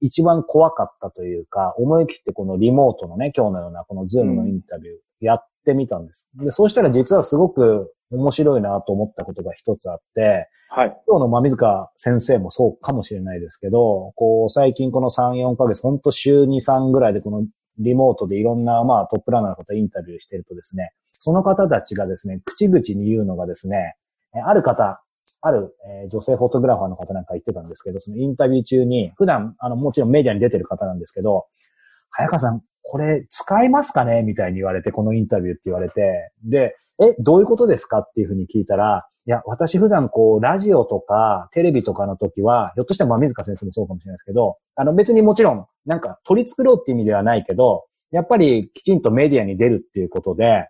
[0.00, 6.28] 一番怖かったというか、思い切ってこのリモートのね、今日のようなこのズームのインタビューやってみたんです。
[6.34, 10.96] で、そうしたら実はすごく面白いなと思ったことが一つあって、はい。
[11.06, 17.46] 今日の馬見塚先生もそうかもしれないですけど、こう、最近この3、4ヶ月、ほんと週2、3ぐらいでこの
[17.78, 23.96] リモートでいろんな、まあ、トップランナーの方インタビューしてるとですね、その方たちがですね、口々に言うのがですね、
[24.36, 25.02] えある方、
[25.40, 31.46] ある、えー女性フォトグラファーの方なんか言ってたんですけど、そのインタビュー中に、普段、あの、もちろんメディアに出てる方なんですけど、
[32.10, 34.22] 早川さん、これ使えますかね？
[34.22, 37.98] みたいに言われて、このインタビューって言われて、で、え、どういうことですか？
[37.98, 50.68] っていうふうに聞いたら、いや、私普段こう、ラジオとか、テレビとかの時は、ひょっとしたらま、水川先生もそうかもしれないですけど、あの別にもちろん、なんか取り繕うって意味ではないけど、やっぱりきちんとメディアに出るっていうことで、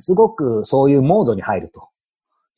[0.00, 1.88] すごくそういうモードに入ると。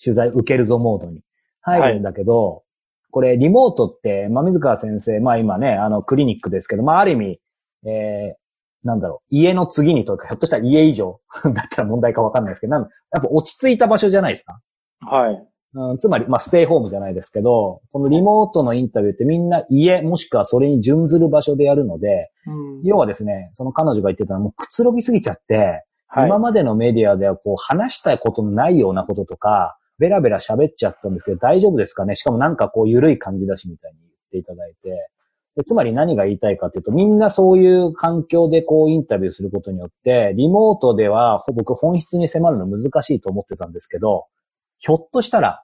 [0.02, 1.22] 取材受けるぞモードに。
[1.64, 2.62] 入るんだけど、
[3.10, 7.40] これリモートって、まあ、水川先生、まあ今ね、あのクリニックですけど、まあある意味、
[7.86, 12.86] えー、なんだろう、家の次にというか、ひょっとしたら家以上 だったら問題かわかんないですけど、なんや
[13.18, 14.58] っぱ落ち着いた場所じゃないですか？
[15.00, 15.46] はい。
[15.76, 26.26] うん、つまり、まあ、ステイホームじゃないですけど、このリモートのインタビューってみんな家、もしくはそれに準ずる場所でやるので、うん要はですね、その彼女が言ってたのはもうくつろぎすぎちゃって、はい。
[26.28, 32.16] 今までのメディアではこう話したいことのないようなこととか、ベラベラ喋っちゃったんですけど大丈夫ですかね？
[32.16, 35.08] しかもなんかこう緩い感じだしみたいに言っていただいて。
[35.56, 44.24] でつまり何が言いたいかというと、みんなそういう環境でこうインタビューすることによって、リモートではほ僕本質に迫るの難しいと思ってたんですけど、
[44.78, 45.62] ひょっとしたら、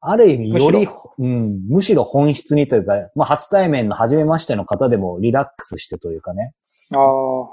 [0.00, 6.52] ある意味よりむし、うん、むしろ本質にというか、まあ初対面の初めましての方でもリラックスしてというかね。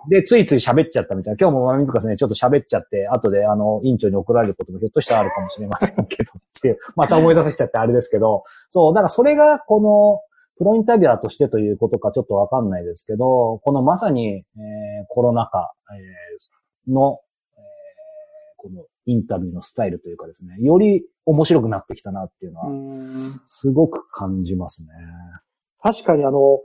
[0.09, 1.37] で、ついつい喋っちゃったみたいな。
[1.39, 10.21] 今日もまみずかさんね、ちょっと喋っちゃって、後であの、委員長に怒られることもひょっとしたらあるかもしれませんけど、っていう、また思い出させちゃってあれですけど、そう、だからそれがこの、
[10.57, 17.19] プロインタビュアーとしてということかちょっとわかんないですけど、このまさに、えーコロナ禍、えーの、
[17.57, 17.61] えー
[18.57, 24.89] このインタビューのスタイルというかですね、より面白くなってきたなっていうのは、うんすごく感じますね。
[25.83, 26.61] 確かにあの、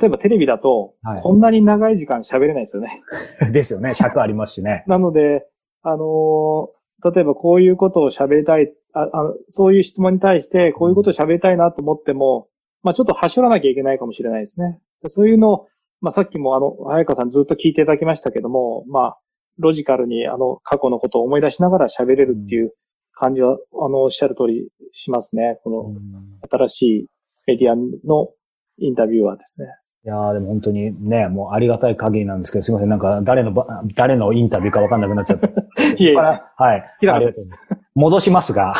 [0.00, 3.02] 例えばテレビだと、はいこんなに長い時間喋れないですよね。
[3.52, 3.94] ですよね。
[3.94, 4.84] 尺ありますしね。
[4.88, 5.46] なので、
[5.82, 6.78] あのー
[7.14, 12.48] 例えばこういうことを喋りたいああの、そういう質問に対してこういうことを喋りたいなと思っても、
[12.82, 14.80] まあちょっと走らなきゃいけないかもしれないですね。
[15.08, 15.66] そういうのを、
[16.00, 19.18] まあさっきもあの、早川さんずっと聞いていただきましたけども、まあ、
[19.58, 22.72] ロジカルにあの、過去のことを思い出しながら喋れるっていう
[23.12, 25.60] 感じは、あの、おっしゃる通りしますね。
[25.62, 27.06] この新しい
[27.46, 28.30] メディアの
[28.78, 29.68] インタビューはですね。
[30.04, 35.48] いやーでも本当にね、もうありがたい限りなんですけど、すいません、なんか誰のば、誰のインタビューかわかんなくなっちゃった。
[35.98, 36.40] いえいえは
[36.76, 36.84] い。
[37.20, 37.50] です
[37.94, 38.76] 戻しますが、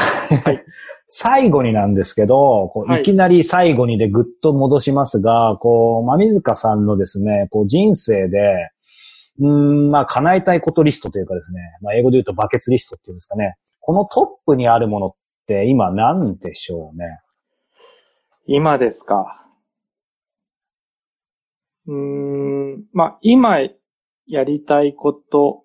[1.09, 8.69] 最後になんですけど、こうはいいきなり最後にでぐっと戻しますが、こう、まみずかさんのですね、こう人生で、
[9.41, 13.57] うーん、まあ、叶えたいことリストというかですね、まあ、英語で言うとバケツリストっていうんですかね。
[13.81, 15.13] このトップにあるものっ
[15.47, 17.19] て今何でしょうね？
[18.47, 19.48] 今ですか。
[21.89, 21.95] うー
[22.77, 23.59] ん、まあ、今
[24.27, 25.65] やりたいこと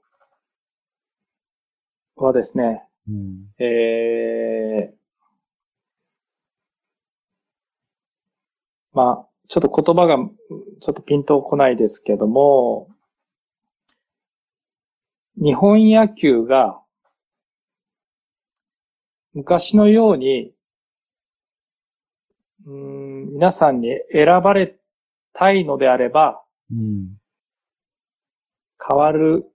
[2.15, 3.51] はですね、うん。
[3.59, 4.95] えー、
[8.93, 10.31] まあ、ちょっと言葉がうん
[10.81, 12.87] ちょっとピンとこないですけども、
[15.35, 16.79] 日本野球が
[19.33, 20.53] 昔のように、
[22.65, 24.77] うーん皆さんに選ばれ
[25.33, 26.41] たいのであれば、
[26.71, 27.17] うん。
[28.87, 29.45] 変わる、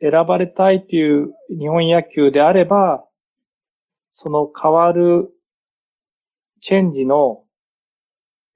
[0.00, 3.04] 選ばれたいという日本野球であれば、
[4.12, 5.30] その変わる
[6.60, 7.44] チェンジの、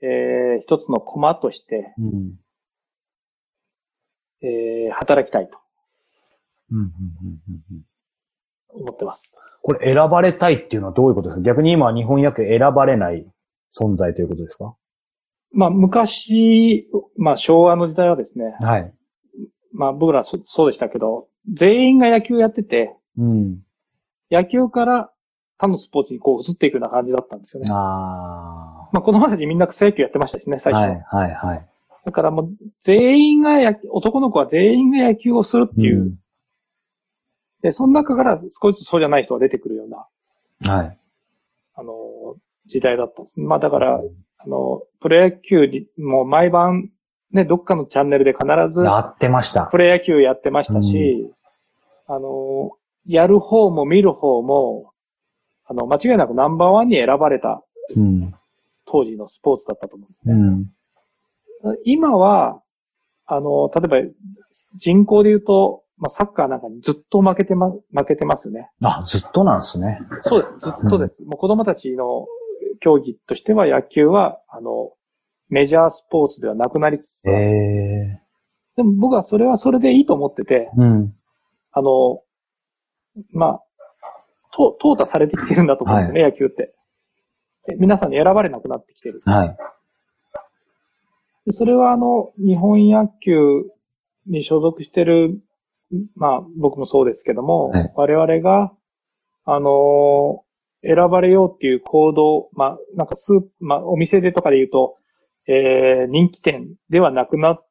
[0.03, 2.35] えー一つのコマとして、うん。
[4.43, 5.59] えー働きたいと。
[8.69, 9.35] 思ってます。
[9.63, 11.43] これ選ばれたいっていうのはどういうことですか？
[11.43, 13.27] 逆に今日本野球選ばれない
[13.77, 14.77] 存在ということですか？
[15.57, 18.93] まあ、昔、まあ、昭和の時代はですね、はい。
[19.73, 23.59] まあ、僕らそそうでしたけど、全員が野球やってて、うん。
[24.31, 25.11] 野球から
[25.59, 27.71] 他のスポーツにこう移っていくような感じだったんですよね。
[27.71, 30.59] あまあ、子供たちみんな草野球やってましたしね、あ。
[30.59, 30.81] 最初。
[31.15, 31.67] はい、はい、はい。
[32.05, 32.51] だからもう、
[32.83, 36.15] 全員が野球、男の子は全員が野球をするっていう、うん
[37.63, 40.07] で、その中から少しずつそうじゃない人が出てくるような、
[40.73, 40.99] はい。
[41.75, 43.41] あの、時代だったんです。
[43.41, 44.01] まあだから、
[44.47, 46.91] あの、プロ野球に、もう毎晩、
[47.33, 49.67] ね、どっかのチャンネルで必ず、やってました。
[49.67, 51.31] プロ野球やってましたし、
[52.07, 52.71] あの、
[53.07, 54.93] やる方も見る方も、
[55.67, 57.63] あの、間違いなくナンバーワンに選ばれた
[57.97, 58.35] うん。
[58.87, 60.35] 当時のスポーツだったと思うんですね。
[61.65, 61.77] うん。
[61.85, 62.63] 今は、
[63.27, 64.11] あの、例えば
[64.77, 68.71] 人口で言うと、まあ、サッカーなんかにずっと負けてま、負けてますよね。
[68.83, 69.99] あ、ずっとなんですね。
[70.21, 70.59] そうです。
[70.61, 71.23] ずっとです。
[71.25, 72.27] もう子供たちの
[72.81, 74.93] 競技としては野球は、あの、
[75.49, 78.23] メジャースポーツではなくなりつつえあるえ
[78.77, 81.15] でも僕はそれはそれでいいと思ってて、うん。
[81.73, 82.23] あの、
[83.33, 83.63] まあ、
[84.53, 86.75] と、淘汰されてきてるんだと思うんですよね、野球って。
[87.67, 89.21] で皆さんに選ばれなくなってきてる。
[89.25, 89.57] はい。
[91.47, 93.65] でそれはあの、日本野球
[94.27, 95.41] に所属してる、
[96.17, 98.73] まあ僕もそうですけども、はい我々が、
[99.45, 100.46] あのー
[100.83, 104.97] 選ばれようっていう行動、まあなんかスーまあお店でとかで言うと、
[105.49, 107.67] えー、人気店ではなくなっ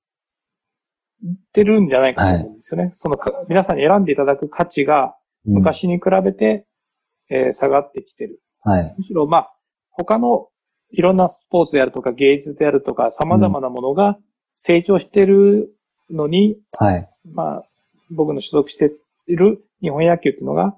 [1.54, 2.92] てるんじゃないかと思うんですよね。
[2.94, 5.16] そのか皆さんに選んでいただく価値が
[5.48, 5.54] うん。
[5.56, 6.66] 昔に比べて、
[7.30, 8.42] えー下がってきてる。
[8.62, 8.96] はい。
[8.98, 9.56] むしろ、まあ、
[9.92, 10.48] 他の
[10.92, 14.18] いろんなスポーツであるとか芸術であるとか様々なものが
[14.58, 15.70] 成長してる
[16.10, 17.10] のに、はい。
[17.32, 17.64] まあ、
[18.12, 18.92] 僕の所属して
[19.28, 20.76] いる日本野球っていうのが、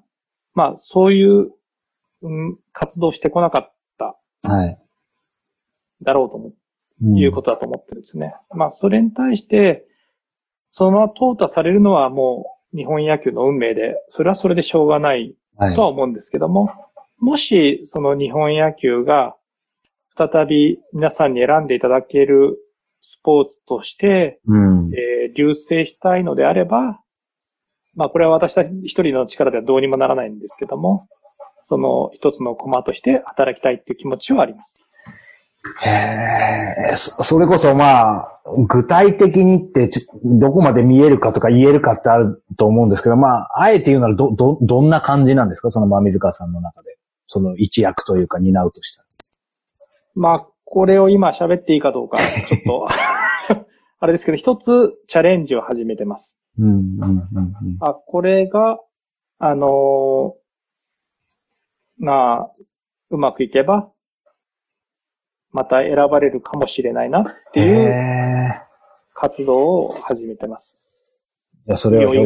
[0.53, 1.51] まあ、そういう、うん、
[2.73, 4.17] 活動してこなかった
[4.47, 4.79] はい。
[6.03, 6.51] だろうと思
[7.01, 8.33] う、んいうことだと思ってるんですね。
[8.55, 9.85] まあ、それに対して、
[10.71, 16.69] そのまま淘汰されるのはもう日本野球の運命で、それはそれでしょうがないはいとは思うんですけども、
[17.19, 19.35] もしその日本野球が
[20.17, 22.57] 再び皆さんに選んでいただける
[23.01, 24.91] スポーツとして、うん。
[24.93, 26.99] えー流星したいのであれば、
[27.95, 31.07] まあこれは私たち一人の力ではどうにもならないんですけども、
[31.67, 34.75] その一つのコマとして働きたいっていう気持ちはあります。
[35.83, 35.89] へ
[36.93, 38.39] え、そそれこそまあ、
[38.69, 45.69] 具体的にってちょ、どこまで見えるかとか言えるかってあると思うんですけど、まあ、あえて言うならど、ど、どんな感じなんですか？
[45.71, 46.97] そのまあ水川さんの中で。
[47.29, 49.07] その一役というか担うとしたら。
[50.15, 52.87] まあこれを今喋っていいかどうか、ちょっと、
[53.99, 56.37] あれですけど、一つチャレンジを始めてます。
[56.57, 57.55] うん、うん、うん、うん。
[57.81, 58.79] あ、これが、
[59.39, 60.46] あのー
[61.99, 62.51] まあ、
[63.09, 63.89] うまくいけば、
[65.51, 68.61] また選ばれるかもしれないなってへいうえ。
[69.13, 70.77] 活動を始めてます。
[71.67, 72.23] いや、それはひょ。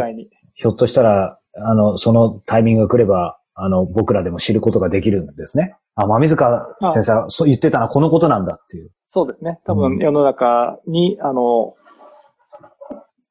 [0.54, 5.76] ひょっとしたら、あの、そのタイミングが来れば、あの、僕らでも知ることができるんですね。
[5.96, 8.92] あ、ま水川先生はそう言ってたのはこのことなんだっていう。
[9.10, 9.60] そうですね。
[9.66, 11.76] 多うん分世の中に、あの、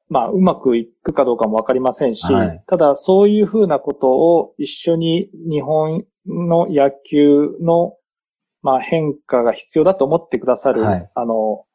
[0.09, 7.95] まあ、うまくいくかどうかもわかりませんし、はいただそういうふうなことを一緒に日本の野球の、
[8.61, 11.65] まあ、変化が必要だと思ってくださる、はいあの、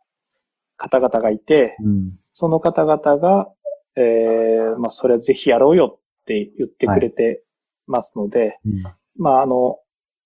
[0.76, 2.12] 方々がいて、うん。
[2.32, 3.48] その方々が、
[3.96, 7.42] えーまあ、それはぜひやろうよって言ってくれて
[7.86, 8.82] ますので、うん
[9.16, 9.78] まあ、あの、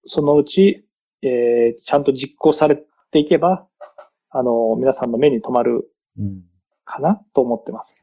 [0.06, 0.84] そのうち、
[1.22, 2.82] えーちゃんと実行され
[3.12, 3.66] ていけば、
[4.30, 6.42] あの、皆さんの目に留まるうん。
[6.90, 8.02] かなと思ってます。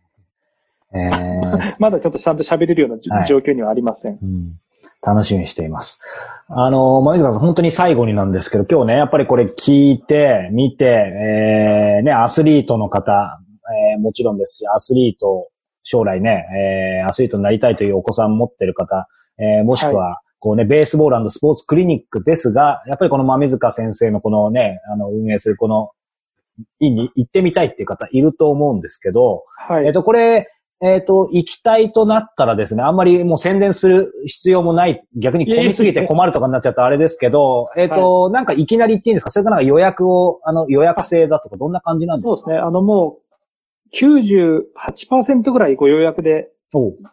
[0.93, 4.19] えー、 まだちょっとちゃんと喋れるようなじはい状況にはありません。
[4.21, 4.59] うん
[5.01, 5.99] 楽しみにしています。
[6.49, 13.39] あの、まあ、水川さん、本当に最後になんですけど、今日ね、やっぱりこれ聞いて、見て、えー、ね、アスリートの方、
[13.93, 15.49] えーもちろんですし、アスリート、
[15.83, 16.45] 将来ね、
[17.01, 19.07] えー、アスリートになりたいというお子さん持ってる方、
[19.39, 25.91] えー、もしくは、こうね、ベースボールスポーツクリニックですが、やっぱりこの豆塚先生のこのね、あの、運営するこの、
[26.79, 29.85] いに行ってみたいっていう方いると思うんですけど、はい。
[29.85, 30.47] えっと、これ、
[30.79, 39.31] えっと、行きたいとなったらですね、あんまりもう宣伝する必要もない、逆に混みすぎて困るとかになっちゃったらあれですけど、えっと、なんかいきなり行っていいんですか？
[39.31, 42.29] それかなんか予約を、あの、予約制だとか、どんな感じなんですか？
[42.29, 42.57] そうですね。
[42.57, 43.17] あの、も
[43.93, 46.49] う、98%ぐらいご予約で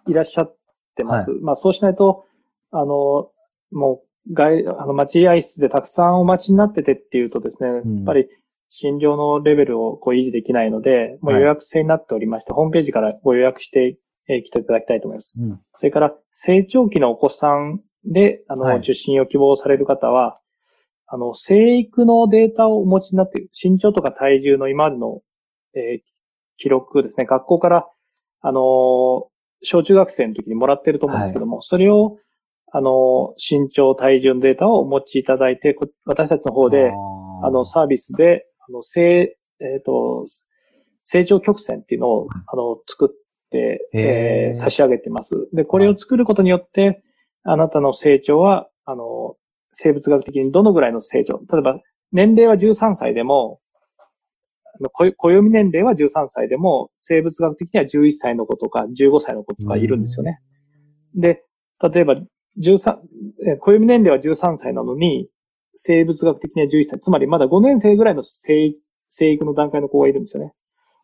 [0.07, 0.57] いらっしゃっ
[0.97, 1.31] てます。
[1.43, 2.25] まあ、そうしないと、
[2.71, 3.31] あの、
[3.73, 7.97] もう、外、あの、待合室でたくさんお待ちになっててっていうとですね、ん。
[7.97, 8.29] やっぱり
[8.71, 15.35] 診療のレベルをこう維持できないので、もうはい予約制になっておりまして、ホームページからご予約して、えー来ていただきたいと思います。
[15.39, 15.61] うん。
[15.75, 18.79] それから、成長期のお子さんで、あの、はい。
[18.79, 20.41] 受診を希望される方は、
[21.07, 25.21] あの、生育のデータをお持ちになっている、身長とか体重の今までの、
[25.75, 26.01] えー
[26.57, 27.89] 記録ですね、学校から、
[28.41, 29.25] あのー
[29.67, 32.19] 小中学生の時にもらってると思うんですけども、それを、
[32.73, 36.93] あのー身長、体重のデータをお持ちいただいて、こ私たちの方で、
[37.43, 40.27] あの、サービスで、あの、成、えっ、と、
[41.05, 43.09] 成長曲線っていうのを、あの、作っ
[43.51, 45.49] て、えー差し上げてます。
[45.53, 47.03] で、これを作ることによって、
[47.45, 49.37] あなたの成長は、あの、
[49.73, 51.81] 生物学的にどのぐらいの成長、例えば、
[52.13, 53.61] 年齢は13歳でも、
[54.77, 60.41] あのこ暦年齢は13歳でも、生物学的には11歳の子とか15歳の子とかいるんですよね。
[61.15, 61.45] で、
[61.81, 62.17] 例えば、
[62.61, 62.99] 13、
[63.47, 65.29] えー暦年齢は13歳なのに、
[65.75, 67.01] 生物学的には11歳。
[67.01, 68.75] つまりまだ5年生ぐらいの生
[69.09, 70.53] 生育の段階の子がいるんですよね。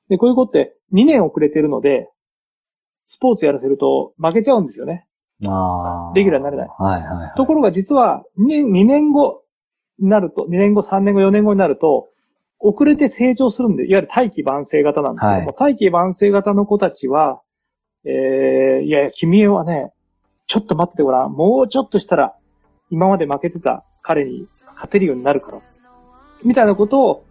[0.08, 2.10] で、こういう子って2年遅れてるので、
[3.04, 5.06] スポーツやらせると負けちゃうんですよね。
[5.46, 6.68] あーレギュラーになれない。
[6.78, 7.32] はいはいはい。
[7.36, 9.42] ところが実は2年、2年後
[9.98, 12.08] になると、2年後、3年後、4年後になると、
[12.58, 17.40] 遅れて成長するんで、いわゆる大器晩成型なんですけども、大器晩成型の子たちは、
[18.04, 19.92] えー、いやいや、君はね、
[20.46, 21.32] ちょっと待っててごらん。
[21.32, 22.34] もうちょっとしたら、
[22.90, 24.46] 今まで負けてた彼に
[24.80, 25.60] 勝てるようになるから。
[26.42, 27.24] みたいなことを、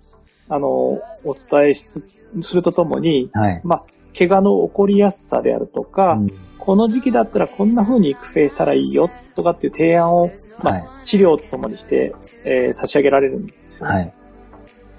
[0.48, 1.02] あの、お
[1.34, 2.04] 伝えしつ
[2.42, 3.62] するとともに、はい。
[3.64, 3.84] まあ、
[4.18, 6.28] 怪我の起こりやすさであるとか、うん
[6.60, 10.30] この時期だったらこんな風に育成したらいいよとかっていう提案を、
[10.62, 12.14] まあ、はい治療とともにして、
[12.44, 13.96] えー差し上げられるんですよね。
[13.96, 14.14] はい。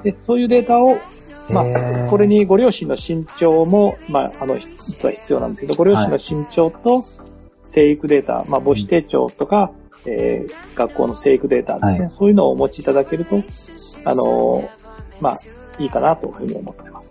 [0.03, 0.97] で、そういうデータを、
[1.51, 7.05] まあ、これにご両親の身長も、まあ、あの、実は必要なんですけど、ご両親の身長と
[7.63, 9.71] 生育データ、まあ、母子手帳とか、
[10.07, 13.37] えー学校の生育データですね、はいそういうのをお持ちいただけると、
[14.05, 14.69] あのー
[15.21, 15.39] まあ、
[15.79, 17.11] いいかなというふうに思ってます。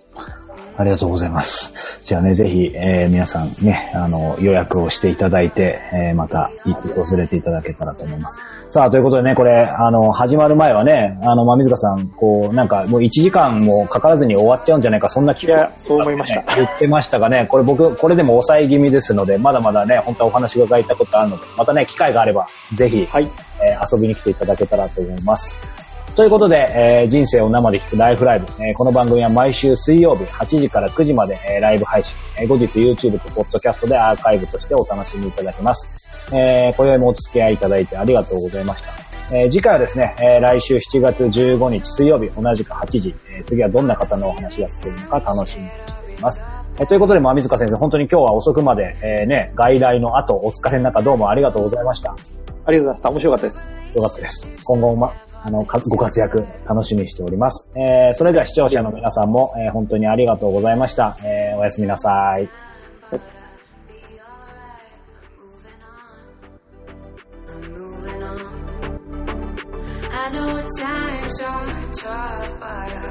[0.77, 2.01] ありがとうございます。
[2.03, 6.49] じゃあね、ぜひ、えー皆さんね、あの、予約をしていただいて、えーまた、
[6.95, 8.37] 訪れていただけたらと思います。
[8.69, 16.43] さあ、ということでね、これ、あの、始まる前はね、あの、まあ、水香さん、こう、なんか、もう1時間もかからずに終わっちゃうんじゃないか、そんな気がいや、そう思いました。
[16.55, 23.27] 言ってましたがね、これ僕、これでも抑え気味ですので、まだまだね、本当はお話が伺いたいことあるので、またね、機会があれば、ぜひ、はい。
[23.61, 25.55] えー遊びに来ていただけたらと思います。
[26.15, 36.08] ということで、えー人生を生で聞くライフライブ、えーこの番組は毎週水曜日8時から9時まで、えーライブ配信、えー後日 YouTube と Podcast でアーカイブとしてお楽しみいただけます。
[36.33, 38.91] えー、今宵もお付き合いいただいてありがとうございました。
[39.31, 45.75] えー次回はですね、えー来週7月15日水曜日同じく8時、えー次はどんな方のお話が聞けるのか楽しみにし
[46.07, 46.43] ています。
[46.79, 52.15] えーということで、まあ、水香先生、本当に今日は遅くまで、えーね、外来の後、お疲れの中どうもありがとうございました。
[52.65, 53.09] ありがとうございました。
[53.09, 53.67] 面白かったです。
[53.95, 54.47] よかったです。
[54.63, 57.69] 今後も、ま、あの、かご活躍楽しみにしております。
[57.75, 61.17] えー、それでは視聴者の皆さんも、えー本当にありがとうございました。
[61.23, 62.47] えー、おやすみなさい。
[70.31, 73.08] Know times are tough, but